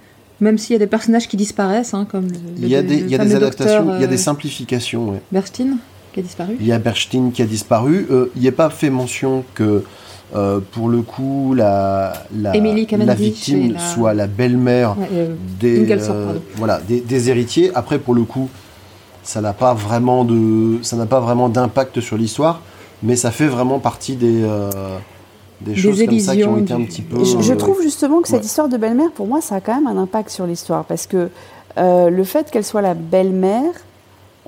[0.41, 2.99] Même s'il y a des personnages qui disparaissent, hein, comme le, Il y a des,
[3.01, 5.09] le il y a fameux des adaptations, docteur, il y a des simplifications.
[5.11, 5.23] ouais.
[5.33, 5.79] Bernstein,
[6.13, 6.57] qui a disparu.
[6.61, 8.07] Il y a Bernstein qui a disparu.
[8.11, 9.83] Euh, il n'est pas fait mention que,
[10.35, 15.91] euh, pour le coup, la, la, la victime la- soit la belle-mère Ouais, euh, des,
[15.93, 17.71] euh, voilà, des, des héritiers.
[17.75, 18.49] Après, pour le coup,
[19.23, 22.61] ça n'a pas vraiment de, ça n'a pas vraiment d'impact sur l'histoire,
[23.03, 24.71] mais ça fait vraiment partie des, euh,
[25.61, 27.25] des choses comme ça qui ont été un petit peu.
[27.25, 28.47] Je, je trouve justement que cette ouais.
[28.47, 30.85] histoire de belle-mère, pour moi, ça a quand même un impact sur l'histoire.
[30.85, 31.29] Parce que
[31.79, 33.73] euh, le fait qu'elle soit la belle-mère,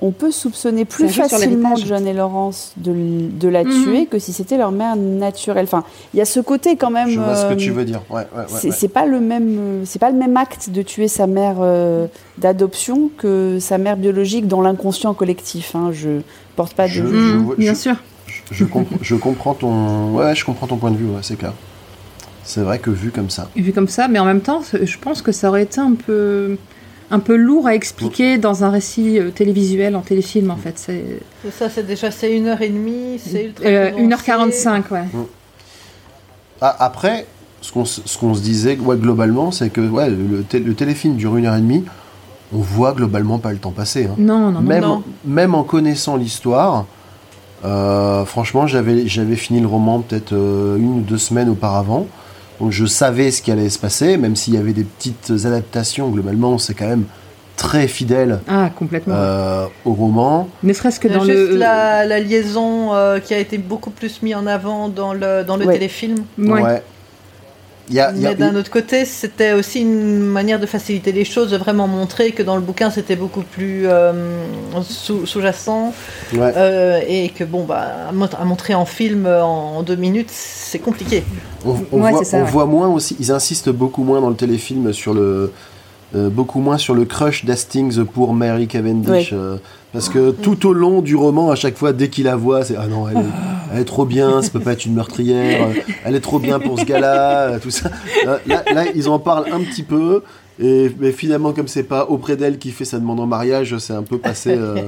[0.01, 1.75] on peut soupçonner plus facilement.
[1.75, 3.83] John et Laurence de, la Mhm.
[3.83, 5.65] tuer que si c'était leur mère naturelle.
[5.65, 7.09] Enfin, il y a ce côté quand même.
[7.09, 8.01] Je vois ce que euh, tu veux dire.
[8.09, 8.87] Ouais, ouais, ouais, C'est ouais.
[8.87, 12.07] pas le même, euh, c'est pas le même acte de tuer sa mère euh,
[12.37, 15.75] d'adoption que sa mère biologique dans l'inconscient collectif.
[15.75, 15.89] hein.
[15.91, 16.21] Je
[16.55, 16.93] porte pas de.
[16.93, 17.03] Je-
[17.37, 17.95] vois- bien je- sûr.
[18.51, 20.13] Je, compre- je comprends ton.
[20.15, 21.53] Ouais, je comprends ton point de vue, ouais, c'est clair.
[22.43, 23.49] C'est vrai que vu comme ça.
[23.55, 26.57] Vu comme ça, mais en même temps, je pense que ça aurait été un peu,
[27.11, 30.73] un peu lourd à expliquer dans un récit euh, télévisuel, en téléfilm, en fait.
[30.77, 31.03] C'est
[31.57, 34.31] ça, c'est déjà c'est une heure et demie, c'est ultra euh, condensé.
[34.31, 35.03] 1h45, ouais.
[36.61, 37.25] Ah, après,
[37.61, 40.73] ce qu'on se- ce qu'on se disait ouais, globalement, c'est que ouais, le, té- le
[40.73, 41.83] téléfilm dure une heure et demie.
[42.53, 44.05] On voit globalement pas le temps passer.
[44.05, 44.15] hein.
[44.17, 44.61] Non, non, non.
[44.61, 45.03] même, non.
[45.23, 46.85] même en connaissant l'histoire,
[47.63, 52.07] euh, franchement, j'avais j'avais fini le roman peut-être euh, une ou deux semaines auparavant.
[52.59, 56.09] Donc je savais ce qui allait se passer, même s'il y avait des petites adaptations.
[56.09, 57.05] Globalement, c'est quand même
[57.55, 59.15] très fidèle Ah, complètement.
[59.15, 60.47] euh, au roman.
[60.63, 61.57] ne serait-ce que dans juste le.
[61.57, 65.57] la, la liaison euh, qui a été beaucoup plus mise en avant dans le, dans
[65.57, 65.73] le Ouais.
[65.73, 66.23] téléfilm.
[66.37, 66.81] Ouais.
[67.95, 71.11] Y a, il y a- Mais d'un autre côté, c'était aussi une manière de faciliter
[71.11, 74.11] les choses, de vraiment montrer que dans le bouquin, c'était beaucoup plus euh,
[74.83, 75.93] sous- sous-jacent.
[76.33, 76.53] ouais.
[76.55, 80.79] euh, et que, bon, bah, à mont- à montrer en film en deux minutes, c'est
[80.79, 81.23] compliqué.
[81.65, 82.49] On, on Ouais, voit, c'est ça, on ouais.
[82.51, 85.51] voit moins aussi, ils insistent beaucoup moins dans le téléfilm sur le,
[86.15, 89.31] euh, beaucoup moins sur le crush d'Hastings pour Mary Cavendish.
[89.31, 89.37] Ouais.
[89.37, 89.57] euh,
[89.91, 92.75] parce que tout au long du roman, à chaque fois, dès qu'il la voit, c'est
[92.77, 95.73] ah non, elle est, elle est trop bien, ça peut pas être une meurtrière, euh,
[96.05, 97.89] elle est trop bien pour ce gars-là, tout ça.
[98.45, 100.23] Là, là, ils en parlent un petit peu,
[100.61, 103.93] et mais finalement, comme c'est pas auprès d'elle qui fait sa demande en mariage, c'est
[103.93, 104.83] un peu passé, euh,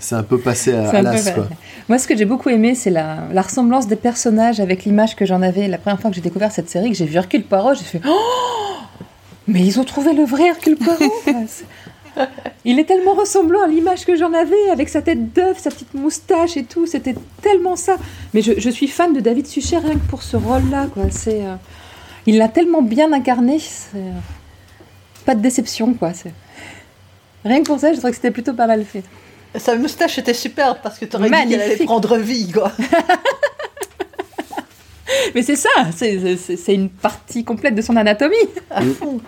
[0.00, 1.32] c'est un peu passé à, à l'as.
[1.88, 5.24] Moi, ce que j'ai beaucoup aimé, c'est la, la ressemblance des personnages avec l'image que
[5.24, 7.74] j'en avais la première fois que j'ai découvert cette série, que j'ai vu Hercule Poirot,
[7.74, 8.16] j'ai fait Oh
[9.52, 11.12] Mais ils ont trouvé le vrai Hercule Poirot
[12.64, 15.94] Il est tellement ressemblant à l'image que j'en avais, avec sa tête d'œuf, sa petite
[15.94, 17.96] moustache et tout, c'était tellement ça.
[18.34, 21.04] Mais je, je suis fan de David Suchet rien que pour ce rôle-là, quoi.
[21.10, 21.54] C'est, euh,
[22.26, 24.10] il l'a tellement bien incarné, c'est, euh,
[25.24, 26.12] pas de déception, quoi.
[26.12, 26.32] C'est...
[27.44, 29.04] Rien que pour ça, je trouvais que c'était plutôt pas mal fait.
[29.56, 32.72] Sa moustache était superbe parce que tu aurais dit qu'elle allait prendre vie, quoi.
[35.34, 38.34] Mais c'est ça, c'est, c'est- c'est une partie complète de son anatomie.
[38.70, 39.20] À fond.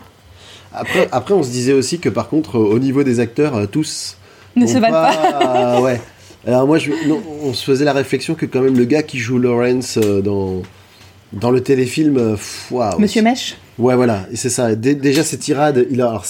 [0.74, 3.66] Après, après, on se disait aussi que par contre, euh, au niveau des acteurs, euh,
[3.66, 4.16] tous
[4.56, 5.80] Ne se valent pas.
[5.82, 6.00] ouais.
[6.46, 9.18] Alors moi, je, non, on se faisait la réflexion que quand même le gars qui
[9.18, 10.62] joue Lawrence euh, dans
[11.32, 12.36] dans le téléfilm,
[12.70, 12.98] waouh.
[12.98, 14.74] Monsieur Mèche Ouais, voilà, et c'est ça.
[14.74, 16.20] Dé- déjà ces tirades, il a.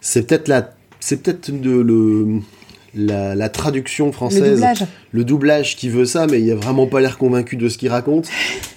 [0.00, 2.40] c'est- peut-être la, c'est peut-être de- le
[2.96, 4.84] la, la traduction Le française, doublage.
[5.12, 7.88] le doublage qui veut ça, mais il a vraiment pas l'air convaincu de ce qu'il
[7.90, 8.28] raconte.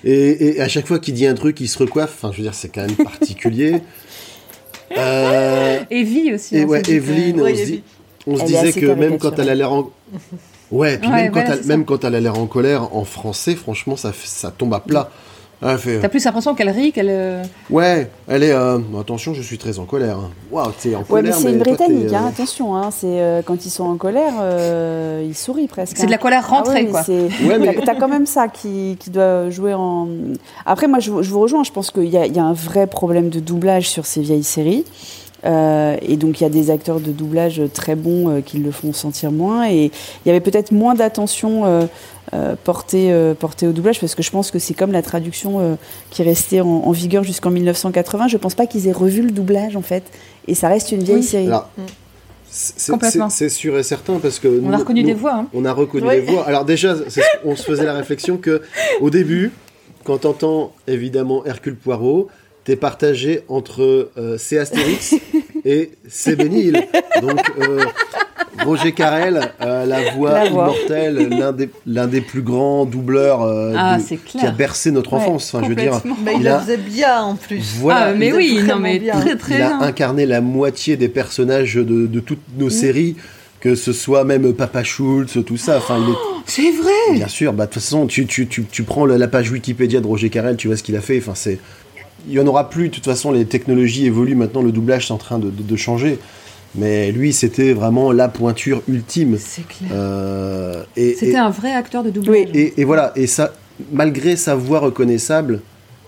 [0.04, 2.14] Et, et à chaque fois qu'il dit un truc, il se recoiffe.
[2.18, 3.76] Enfin, je veux dire, c'est quand même particulier.
[4.96, 6.58] Euh, Evie aussi.
[6.58, 7.84] et hein, ouais, Evelyne, euh, on Ouais, se dit,
[8.26, 9.90] on se Elle disait que même quand elle a l'air en.
[10.72, 12.96] Ouais, puis Ouais, même, quand voilà, elle, c'est même quand elle a l'air en colère,
[12.96, 15.10] en français, franchement, ça, ça tombe à plat.
[15.60, 17.08] Elle fait, T'as plus l'impression qu'elle rit, qu'elle.
[17.10, 18.52] euh, ouais, elle est.
[18.52, 20.18] euh, attention, je suis très en colère.
[20.18, 20.30] hein.
[20.52, 21.36] Waouh, t'es en Ouais, colère.
[21.36, 22.76] mais c'est une toi, t'es, britannique, hein, euh, attention.
[22.76, 25.98] Hein, c'est euh, quand ils sont en colère, euh, ils sourient presque.
[25.98, 26.20] C'est de la hein.
[26.22, 27.02] colère Ah rentrée, oui, quoi.
[27.10, 30.08] Ouais, mais- T'as t'as quand même ça qui, qui doit jouer en.
[30.68, 31.64] Après, moi, je, vous- je vous rejoins.
[31.64, 34.22] Je pense qu'il y, a- il y a un vrai problème de doublage sur ces
[34.22, 34.86] vieilles séries.
[35.46, 38.72] Euh, et donc, il y a des acteurs de doublage très bons euh, qui le
[38.72, 39.70] font sentir moins.
[39.70, 41.86] Et il y avait peut-être moins d'attention euh,
[42.34, 45.60] euh, portée, euh, portée au doublage parce que je pense que c'est comme la traduction
[45.60, 45.76] euh,
[46.10, 48.28] qui est restée en, en vigueur jusqu'en 1980.
[48.28, 50.04] Je pense pas qu'ils aient revu le doublage, en fait.
[50.48, 51.24] Et ça reste une vieille Oui.
[51.24, 51.48] série.
[51.48, 51.82] Alors, Mm.
[52.50, 53.30] c'est- Complètement.
[53.30, 54.62] c'est c'est sûr et certain parce que.
[54.66, 55.36] On a reconnu nous- des voix.
[55.36, 55.48] hein.
[55.54, 56.16] On a reconnu Oui.
[56.16, 56.46] les voix.
[56.48, 56.96] Alors déjà,
[57.46, 58.62] on se faisait la réflexion que
[59.02, 59.52] au début,
[60.04, 62.28] quand t'entends évidemment Hercule Poirot,
[62.68, 65.16] t'es partagé entre euh, c'est Astérix
[65.66, 66.84] et c'est Bénil.
[67.22, 67.80] Donc euh,
[68.66, 70.64] Roger Carrel, euh, la voix La voix.
[70.64, 74.92] immortelle, l'un des, l'un des plus grands doubleurs euh, Ah, de- c'est qui a bercé
[74.92, 75.54] notre Ouais, enfance.
[75.56, 76.02] Enfin, je veux dire.
[76.26, 77.62] Mais il, Il le a- faisait bien en plus.
[77.80, 79.20] voilà, ah, mais il a- oui, non, mais bien.
[79.20, 79.82] très très il a bien.
[79.82, 83.16] incarné la moitié des personnages de, de toutes nos séries,
[83.62, 85.78] que ce soit même Papa Schultz, tout ça.
[85.78, 86.18] Enfin, il est
[86.48, 89.28] C'est vrai Bien sûr, bah, de toute façon, tu, tu, tu, tu prends la, la
[89.30, 91.18] page Wikipédia de Roger Carrel, tu vois ce qu'il a fait.
[91.20, 91.60] Enfin, c'est,
[92.28, 92.90] il y en aura plus.
[92.90, 94.36] De toute façon, les technologies évoluent.
[94.36, 96.20] Maintenant, le doublage est en train de, de- de changer.
[96.76, 99.38] Mais lui, c'était vraiment la pointure ultime.
[99.40, 99.90] C'est clair.
[99.94, 102.50] Euh, C'était un vrai acteur de doublage.
[102.54, 103.14] et, et voilà.
[103.16, 103.54] Et ça,
[103.92, 105.62] malgré sa voix reconnaissable,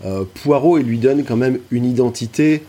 [0.06, 2.64] euh, Poirot, il lui donne quand même une identité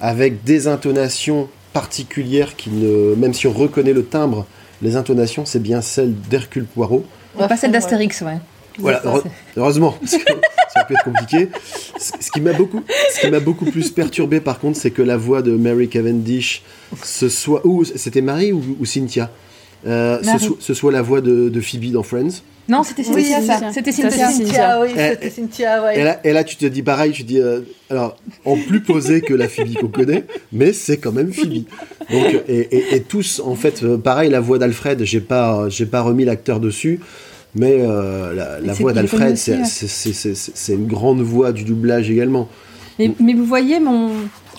[0.00, 4.46] avec des intonations particulières qui ne, même si on reconnaît le timbre,
[4.82, 7.04] les intonations, c'est bien celle d'Hercule Poirot.
[7.38, 8.38] Pas celle d'Astérix, ouais.
[8.78, 9.24] Voilà, heure-
[9.56, 10.32] heureusement, parce que
[10.74, 11.48] ça peut être compliqué.
[11.98, 12.82] Ce qui m'a beaucoup,
[13.14, 16.62] ce qui m'a beaucoup plus perturbé, par contre, c'est que la voix de Mary Cavendish,
[17.02, 19.30] ce soit, ou c'était Marie ou, ou Cynthia,
[19.86, 22.42] Euh, ce, soit, ce soit la voix de, de Phoebe dans Friends?
[22.68, 23.72] Non, c'était Oui, Cynthia, ça.
[23.72, 24.28] C'était Cynthia.
[24.30, 25.98] Cynthia, oui, c'était Cynthia, ouais.
[25.98, 29.22] Et là, et là, tu te dis pareil, tu dis, euh, alors, en plus posé
[29.22, 31.64] que la Phoebe qu'on connaît, mais c'est quand même Phoebe.
[32.12, 35.86] Donc, et, et- et tous, en fait, euh, pareil, la voix d'Alfred, j'ai pas, j'ai
[35.86, 37.00] pas remis l'acteur dessus,
[37.54, 42.48] mais euh, la, voix d'Alfred, aussi, c'est une grande voix du doublage également.
[42.98, 44.10] Mais, mais vous voyez, mon,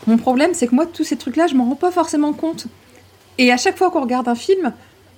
[0.07, 2.67] mon problème, c'est que moi, tous ces trucs-là, je m'en rends pas forcément compte.
[3.37, 4.73] Et à chaque fois qu'on regarde un film,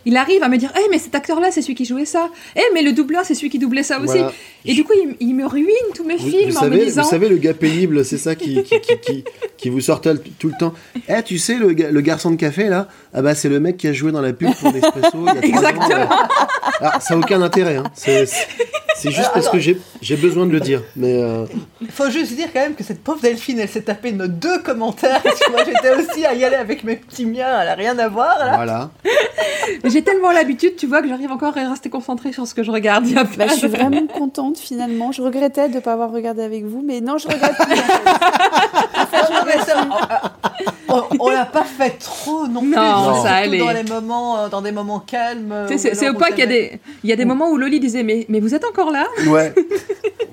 [0.06, 2.30] il arrive à me dire Eh, mais cet acteur-là, c'est celui qui jouait ça.
[2.58, 4.18] Eh, mais le doubleur, c'est celui qui doublait ça aussi.
[4.66, 6.86] Et du coup, il, il me ruine tous mes Vous, films vous en me savez,
[6.86, 9.24] disant vous savez, le gars pénible, c'est ça qui, qui, qui, qui-
[9.58, 10.10] qui vous sort tout
[10.50, 10.74] le temps.
[11.08, 13.88] Eh, tu sais, le, le garçon de café, là, ah bah, c'est le mec qui
[13.88, 15.86] a joué dans la pub pour Nespresso il y a trois Exactement.
[15.86, 15.90] ans.
[15.90, 16.08] ouais.
[16.82, 17.78] Ah, ça n'a aucun intérêt.
[17.78, 17.84] Hein.
[17.96, 20.82] C'est juste parce que j'ai besoin de le dire.
[20.96, 21.46] Mais euh,
[21.82, 24.60] Il faut juste dire quand même que cette pauvre Delphine, elle s'est tapée nos deux
[24.60, 25.22] commentaires.
[25.22, 27.60] Parce que moi, j'étais aussi à y aller avec mes petits miens.
[27.62, 28.56] Elle a rien à voir, là.
[28.56, 28.90] voilà.
[29.86, 32.72] J'ai tellement l'habitude, tu vois, que j'arrive encore à rester concentrée sur ce que je
[32.72, 33.06] regarde.
[33.08, 35.12] Il y a Bah, pas je suis vraiment contente finalement.
[35.12, 37.74] Je regrettais de ne pas avoir regardé avec vous, mais non, je regrette plus.
[37.74, 39.46] en fait.
[39.46, 39.88] Mais ça,
[40.90, 42.76] on- on l'a pas fait trop non plus.
[43.04, 43.58] Non, surtout ça allait.
[43.60, 45.54] Dans, les moments, euh, dans des moments calmes.
[45.70, 47.80] Sais, C'est pas qu'il y a t'avais- des, il y a des moments où Loli
[47.80, 49.06] disait mais, mais vous êtes encore là?
[49.28, 49.54] Ouais.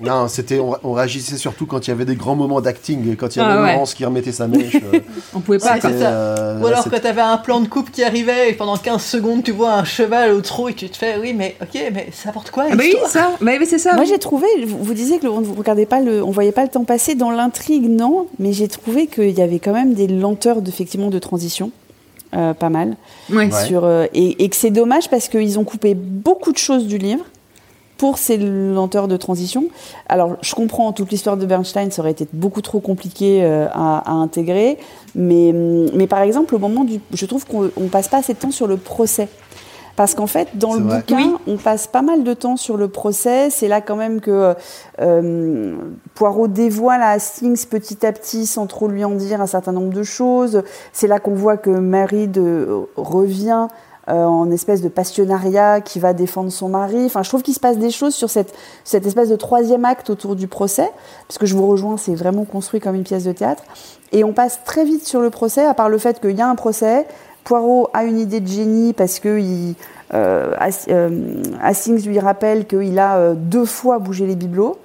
[0.03, 3.35] Non, c'était on, on réagissait surtout quand il y avait des grands moments d'acting, quand
[3.35, 3.73] il y avait Ah ouais.
[3.73, 4.73] Laurence qui remettait sa mèche.
[4.77, 4.99] euh,
[5.35, 5.79] On pouvait pas.
[5.79, 5.89] Ça.
[5.89, 9.43] euh, Ou alors quand t'avais un plan de coupe qui arrivait et pendant 15 secondes
[9.43, 12.29] tu vois un cheval au trot et tu te fais oui mais ok mais ça
[12.29, 13.33] apporte quoi Ah bah oui, ça.
[13.41, 13.93] Bah oui, c'est ça.
[13.93, 16.63] Moi j'ai trouvé, vous, vous disiez que le- on regardait pas le, on voyait pas
[16.63, 20.07] le temps passer dans l'intrigue, non, mais j'ai trouvé qu'il y avait quand même des
[20.07, 21.69] lenteurs effectivement de transition,
[22.35, 22.95] euh, pas mal,
[23.29, 23.51] Ouais.
[23.51, 23.65] Ouais.
[23.67, 26.97] sur euh, et, et que c'est dommage parce qu'ils ont coupé beaucoup de choses du
[26.97, 27.25] livre
[27.97, 29.65] pour ces lenteurs de transition.
[30.09, 33.99] Alors je comprends toute l'histoire de Bernstein, ça aurait été beaucoup trop compliqué euh, à,
[34.09, 34.77] à intégrer,
[35.13, 35.53] mais
[35.93, 38.49] mais par exemple au moment du, je trouve qu'on on passe pas assez de temps
[38.51, 39.27] sur le procès.
[40.01, 40.97] Parce qu'en fait, dans le vrai.
[40.97, 41.35] bouquin, Oui.
[41.45, 43.51] on passe pas mal de temps sur le procès.
[43.51, 44.55] C'est là quand même que
[44.99, 45.75] euh,
[46.15, 49.93] Poirot dévoile à Hastings petit à petit, sans trop lui en dire, un certain nombre
[49.93, 50.63] de choses.
[50.91, 53.67] C'est là qu'on voit que Mary de, revient
[54.09, 57.05] euh, en espèce de passionnariat qui va défendre son mari.
[57.05, 60.09] Enfin, je trouve qu'il se passe des choses sur cette, cette espèce de troisième acte
[60.09, 60.89] autour du procès,
[61.27, 63.61] parce que je vous rejoins, c'est vraiment construit comme une pièce de théâtre.
[64.11, 66.49] Et on passe très vite sur le procès, à part le fait qu'il y a
[66.49, 67.05] un procès.
[67.43, 69.75] Poirot a une idée de génie parce que il,
[70.13, 71.09] euh, Has- euh,
[71.61, 74.77] Hastings lui rappelle qu'il a euh, deux fois bougé les bibelots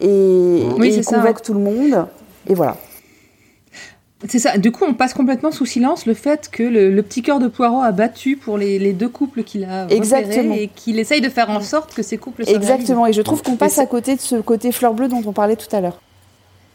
[0.00, 2.06] et, Oui, et il ça, convoque tout le monde.
[2.48, 2.76] Et voilà.
[4.28, 4.56] C'est ça.
[4.56, 7.48] Du coup, on passe complètement sous silence le fait que le, le petit cœur de
[7.48, 10.54] Poirot a battu pour les, les deux couples qu'il a Exactement.
[10.54, 13.06] et qu'il essaye de faire en sorte que ces couples se Exactement.
[13.06, 15.56] Et je trouve qu'on passe à côté de ce côté fleur bleue dont on parlait
[15.56, 16.00] tout à l'heure.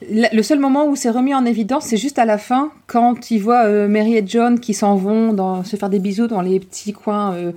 [0.09, 3.39] Le seul moment où c'est remis en évidence, c'est juste à la fin, quand il
[3.39, 6.59] voit euh, Mary et John qui s'en vont dans, se faire des bisous dans les
[6.59, 7.51] petits coins euh,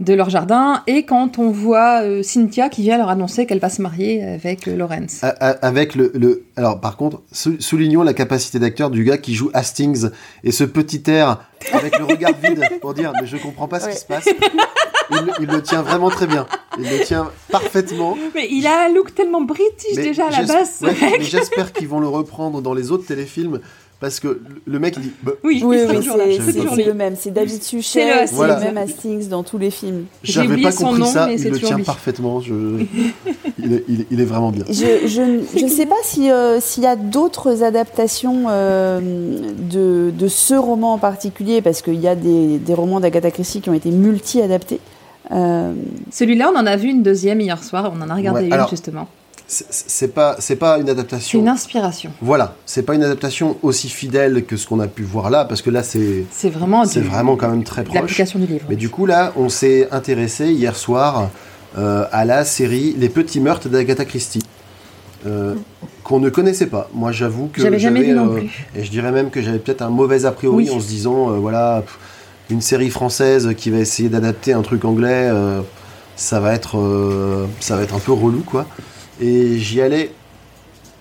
[0.00, 3.70] de leur jardin, et quand on voit euh, Cynthia qui vient leur annoncer qu'elle va
[3.70, 5.22] se marier avec euh, Lawrence.
[5.22, 9.50] Avec le, le- Alors, par contre, sou- soulignons la capacité d'acteur du gars qui joue
[9.54, 10.08] Hastings
[10.44, 13.86] et ce petit air avec le regard vide pour dire Mais je comprends pas ce
[13.86, 13.92] Ouais.
[13.92, 14.28] qui se passe.
[15.12, 16.46] Il, il le tient vraiment très bien.
[16.78, 18.16] Il le tient parfaitement.
[18.34, 20.78] Mais il a un look tellement british Mais déjà à la base.
[20.82, 23.60] ouais, j'espère qu'ils vont le reprendre dans les autres téléfilms
[24.00, 27.14] parce que le- mec il dit Bah, Oui, Oui, oui, c'est- le même.
[27.16, 28.58] C'est David C'est le Suchet, c'est Voilà.
[28.58, 30.06] le même Hastings dans tous les films.
[30.24, 31.28] J'avais pas son compris nom, ça.
[31.30, 31.84] Il le tient lui.
[31.84, 32.40] parfaitement.
[32.40, 32.52] Je...
[33.58, 34.64] il, est, il est- il est vraiment bien.
[34.68, 39.00] Je je ne sais pas si, euh, s'il y a d'autres adaptations euh,
[39.70, 43.60] de, de ce roman en particulier, parce qu'il y a des, des romans d'Agatha Christie
[43.60, 44.80] qui ont été multi-adaptés.
[45.30, 45.72] Euh,
[46.10, 48.52] Celui-là, on en a vu une deuxième hier soir, on en a regardé Ouais, une
[48.52, 49.08] alors- justement.
[49.46, 51.38] C'est- C'est pas, c'est pas une C'est adaptation.
[51.40, 52.10] une inspiration.
[52.22, 55.60] Voilà, c'est pas une adaptation aussi fidèle que ce qu'on a pu voir là, parce
[55.60, 57.94] que là c'est C'est vraiment, c'est vraiment quand même très proche.
[57.94, 58.64] l'application du livre.
[58.70, 61.28] Mais du coup là, on s'est intéressé hier soir
[61.76, 64.42] euh, à la série Les Petits Meurtres d'Agatha Christie,
[65.26, 65.54] euh,
[66.02, 66.88] qu'on ne connaissait pas.
[66.94, 68.66] Moi j'avoue que J'avais jamais vu non plus.
[68.74, 70.70] et je dirais même que j'avais peut-être un mauvais a priori Oui.
[70.74, 71.98] en se disant voilà pff,
[72.50, 75.60] une série française qui va essayer d'adapter un truc anglais, euh,
[76.16, 78.66] ça va être euh, ça va être un peu relou quoi.
[79.20, 80.12] Et j'y allais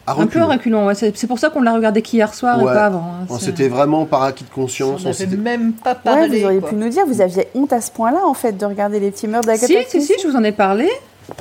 [0.07, 0.85] à Un peu à reculons.
[0.87, 0.95] ouais.
[0.95, 2.73] c'est pour ça qu'on l'a regardé qu'hier soir et Ouais.
[2.73, 3.05] pas avant.
[3.21, 3.25] hein.
[3.37, 5.03] C'est- C'était vraiment par acquis de conscience.
[5.05, 6.39] On n'avait même pas ouais, parlé.
[6.39, 6.69] vous auriez quoi.
[6.69, 9.27] pu nous dire, vous aviez honte à ce point-là, en fait, de regarder les petits
[9.27, 10.89] meurtres d'Agatha Si, si, si, je vous en ai parlé.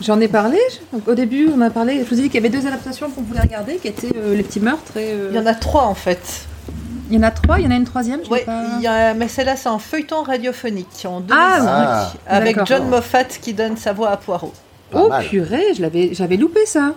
[0.03, 0.59] J'en ai parlé.
[0.93, 2.05] Donc, au début, on a parlé.
[2.05, 4.37] Je vous ai dit qu'il y avait deux adaptations qu'on voulait regarder, qui étaient euh,
[4.37, 5.13] Les Petits Meurtres et.
[5.15, 6.21] euh, Il y en a trois en fait.
[7.11, 8.21] Il y en a trois, il y en a une troisième.
[8.31, 8.63] Ouais, pas...
[8.77, 12.65] il y a- mais celle-là c'est en feuilleton radiophonique en 2005 Ah, avec.
[12.67, 14.53] John Moffat qui donne sa voix à Poirot.
[14.91, 15.25] Pas Oh mal.
[15.27, 16.95] purée, je l'avais, j'avais loupé ça.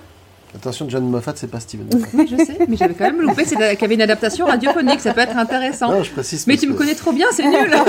[0.56, 2.08] Attention, John Moffat, c'est pas Steven Moffat.
[2.14, 5.00] Oui, je sais, mais j'avais quand même loupé c'est qu'il y avait une adaptation radiophonique,
[5.02, 5.90] ça peut être intéressant.
[5.92, 6.46] Non, je précise.
[6.48, 7.76] mais tu me connais trop bien, c'est nul.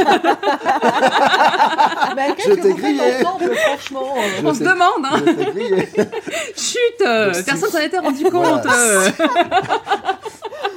[2.16, 3.00] Bah, Je t'ai grillé.
[3.24, 5.22] ensemble, franchement euh, Je On se demande, hein.
[5.26, 5.88] je t'ai grillé.
[6.56, 8.50] Chut, euh, personne s'en était rendu Voilà.
[8.62, 8.66] compte.
[8.72, 9.08] euh.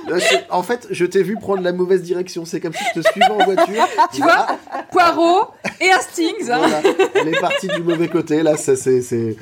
[0.09, 2.45] Je- En fait, je t'ai vu prendre la mauvaise direction.
[2.45, 3.87] C'est comme si je te suivais en voiture.
[4.13, 4.47] Tu vois,
[4.91, 5.47] Poirot
[5.81, 6.49] et Hastings.
[6.49, 6.59] hein.
[6.59, 6.81] Voilà.
[7.15, 8.41] Elle est partie du mauvais côté.
[8.41, 9.35] Là, ça, c'est.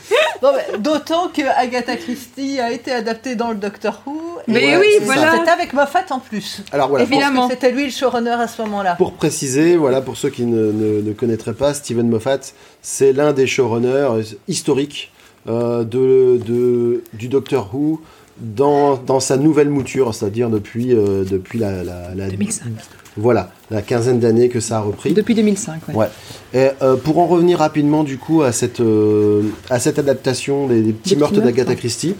[0.80, 4.14] D'autant que Agatha Christie a été adaptée dans le Doctor Who.
[4.48, 5.34] et Mais Ouais, oui, voilà.
[5.38, 6.62] C'était avec Moffat en plus.
[6.72, 7.06] Alors voilà.
[7.06, 7.50] Évidemment.
[7.50, 8.96] C'était lui le showrunner à ce moment-là.
[8.96, 12.40] Pour préciser, voilà, pour ceux qui ne, ne- ne connaîtraient pas, Steven Moffat,
[12.82, 15.12] c'est l'un des showrunners historiques
[15.48, 18.02] euh, de, de- du Doctor Who
[18.38, 22.66] dans, dans sa nouvelle mouture, c'est-à-dire depuis, euh, depuis la, la- la- 2005.
[23.18, 25.14] Voilà, la quinzaine d'années que ça a repris.
[25.14, 25.96] Depuis 2005, ouais.
[25.96, 26.08] Ouais.
[26.54, 30.82] Et euh, pour en revenir rapidement du coup à cette, euh, à cette adaptation des,
[30.82, 31.76] des petits Des meurtres d'Agatha.
[31.76, 32.16] Christie,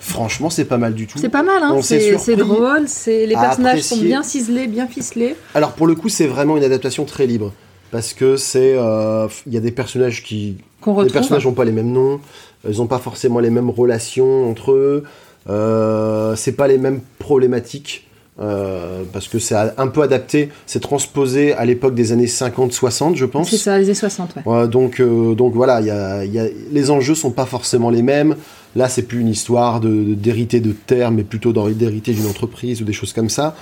[0.00, 1.18] franchement c'est pas mal du tout.
[1.18, 1.80] C'est pas mal, hein.
[1.80, 5.34] C'est drôle, les personnages sont bien ciselés, bien ficelés.
[5.54, 7.52] Alors pour le coup c'est vraiment une adaptation très libre
[7.90, 11.72] parce que c'est euh, il y a des personnages qui les personnages n'ont pas les
[11.72, 12.20] mêmes noms,
[12.68, 15.04] ils n'ont pas forcément les mêmes relations entre eux,
[16.36, 18.06] c'est pas les mêmes problématiques.
[18.40, 23.26] Euh, parce que c'est un peu adapté, c'est transposé à l'époque des années 50-60, je
[23.26, 23.48] pense.
[23.50, 24.42] C'est ça, les années 60, ouais.
[24.44, 27.46] Ouais, donc, euh, donc voilà, il y a, il y a- les enjeux sont pas
[27.46, 28.34] forcément les mêmes.
[28.74, 32.82] Là, c'est plus une histoire de- de- d'hériter de, terres, mais plutôt d'hériter d'une entreprise
[32.82, 33.54] ou des choses comme ça.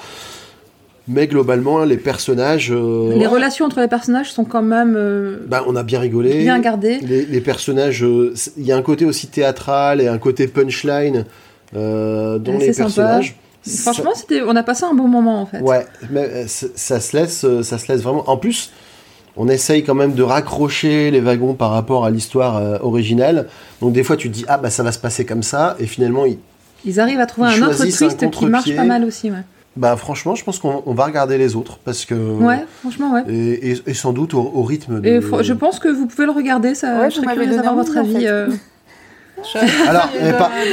[1.08, 5.64] Mais globalement, les personnages, euh, Les relations entre les personnages sont quand même euh, bah,
[5.66, 6.38] on a bien rigolé.
[6.44, 6.98] bien gardées.
[7.00, 11.26] Les, les personnages, euh, il y a un côté aussi théâtral et un côté punchline
[11.74, 12.84] dans les c'est sympa.
[12.84, 13.36] personnages.
[13.64, 15.60] Franchement, c'était, on a passé un bon moment en fait.
[15.60, 18.28] Ouais, mais euh, ça se laisse, euh, ça se laisse vraiment.
[18.28, 18.70] En plus,
[19.36, 23.48] on essaye quand même de raccrocher les wagons par rapport à l'histoire euh, originale.
[23.80, 25.86] Donc des fois, tu te dis ah bah ça va se passer comme ça, et
[25.86, 26.38] finalement, il-
[26.84, 29.30] Ils arrivent à trouver Ils un autre un twist qui marche pas mal aussi.
[29.30, 29.44] Ouais,
[29.76, 33.22] bah franchement, je pense qu'on on va regarder les autres parce que ouais franchement, ouais.
[33.28, 35.00] et, et- et sans doute au, au rythme.
[35.00, 35.08] De...
[35.08, 38.00] Et je pense que vous pouvez le regarder, ça, Ouais, je serais d'avoir votre en
[38.00, 38.12] avis.
[38.14, 38.26] fait.
[38.26, 38.48] euh.
[39.88, 40.72] Alors, Je- mais je- pas- je-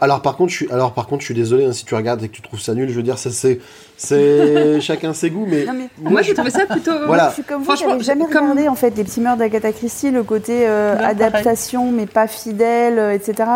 [0.00, 2.22] alors- par contre, je suis, alors par contre, je suis désolé hein, si tu regardes
[2.22, 2.88] et que tu trouves ça nul.
[2.88, 3.60] Je veux dire, ça c'est,
[3.96, 6.92] c'est chacun ses goûts, mais Non, mais Moi, j'ai trouvé ça plutôt.
[7.06, 7.28] Voilà.
[7.30, 9.72] je suis comme vous, Franchement, j'avais jamais comme- regardé en fait les petits meurtres d'Agatha
[9.72, 11.10] Christie, le côté euh, Ouais, pareil.
[11.10, 13.48] adaptation mais pas fidèle, euh, etc.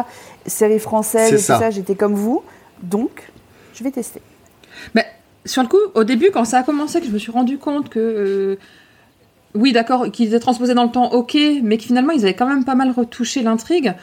[0.47, 1.59] Série française C'est et tout ça.
[1.59, 2.43] ça, j'étais comme vous,
[2.83, 3.31] donc
[3.75, 4.23] je vais tester.
[4.95, 5.05] Mais
[5.45, 7.89] sur le coup, au début, quand ça a commencé, que je me suis rendu compte
[7.89, 7.99] que.
[7.99, 8.59] euh,
[9.55, 12.47] oui, d'accord, qu'ils étaient transposés dans le temps, ok, mais que finalement, ils avaient quand
[12.49, 13.95] même pas mal retouché l'intrigue.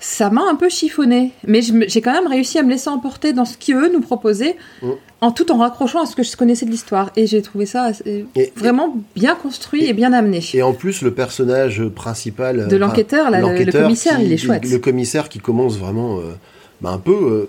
[0.00, 3.44] Ça m'a un peu chiffonné, mais j'ai quand même réussi à me laisser emporter dans
[3.44, 4.90] ce qu'eux nous proposaient, Mm.
[5.22, 7.10] en tout en raccrochant à ce que je connaissais de l'histoire.
[7.16, 10.40] Et j'ai trouvé ça Et- vraiment bien construit et, et- bien amené.
[10.54, 14.26] et en plus le personnage principal De euh, l'enquêteur, là, le- le l'enquêteur commissaire, qui-
[14.26, 14.70] il est chouette.
[14.70, 16.34] Le commissaire qui commence vraiment, euh,
[16.80, 17.48] bah, un peu, euh,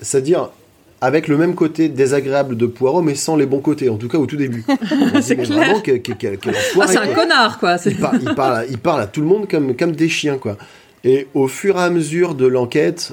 [0.00, 0.50] c'est-à-dire
[1.00, 4.18] avec le même côté désagréable de Poirot, mais sans les bons côtés, en tout cas
[4.18, 4.64] au tout début.
[5.22, 5.80] C'est clair.
[5.84, 7.14] Quel- quel- quel Ah, c'est un quoi.
[7.14, 7.76] connard, quoi.
[7.86, 10.38] il, par- il parle, à- il parle à tout le monde comme, comme des chiens,
[10.38, 10.56] quoi.
[11.04, 13.12] Et au fur et à mesure de l'enquête,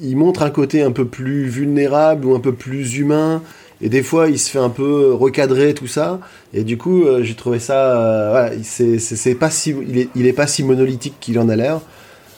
[0.00, 3.42] il montre un côté un peu plus vulnérable ou un peu plus humain.
[3.80, 6.20] Et des fois, il se fait un peu recadrer, tout ça.
[6.54, 7.96] Et du coup, euh, j'ai trouvé ça.
[7.98, 11.56] euh, voilà, c'est, pas si, il, est, il est pas si monolithique qu'il en a
[11.56, 11.80] l'air.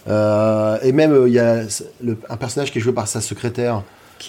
[0.09, 1.63] Euh, et même, euh, il y a
[2.03, 3.83] le- un personnage qui est joué par sa secrétaire.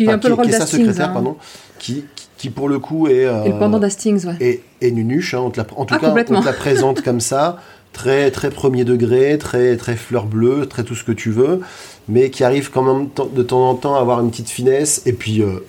[0.04, 0.80] Qui un peu le rôle est sa d'Hastings.
[0.82, 1.14] secrétaire, hein.
[1.14, 1.38] pardon.
[1.80, 2.06] Qui,
[2.38, 3.12] qui, pour le coup, est.
[3.22, 4.36] Et le euh, pendant d'Hastings, ouais.
[4.42, 7.02] et, et Nunuche, hein, on te la, en tout Ah, cas, on te la présente
[7.02, 7.60] comme ça,
[7.94, 11.62] très, très premier degré, très, très fleur bleue, très tout ce que tu veux,
[12.10, 15.14] mais qui arrive quand même de temps en temps à avoir une petite finesse, et
[15.14, 15.60] puis, euh,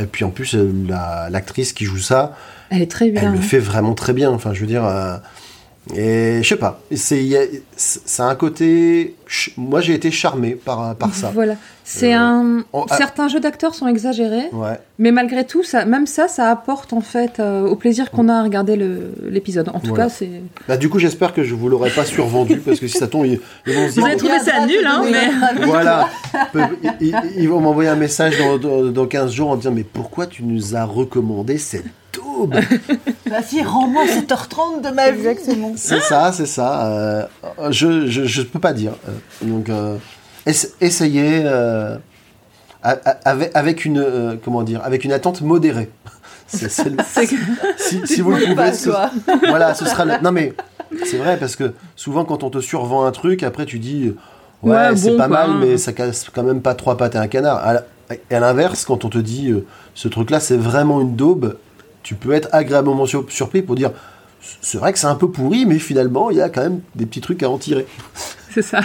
[0.00, 2.34] et puis en plus, euh, la- l'actrice qui joue ça,
[2.70, 3.22] Elle est très bien.
[3.22, 3.42] elle le hein.
[3.42, 5.16] fait vraiment très bien, enfin, je veux dire, euh,
[5.94, 7.42] et je sais pas, c'est, y a-
[8.18, 11.30] un côté, ch- moi j'ai été charmé par, par ça.
[11.32, 11.54] Voilà.
[11.84, 12.64] C'est Euh, un.
[12.72, 12.96] on- ah.
[12.96, 14.80] Certains jeux d'acteurs sont exagérés, Ouais.
[14.98, 18.34] mais malgré tout, ça, même ça, ça apporte en fait euh, au plaisir qu'on a
[18.34, 19.68] à regarder le- l'épisode.
[19.68, 20.04] En tout Voilà.
[20.06, 20.28] cas, c'est.
[20.66, 23.26] Bah, du coup, j'espère que je vous l'aurais pas survendu, parce que si ça tombe,
[23.26, 23.38] ils,
[23.68, 25.64] ils vont se dire, Vous avez trouvé ça nul, hein, mais-.
[25.66, 26.08] Voilà.
[27.36, 30.42] Ils vont m'envoyer un message dans, dans, dans 15 jours en disant Mais pourquoi tu
[30.42, 31.84] nous as recommandé cette
[33.26, 35.26] Vas-y, rends-moi 7h30 de ma vie.
[35.26, 35.72] Exactement.
[35.76, 36.86] C'est ça, c'est ça.
[36.86, 37.22] euh,
[37.70, 38.92] je, je, je peux pas dire.
[39.08, 39.96] Euh, Donc, euh,
[40.46, 41.96] ess- essayez euh,
[42.82, 45.90] avec, avec une euh, comment dire avec une attente modérée.
[46.48, 49.10] Si, vous le pouvez, pas, ce- toi.
[49.48, 50.04] voilà, ce sera.
[50.04, 50.52] le- Non mais
[51.04, 54.14] c'est vrai parce que souvent quand on te survend un truc, après tu dis
[54.62, 55.46] ouais, Ouais, c'est bon, pas quoi.
[55.48, 57.56] mal, mais ça casse quand même pas trois pattes à un canard.
[57.58, 57.80] À,
[58.30, 61.56] à l'inverse, quand on te dit euh, ce truc-là, c'est vraiment une daube,
[62.06, 63.90] tu peux être agréablement sur- surpris pour dire
[64.60, 67.04] c'est vrai que c'est un peu pourri, mais finalement il y a quand même des
[67.04, 67.84] petits trucs à en tirer.
[68.54, 68.78] c'est ça.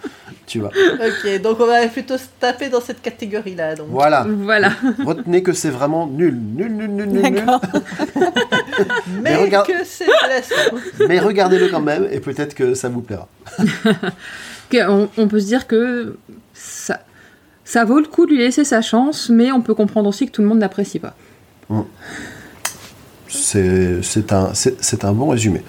[0.46, 0.68] tu vois.
[0.68, 3.74] Ok, donc on va plutôt se taper dans cette catégorie-là.
[3.74, 3.88] Donc.
[3.90, 4.24] Voilà.
[4.28, 4.70] Voilà.
[5.04, 7.44] Retenez que c'est vraiment nul, nul, nul, nul, nul, nul.
[9.22, 10.76] Mais regarde- que c'est blessant.
[11.08, 13.26] Mais regardez-le quand même et peut-être que ça vous plaira.
[14.72, 16.16] On, on peut se dire que
[16.54, 17.00] ça,
[17.64, 20.30] ça vaut le coup de lui laisser sa chance, mais on peut comprendre aussi que
[20.30, 21.16] tout le monde n'apprécie pas.
[21.68, 21.74] C'est
[23.28, 25.62] c'est un, c'est c'est un bon résumé.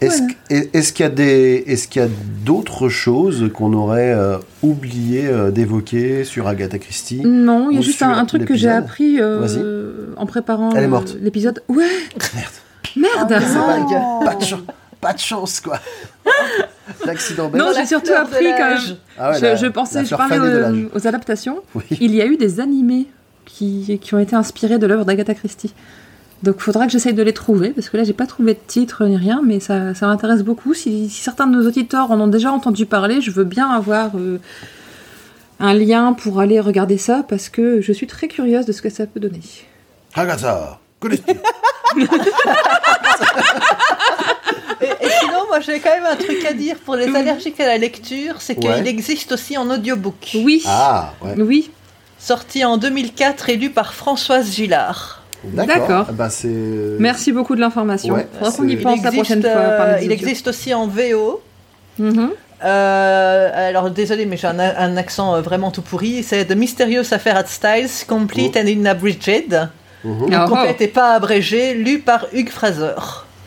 [0.00, 0.34] Est-ce Voilà.
[0.50, 2.08] est- est-ce qu'il y a des, est-ce qu'il y a
[2.44, 7.82] d'autres choses qu'on aurait euh, oublié euh, d'évoquer sur Agatha Christie Non, il y a
[7.82, 11.16] juste un, un truc que j'ai appris euh, en préparant Elle est euh, morte.
[11.20, 11.62] l'épisode.
[11.68, 11.84] Ouais,
[12.96, 13.30] Merde.
[13.30, 14.60] merde C'est pas, de chance,
[15.00, 15.78] pas de chance quoi.
[17.06, 17.64] L'accident belge.
[17.64, 18.88] Non, j'ai surtout appris l'âge.
[18.94, 21.60] que Ah ouais, je, la- je la pensais, je parlais aux, aux adaptations.
[21.76, 21.84] Oui.
[22.00, 23.06] Il y a eu des animés
[23.44, 25.72] qui, qui ont été inspirés de l'œuvre d'Agatha Christie.
[26.42, 28.58] Donc il faudra que j'essaye de les trouver, parce que là j'ai pas trouvé de
[28.66, 30.74] titre ni rien, mais ça, ça m'intéresse beaucoup.
[30.74, 34.10] Si, si certains de nos auditeurs en ont déjà entendu parler, je veux bien avoir
[34.16, 34.38] euh,
[35.60, 38.90] un lien pour aller regarder ça, parce que je suis très curieuse de ce que
[38.90, 39.40] ça peut donner.
[40.14, 41.30] Agatha, connais-tu?
[44.80, 47.66] Et, et sinon, moi j'ai quand même un truc à dire pour les allergiques à
[47.66, 48.86] la lecture, c'est qu'il Ouais.
[48.88, 50.32] existe aussi en audiobook.
[50.34, 51.34] Oui, Ah, ouais.
[51.38, 51.70] oui,
[52.18, 55.21] Sorti en 2004 et lu par Françoise Gillard.
[55.44, 56.06] D'accord.
[56.08, 56.48] Ah Bah, c'est...
[56.98, 58.14] merci beaucoup de l'information.
[58.14, 59.50] Ouais, Faudra qu'on y pense la prochaine fois.
[59.50, 61.40] euh, par les il existe aussi en VO.
[61.98, 62.30] Mhm.
[62.64, 66.22] Euh, alors désolé, mais j'ai un, un accent euh, vraiment tout pourri.
[66.22, 69.68] C'est The Mysterious Affair at Styles, Complete and Unabridged.
[70.04, 70.26] Mhm.
[70.32, 72.94] Ah, Complète et pas abrégé, lu par Hugues Fraser.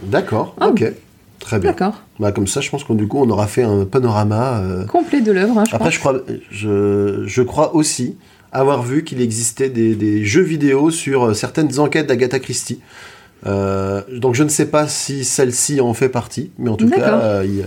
[0.03, 0.67] D'accord, Ah.
[0.67, 0.84] ok.
[1.39, 1.72] Très bien.
[1.72, 2.01] D'accord.
[2.19, 4.59] Bah, comme ça, je pense qu'on du coup, on aura fait un panorama.
[4.61, 5.93] euh, Complet de l'œuvre, hein, Après, pense.
[5.93, 6.13] je crois,
[6.49, 8.17] je, je crois aussi
[8.60, 12.80] avoir vu qu'il existait des, des jeux vidéo sur euh, certaines enquêtes d'Agatha Christie.
[13.45, 17.19] Euh, donc, je ne sais pas si celle-ci en fait partie, mais en tout cas,
[17.22, 17.65] euh, il y, a-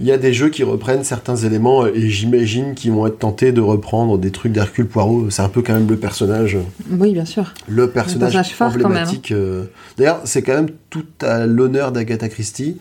[0.00, 3.52] il y a des jeux qui reprennent certains éléments et j'imagine qu'ils vont être tentés
[3.52, 5.30] de reprendre des trucs d'Hercule Poirot.
[5.30, 6.58] C'est un peu quand même le personnage
[6.90, 7.54] Oui, bien sûr.
[7.68, 8.66] le personnage même, hein.
[8.66, 9.30] emblématique.
[9.30, 9.66] euh.
[9.96, 12.78] D'ailleurs, c'est quand même tout à l'honneur d'Agatha Christie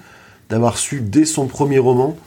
[0.49, 2.17] d'avoir su, dès son premier roman,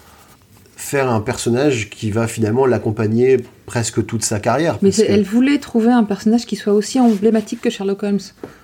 [0.78, 4.78] faire un personnage qui va finalement l'accompagner presque toute sa carrière.
[4.82, 8.20] Mais que- elle voulait trouver un personnage qui soit aussi emblématique que Sherlock Holmes.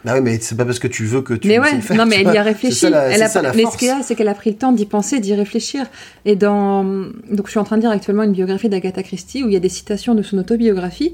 [0.06, 1.96] Ah oui, mais c'est pas parce que tu veux que tu mais ouais, le faire.
[1.96, 2.74] non, mais elle y a réfléchi.
[2.76, 4.50] ça la- elle a, ça la mais ce qu'il y a, c'est qu'elle a pris
[4.50, 5.86] le temps d'y penser, d'y réfléchir.
[6.26, 9.48] Et dans, donc je suis en train de lire actuellement une biographie d'Agatha Christie où
[9.48, 11.12] il y a des citations de son autobiographie.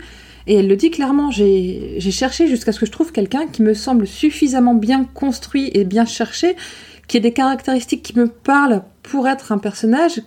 [0.48, 3.72] Et elle le dit clairement, j'ai cherché jusqu'à ce que je trouve quelqu'un qui me
[3.72, 6.56] semble suffisamment bien construit et bien cherché,
[7.06, 10.20] qui ait des caractéristiques qui me parlent pour être un personnage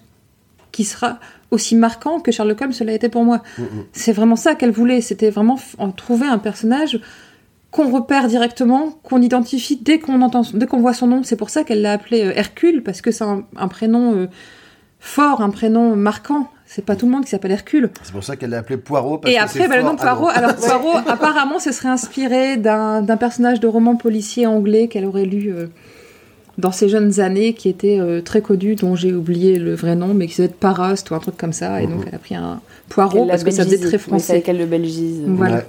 [0.72, 1.19] qui sera
[1.52, 3.41] aussi marquant que Sherlock Holmes l'a été pour moi.
[3.57, 3.68] Mm, mm.
[3.93, 6.99] C'est vraiment ça qu'elle voulait, c'était vraiment en trouver un personnage
[7.72, 11.23] qu'on repère directement, qu'on identifie dès qu'on entend, dès qu'on voit son nom.
[11.23, 14.27] C'est pour ça qu'elle l'a appelé euh, Hercule parce que c'est un, un prénom euh,
[14.99, 16.49] fort, un prénom marquant.
[16.65, 17.89] C'est pas tout le monde qui s'appelle Hercule.
[18.03, 19.18] C'est pour ça qu'elle l'a appelé Poirot.
[19.18, 20.03] Parce Et que après, bah, le nom Ah.
[20.03, 20.30] Poirot.
[20.30, 25.26] Alors Poirot, apparemment, ce serait inspiré d'un d'un personnage de roman policier anglais qu'elle aurait
[25.26, 25.68] lu euh,
[26.61, 30.13] dans ses jeunes années, qui était euh, très connu, dont j'ai oublié le vrai nom,
[30.13, 31.81] mais qui s'appelait Parost ou un truc comme ça.
[31.81, 32.61] Et donc, elle a pris un
[32.97, 34.27] la parce que ça faisait très Oui, français.
[34.27, 35.21] fallait qu'elle le belgise.
[35.27, 35.55] Voilà.
[35.57, 35.65] Ouais.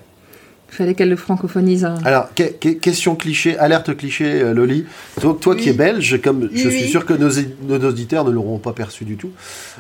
[0.71, 1.85] Il fallait qu'elle le francophonise.
[1.85, 1.97] hein.
[2.05, 4.87] Alors, que- que- question cliché, alerte cliché, euh, Loli.
[5.21, 5.69] Toi, toi qui Oui.
[5.71, 6.89] es belge, comme je Oui, suis oui.
[6.89, 7.29] sûr que nos,
[7.69, 9.31] nos auditeurs ne l'auront pas perçu du tout.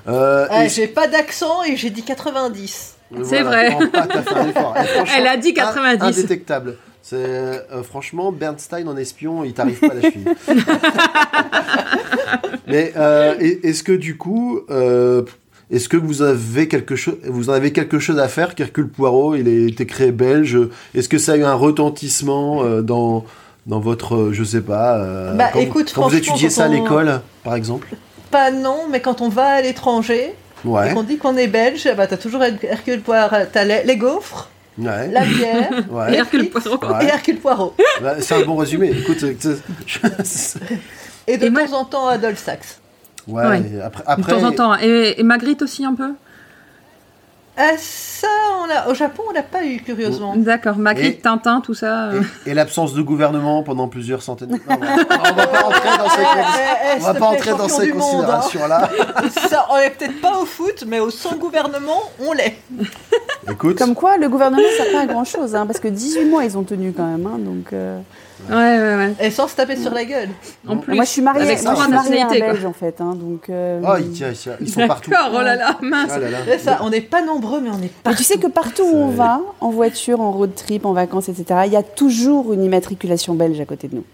[0.08, 2.94] Euh, Ah, et- j'ai pas d'accent et j'ai dit 90.
[3.24, 3.74] C'est vrai.
[3.80, 4.84] Oh, ah,
[5.18, 6.18] Elle a dit in- 90.
[6.18, 6.76] Indétectable.
[7.02, 10.24] C'est euh, franchement Bernstein en espion, il t'arrive pas à la cheville.
[12.68, 15.22] Mais euh, est-ce que du coup, euh,
[15.70, 18.54] est-ce que vous avez quelque chose, vous en avez quelque chose à faire?
[18.54, 20.58] qu'Hercule Poirot, il a été créé belge.
[20.94, 23.24] Est-ce que ça a eu un retentissement dans
[23.66, 24.98] dans votre, je sais pas,
[25.34, 27.88] Bah, quand, vous- quand étudiez quand ça à on- l'école, par exemple?
[28.32, 30.34] Pas non, mais quand on va à l'étranger
[30.64, 30.90] Ouais.
[30.90, 34.48] et qu'on dit qu'on est belge, bah, t'as toujours Hercule Poirot, t'as les, les gaufres,
[34.86, 35.08] Ouais.
[35.10, 36.10] la bière Ouais.
[36.10, 36.78] les Hercule Poirot.
[36.94, 37.04] Ouais.
[37.04, 37.74] et Hercule Poirot.
[38.02, 38.90] Bah, c'est un bon résumé.
[38.90, 39.32] Écoute, euh,
[41.26, 42.80] Et de Et temps en temps Adolphe Sax.
[43.28, 43.44] ouais.
[43.46, 43.62] Ouais.
[43.84, 44.76] Après, De après, temps en temps.
[44.78, 46.10] Et, et Magritte aussi un peu?
[47.56, 48.28] Ah, ça,
[48.60, 50.34] on au Japon, on l'a pas eu, curieusement.
[50.36, 50.76] D'accord.
[50.96, 52.04] Et- Tintin, tout ça.
[52.10, 52.22] euh.
[52.46, 54.54] Et, et l'absence de gouvernement pendant plusieurs centaines de...
[54.68, 54.86] Non, on va-
[55.30, 57.18] on va pas rentrer dans ces, Eh, con- eh, eh, on va s'il pas te
[57.18, 58.40] plaît, entrer dans champion ces du monde, hein.
[58.40, 58.90] considérations-là.
[59.50, 62.56] Ça, on est peut-être pas au foot, mais au sans gouvernement, on l'est.
[63.50, 66.24] Écoute, Comme quoi, le gouvernement ne sert pas à grand chose, hein, parce que 18
[66.24, 67.26] mois ils ont tenu quand même.
[67.26, 67.98] hein, donc, euh,
[68.48, 69.14] Ouais, ouais, ouais.
[69.20, 70.28] Et sans se taper sur la gueule.
[70.66, 70.94] En plus.
[70.94, 73.00] Moi je suis mariée, Avec moi, je trois suis mariée à un belge en fait.
[73.00, 75.10] hein, donc, euh, oh, ils, tiens, ils sont partout.
[75.10, 76.10] D'accord, oh là là, mince.
[76.12, 76.38] Ah là là.
[76.46, 78.18] C'est ça, on n'est pas nombreux, mais on est Mais partout.
[78.18, 81.60] tu sais que partout où on va, en voiture, en road trip, en vacances, etc.,
[81.66, 84.04] il y a toujours une immatriculation belge à côté de nous.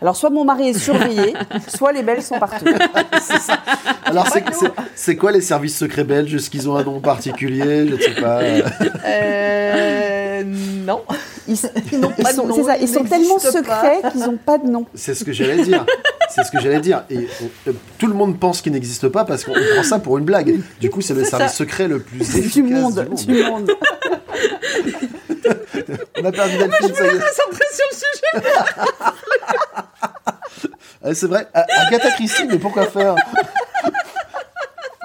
[0.00, 1.34] Alors, soit mon mari est surveillé,
[1.68, 2.64] soit les Belges sont partout.
[4.04, 6.34] Alors, c'est- c'est- c'est quoi les services secrets belges?
[6.34, 7.86] Est-ce qu'ils ont un nom particulier?
[7.88, 8.40] Je ne sais pas.
[9.04, 11.02] Euh, non.
[11.48, 11.56] Ils,
[11.92, 14.10] Ils n'ont pas de sont, nom, c'est ça, ils ils sont tellement n'existent secrets pas.
[14.10, 14.86] qu'ils n'ont pas de nom.
[14.94, 15.84] C'est ce que j'allais dire.
[16.30, 17.04] C'est ce que j'allais dire.
[17.10, 20.16] Et on- euh, tout le monde pense qu'il n'existe pas parce qu'on prend ça pour
[20.18, 20.60] une blague.
[20.80, 21.56] Du coup, c'est le C'est service ça.
[21.56, 23.70] secret le plus Du efficace monde, du du monde.
[26.20, 27.12] On a perdu Delphine, ça y est.
[27.12, 28.42] Centré sur le sujet.
[31.04, 31.46] Ah, c'est vrai.
[31.54, 33.14] Ah, Agatha Christie, mais pourquoi faire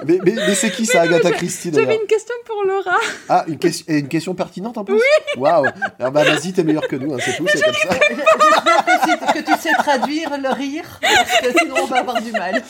[0.06, 2.98] Mais, mais- mais c'est qui ça, Agatha Christie J'avais une question pour Laura.
[3.30, 5.02] Ah, une, question- et une question pertinente en plus Oui
[5.42, 5.66] Waouh
[6.00, 9.34] Alors bah vas-y, t'es meilleur que nous, hein, c'est tout, c'est comme ça.
[9.34, 12.62] que tu sais traduire le rire, parce que sinon on va avoir du mal.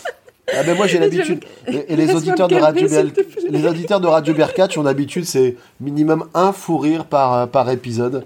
[0.58, 1.44] Ah ben moi j'ai l'habitude.
[1.68, 3.12] Et, et les auditeurs de Radio calmer,
[3.50, 4.34] les auditeurs de Radio
[4.78, 8.26] ont d'habitude c'est minimum un fou rire par, euh, par épisode.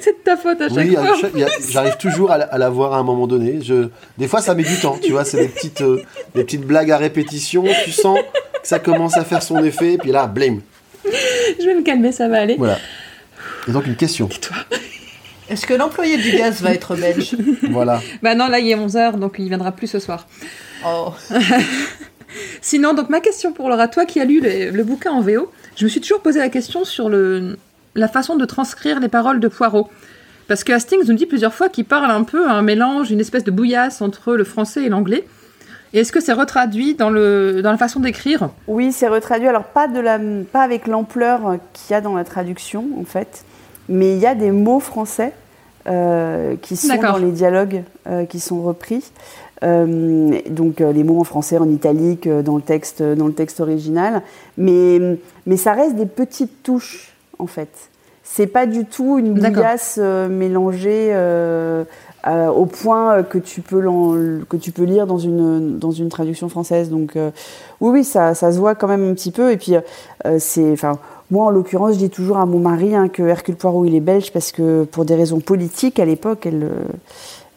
[0.00, 1.04] C'est de ta faute à chaque Oui, fois.
[1.44, 3.60] a- j'arrive toujours à, la- à la voir à un moment donné.
[3.62, 3.88] Je,
[4.18, 6.02] des fois ça met du temps, tu vois, c'est des petites, euh,
[6.34, 7.64] des petites blagues à répétition.
[7.84, 8.18] Tu sens
[8.62, 10.60] que ça commence à faire son effet, et puis là, blim.
[11.04, 12.56] Je vais me calmer, ça va aller.
[12.56, 12.78] Voilà.
[13.68, 14.28] Et donc une question.
[15.48, 17.36] Est-ce que l'employé du gaz va être belge
[17.70, 18.00] Voilà.
[18.22, 20.26] Bah non, là il est 11h, donc il viendra plus ce soir.
[20.84, 21.12] Oh.
[22.60, 25.50] Sinon, donc ma question pour Laura, toi qui as lu le, le bouquin en VO,
[25.76, 27.56] je me suis toujours posé la question sur le,
[27.94, 29.88] la façon de transcrire les paroles de Poirot.
[30.48, 33.44] Parce que Hastings nous dit plusieurs fois qu'il parle un peu un mélange, une espèce
[33.44, 35.24] de bouillasse entre le français et l'anglais.
[35.92, 38.50] Et est-ce que c'est retraduit dans, le, dans la façon d'écrire?
[38.66, 39.48] Oui, c'est retraduit.
[39.48, 40.18] Alors, pas, de la,
[40.52, 43.44] pas avec l'ampleur qu'il y a dans la traduction, en fait.
[43.88, 45.32] Mais il y a des mots français
[45.86, 49.04] euh, qui sont dans les dialogues euh, qui sont repris.
[49.64, 53.32] Euh, donc, euh, les mots en français, en italique, euh, dans le texte, dans le
[53.32, 54.22] texte original.
[54.58, 55.00] Mais,
[55.46, 57.70] mais ça reste des petites touches, en fait.
[58.22, 61.84] C'est pas du tout une bouillasse euh, mélangée euh,
[62.26, 63.80] euh, au point que tu peux,
[64.48, 66.90] que tu peux lire dans une, dans une traduction française.
[66.90, 67.30] Donc, euh,
[67.80, 69.52] oui, oui, ça, ça se voit quand même un petit peu.
[69.52, 70.98] Et puis, euh, c'est, enfin,
[71.30, 74.00] moi, en l'occurrence, je dis toujours à mon mari hein, que Hercule Poirot, il est
[74.00, 76.84] belge parce que pour des raisons politiques, à l'époque, elle, euh,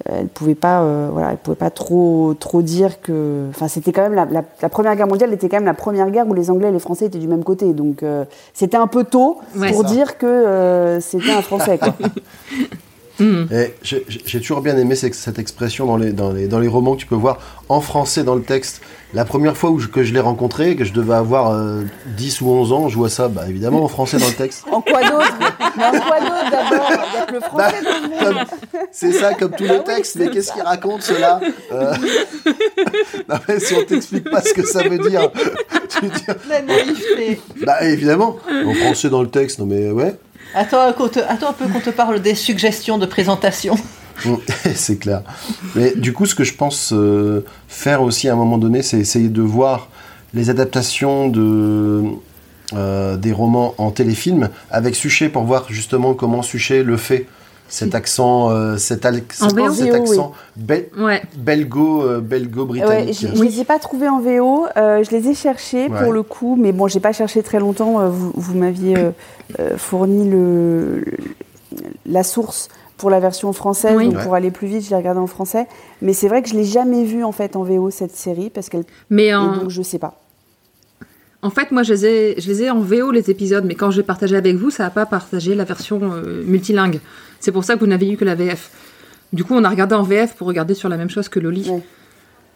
[0.05, 4.01] elle pouvait pas, euh, voilà, elle pouvait pas trop, trop dire que, enfin, c'était quand
[4.01, 6.49] même la, la- la première guerre mondiale était quand même la première guerre où les
[6.49, 7.73] Anglais et les Français étaient du même côté.
[7.73, 8.23] Donc, euh,
[8.53, 9.71] c'était un peu tôt Ouais.
[9.71, 9.87] pour Ça.
[9.93, 11.93] dire que euh, c'était un Français, quoi.
[13.21, 16.95] Et j'ai j'ai toujours bien aimé cette expression dans les, dans, les, dans les romans
[16.95, 17.39] que tu peux voir
[17.69, 18.81] en français dans le texte.
[19.13, 21.81] La première fois où je- que je l'ai rencontré, que je devais avoir euh,
[22.15, 24.65] 10 ou 11 ans, je vois ça bah, évidemment en français dans le texte.
[24.71, 25.33] En quoi d'autre?
[25.77, 26.91] Mais en quoi d'autre d'abord?
[27.33, 28.45] Le Bah, français dans le monde.
[28.47, 28.57] comme-
[28.91, 31.39] c'est ça comme tout le texte, mais qu'est-ce qu'il raconte cela?
[31.71, 31.93] Euh,
[33.29, 35.31] non, mais Si on t'explique pas ce que ça veut dire,
[35.89, 37.41] tu dis, La naïveté.
[37.65, 40.15] bah évidemment, en français dans le texte, non mais ouais,
[40.53, 43.75] Attends, un peu qu'on te parle des suggestions de présentation.
[44.75, 45.21] C'est clair.
[45.75, 48.99] Mais du coup, ce que je pense euh, faire aussi à un moment donné, c'est
[48.99, 49.89] essayer de voir
[50.33, 52.03] les adaptations de,
[52.73, 57.27] euh, des romans en téléfilm avec Suchet pour voir justement comment Suchet le fait.
[57.69, 59.71] Cet accent, euh, cet, al- En VO?
[59.73, 61.21] cet VO, accent bel- Ouais.
[61.37, 63.17] belgo, euh, Ouais, belgo-britannique.
[63.21, 66.03] je ne les ai pas trouvés en VO, euh, je les ai cherchés Ouais.
[66.03, 67.99] pour le coup, mais bon, j'ai pas cherché très longtemps.
[68.01, 68.95] euh, Vous, vous m'aviez
[69.77, 71.03] fourni le,
[72.05, 74.05] la source pour la version française, Oui.
[74.07, 74.23] donc Ouais.
[74.23, 75.67] pour aller plus vite, je l'ai regardé en français.
[76.01, 78.67] Mais c'est vrai que je l'ai jamais vue en fait en VO cette série parce
[78.69, 80.19] qu'elle Mais et en, donc je sais pas.
[81.41, 83.91] en fait, moi, je les, ai, je les ai en VO, les épisodes, mais quand
[83.91, 86.99] j'ai partagé avec vous, ça n'a pas partagé la version euh, multilingue.
[87.39, 88.69] C'est pour ça que vous n'avez eu que la VF.
[89.33, 91.69] Du coup, on a regardé en VF pour regarder sur la même chose que Loli.
[91.69, 91.81] Ouais.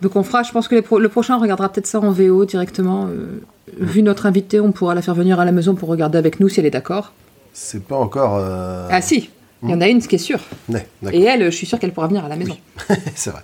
[0.02, 2.12] Donc on fera, je pense que les pro- le prochain, on regardera peut-être ça en
[2.12, 3.08] VO directement.
[3.08, 3.40] euh,
[3.80, 6.50] vu notre invité, on pourra la faire venir à la maison pour regarder avec nous
[6.50, 7.14] si elle est d'accord.
[7.54, 8.36] C'est pas encore.
[8.38, 9.30] euh, Ah si,
[9.62, 10.40] il y en a une, ce qui est sûr.
[10.70, 10.86] ouais.
[11.14, 12.58] Et elle, je suis sûre qu'elle pourra venir à la maison.
[13.16, 13.42] c'est vrai.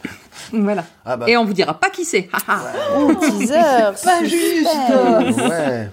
[0.52, 0.84] Voilà.
[1.06, 2.28] Ah bah, Et on vous dira pas qui c'est.
[2.34, 2.62] Haha.
[2.98, 3.54] Oh, teaser
[4.04, 4.68] Pas juste.
[5.48, 5.90] ouais.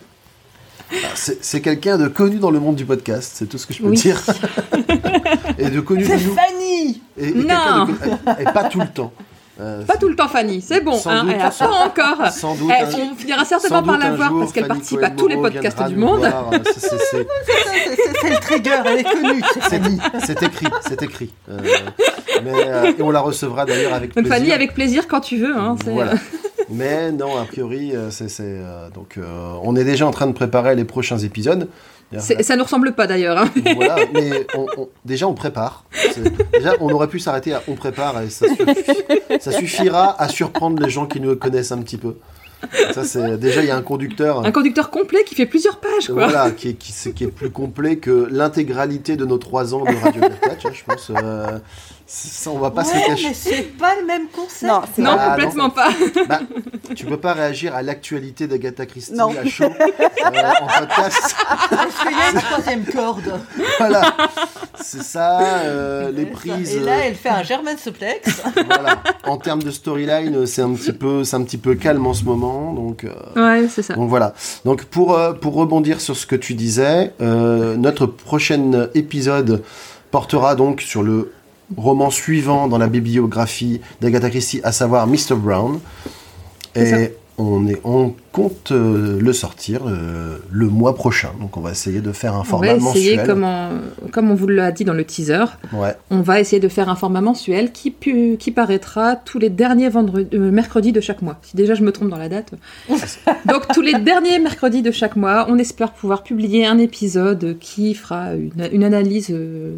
[0.92, 3.82] Ah, C'est quelqu'un de connu dans le monde du podcast, c'est tout ce que je
[3.82, 3.96] peux Oui.
[3.96, 4.20] dire.
[5.58, 6.18] Et de connu de C'est.
[6.18, 7.86] Fanny Et, et Non.
[7.86, 9.12] de- et pas tout le temps.
[9.58, 10.60] Euh, Pas tout le temps, Fanny.
[10.60, 12.30] C'est bon, hein, doute, elle a sans- pas encore.
[12.30, 12.70] Sans doute.
[12.78, 15.82] Eh, on finira certainement par la voir jour, parce qu'elle participe à tous les podcasts
[15.88, 16.18] du monde.
[16.20, 16.50] voir.
[16.76, 17.26] C'est-
[18.28, 19.98] le trigger, elle est connue, c'est Fanny.
[20.24, 21.32] C'est écrit, c'est écrit.
[21.50, 21.58] Euh,
[22.44, 24.38] mais, euh, et on la recevra d'ailleurs avec Donc plaisir.
[24.38, 25.56] Fanny, avec plaisir quand tu veux.
[25.56, 26.12] Hein, Voilà.
[26.68, 30.32] Mais non, a priori, euh, c'est euh, donc euh, on est déjà en train de
[30.32, 31.68] préparer les prochains épisodes.
[32.18, 33.38] ça ne ressemble pas d'ailleurs.
[33.38, 33.48] hein.
[33.76, 35.84] Voilà, mais on- on- déjà on prépare.
[36.52, 41.06] Déjà, on aurait pu s'arrêter à on prépare et ça, suffira à surprendre les gens
[41.06, 42.16] qui nous connaissent un petit peu.
[42.94, 44.44] Ça, c'est déjà il y a un conducteur.
[44.44, 46.14] Un conducteur complet qui fait plusieurs pages, quoi.
[46.26, 50.22] Voilà, qui est, qui, est plus complet que l'intégralité de nos trois ans de Radio
[50.22, 51.10] Bertach, hein, je pense.
[51.22, 51.58] euh,
[52.08, 53.28] ça, on va pas se le Ouais, cacher.
[53.28, 54.62] mais c'est pas le même concept.
[54.62, 55.88] Non, Non, Ah, complètement pas.
[56.28, 56.40] Bah,
[56.94, 59.30] tu peux pas réagir à l'actualité d'Agatha Christie Non.
[59.36, 60.28] à chaud euh,
[60.62, 61.34] en podcast.
[61.68, 63.40] Parce qu'il y a une troisième corde.
[63.78, 64.14] Voilà,
[64.80, 66.76] c'est ça, euh, les prises.
[66.76, 68.40] Et là, elle fait un German suplex.
[68.56, 69.02] euh, voilà.
[69.24, 72.22] En termes de storyline, c'est un petit peu, c'est un petit peu calme en ce
[72.24, 73.04] moment, donc.
[73.04, 73.12] euh,
[73.62, 73.94] Ouais, c'est ça.
[73.94, 74.32] Donc voilà.
[74.64, 79.64] Donc pour, euh, pour rebondir sur ce que tu disais, euh, notre prochain épisode
[80.12, 81.32] portera donc sur le
[81.76, 85.34] roman suivant dans la bibliographie d'Agatha Christie, à savoir Mr.
[85.36, 85.80] Brown.
[86.74, 91.30] Et on, est, on compte euh, le sortir euh, le mois prochain.
[91.40, 93.26] Donc on va essayer de faire un On format va essayer, mensuel.
[93.26, 95.94] comme on, comme on vous l'a dit dans le teaser, Ouais.
[96.10, 99.88] on va essayer de faire un format mensuel qui, pu- qui paraîtra tous les derniers
[99.90, 101.38] vendredis, euh, mercredis de chaque mois.
[101.42, 102.52] Si déjà je me trompe dans la date.
[103.46, 107.94] Donc tous les derniers mercredis de chaque mois, on espère pouvoir publier un épisode qui
[107.94, 109.74] fera une, une analyse, euh,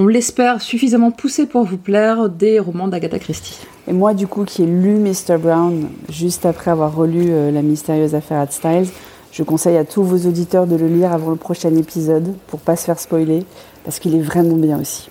[0.00, 3.58] on l'espère, suffisamment poussée pour vous plaire des romans d'Agatha Christie.
[3.86, 5.36] Et moi, du coup, qui ai lu Mr.
[5.38, 8.86] Brown juste après avoir relu euh, La mystérieuse affaire Ad Styles,
[9.30, 12.76] je conseille à tous vos auditeurs de le lire avant le prochain épisode pour pas
[12.76, 13.44] se faire spoiler,
[13.84, 15.10] parce qu'il est vraiment bien aussi.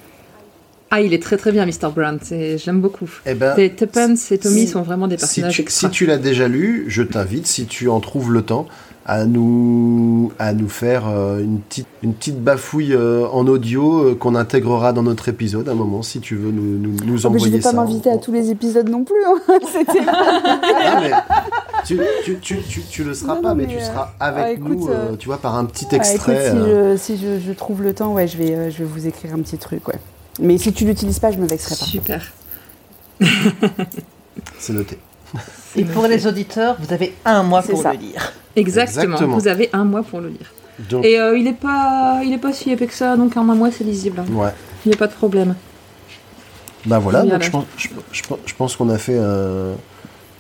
[0.92, 1.92] Ah, il est très très bien, Mr.
[1.96, 2.18] Brown.
[2.58, 3.08] J'aime beaucoup.
[3.28, 5.88] Eh ben, Et Tuppence et Tommy si- sont vraiment des si personnages tu, extra.
[5.88, 8.66] si tu l'as déjà lu, je t'invite, si tu en trouves le temps,
[9.12, 14.16] à nous, à nous faire euh, une, petite, une petite bafouille euh, en audio euh,
[14.16, 17.30] qu'on intégrera dans notre épisode à un moment, si tu veux nous, nous, nous Oh,
[17.32, 17.76] mais je envoyer vais pas ça.
[17.76, 19.16] m'inviter en- à tous les épisodes non plus.
[19.26, 19.58] hein.
[19.74, 21.12] C'était Ah, mais
[21.86, 24.44] tu, tu, tu, tu, tu le seras Non, pas, non, mais, mais, tu seras avec
[24.46, 26.52] ah, écoute, nous, euh, tu vois, par un petit Ah, écoute, extrait.
[26.52, 28.86] si, euh, je, si je, je trouve le temps, ouais, je vais, euh, je vais
[28.86, 30.00] vous écrire un petit truc, ouais.
[30.40, 31.86] Mais si tu l'utilises pas, je me vexerai pas.
[31.86, 32.32] Super.
[34.60, 35.00] C'est noté.
[35.76, 37.94] Et pour les auditeurs, vous avez un mois pour ça.
[37.94, 38.34] le lire.
[38.60, 39.04] Exactement.
[39.16, 39.38] Exactement.
[39.38, 40.52] Vous avez un mois pour le lire.
[40.90, 43.50] Donc, Et euh, il est pas, il est pas si épais que ça, donc en
[43.50, 44.22] un mois c'est lisible.
[44.32, 44.50] ouais.
[44.86, 45.56] Il n'y a pas de problème.
[46.86, 47.36] Bah voilà, Voilà.
[47.38, 49.74] donc je pense, je, je- je pense qu'on a fait, euh,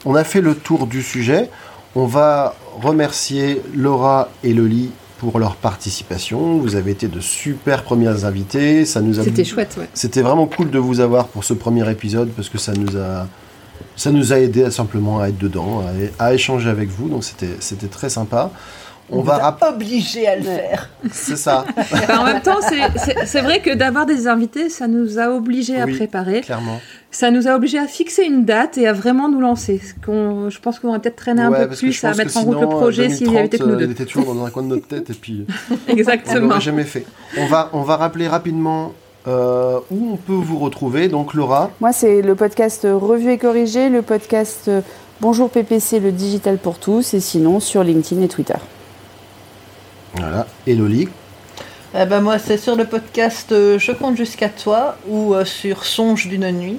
[0.05, 1.49] on a fait le tour du sujet.
[1.95, 6.57] On va remercier Laura et Loli pour leur participation.
[6.59, 8.85] Vous avez été de super premières invités.
[8.85, 9.89] Ça nous a C'était chouette, ouais.
[9.93, 13.27] C'était vraiment cool de vous avoir pour ce premier épisode parce que ça nous a,
[13.95, 15.83] ça nous a aidé à simplement à être dedans,
[16.19, 17.09] à, à échanger avec vous.
[17.09, 18.51] Donc c'était, c'était très sympa.
[19.11, 20.87] On, On va rappeler, obligé à le faire.
[21.11, 21.65] c'est ça,
[22.15, 25.95] en même temps, c'est- vrai que d'avoir des invités, ça nous a obligés à Oui.
[25.95, 26.41] préparer.
[26.41, 26.79] clairement.
[27.09, 29.81] Ça nous a obligés à fixer une date et à vraiment nous lancer.
[29.83, 32.13] Ce qu'on- je pense qu'on aurait peut-être traîné un Ouais, peu parce que plus à
[32.13, 33.85] mettre en route le euh, projet s'il y avait été que nous 2030, euh, deux.
[33.85, 35.47] Il était toujours dans un coin de notre tête et puis.
[35.71, 36.41] On Exactement.
[36.47, 37.05] l'aurait jamais fait.
[37.39, 38.93] On va, on va rappeler rapidement
[39.27, 41.07] euh, où on peut vous retrouver.
[41.07, 44.81] Donc Laura, Moi, c'est le podcast Revue et Corrigé, le podcast euh,
[45.21, 48.55] Bonjour PPC, le digital pour tous, et sinon sur LinkedIn et Twitter.
[50.13, 51.09] voilà, et Loli.
[51.95, 55.85] Eh ben moi, c'est sur le podcast euh, Je compte jusqu'à toi ou euh, sur
[55.85, 56.77] Songe d'une nuit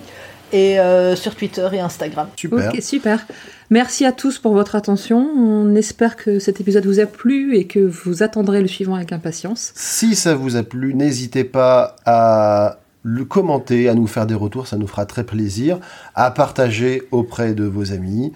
[0.53, 2.29] et euh, sur Twitter et Instagram.
[2.37, 2.71] Super.
[2.73, 3.27] Ok, super.
[3.73, 5.31] Merci à tous pour votre attention.
[5.37, 9.13] On espère que cet épisode vous a plu et que vous attendrez le suivant avec
[9.13, 9.71] impatience.
[9.77, 14.67] Si ça vous a plu, n'hésitez pas à le commenter, à nous faire des retours,
[14.67, 15.79] ça nous fera très plaisir,
[16.17, 18.33] à partager auprès de vos amis.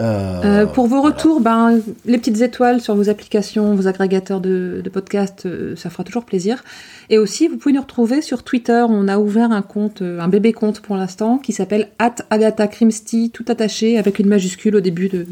[0.00, 1.14] Euh, Euh, pour vos voilà.
[1.16, 5.88] retours, ben, les petites étoiles sur vos applications, vos agrégateurs de, de podcasts, euh, ça
[5.88, 6.62] fera toujours plaisir.
[7.08, 8.84] Et aussi, vous pouvez nous retrouver sur Twitter.
[8.88, 13.30] On a ouvert un compte, euh, un bébé compte pour l'instant, qui s'appelle Agatha Christie,
[13.32, 15.26] tout attaché avec une majuscule au début de-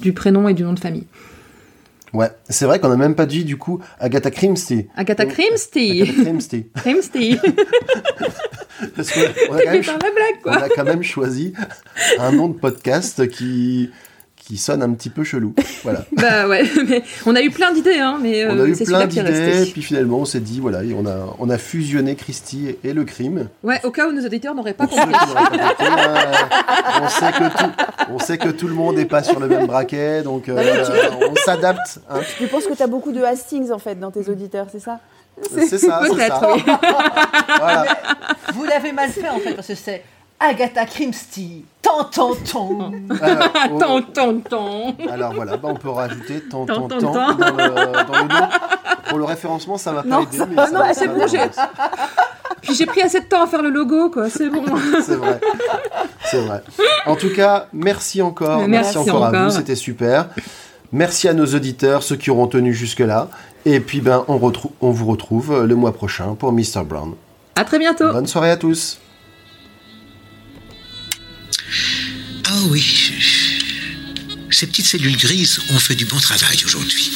[0.00, 1.06] du prénom et du nom de famille.
[2.12, 4.88] Ouais, c'est vrai qu'on n'a même pas dit du coup Agatha Christie.
[4.96, 6.02] Agatha Christie.
[6.02, 6.66] Agatha Christie.
[6.76, 7.38] Christie.
[8.96, 10.56] Parce qu'on a, on a T'as quand fait même par la blague, on quoi.
[10.62, 11.52] a quand même choisi
[12.18, 13.90] un nom de podcast qui,
[14.44, 15.54] qui sonne un petit peu chelou.
[15.84, 16.04] Voilà.
[16.12, 18.84] Bah ouais, mais on a eu plein d'idées, hein, mais on euh, a eu c'est
[18.84, 22.92] plein d'idées, puis finalement on s'est dit, voilà, on a, on a fusionné Christie et
[22.92, 23.48] le crime.
[23.62, 25.12] Ouais, au cas où nos auditeurs n'auraient pas compris.
[25.14, 26.32] euh,
[27.02, 27.70] on, sait que tout,
[28.10, 30.84] on sait que tout le monde n'est pas sur le même braquet, donc euh,
[31.30, 31.98] on s'adapte.
[32.10, 32.20] hein.
[32.40, 35.00] Je pense que tu as beaucoup de Hastings en fait dans tes auditeurs, c'est ça?
[35.50, 36.52] C'est ça, c'est Peut-être, ça.
[36.54, 36.62] oui.
[37.58, 37.84] Voilà.
[38.54, 40.02] Vous l'avez mal fait en fait parce que c'est
[40.48, 41.64] Agatha Christie.
[41.82, 42.90] Tant, tant, tant.
[43.22, 44.94] Alors, oh, Tant, tant, tant.
[45.10, 47.34] alors voilà, bah, on peut rajouter tant, Tant, tant, tant, tant tant.
[47.34, 48.48] dans le, dans le nom.
[49.08, 50.36] Pour le référencement, ça va pas Non, aider.
[50.38, 51.50] ça- mais ah ça non, va- c'est ça bon, j'ai-
[52.62, 54.30] Puis j'ai pris assez de temps à faire le logo, quoi.
[54.30, 54.62] C'est bon.
[55.02, 55.40] C'est vrai.
[56.30, 56.62] C'est vrai.
[57.06, 58.58] En tout cas, merci encore.
[58.68, 59.44] Merci, Merci encore, à encore.
[59.44, 59.50] vous.
[59.50, 60.28] C'était super.
[60.92, 63.28] Merci à nos auditeurs, ceux qui auront tenu jusque-là.
[63.64, 66.84] Et puis, ben, on, retrou- on vous retrouve euh, le mois prochain pour Mr.
[66.84, 67.14] Brown.
[67.56, 68.12] À très bientôt.
[68.12, 68.98] Bonne soirée à tous.
[72.54, 72.84] Ah oui,
[74.50, 77.10] Ces petites cellules grises ont fait du bon travail aujourd'hui.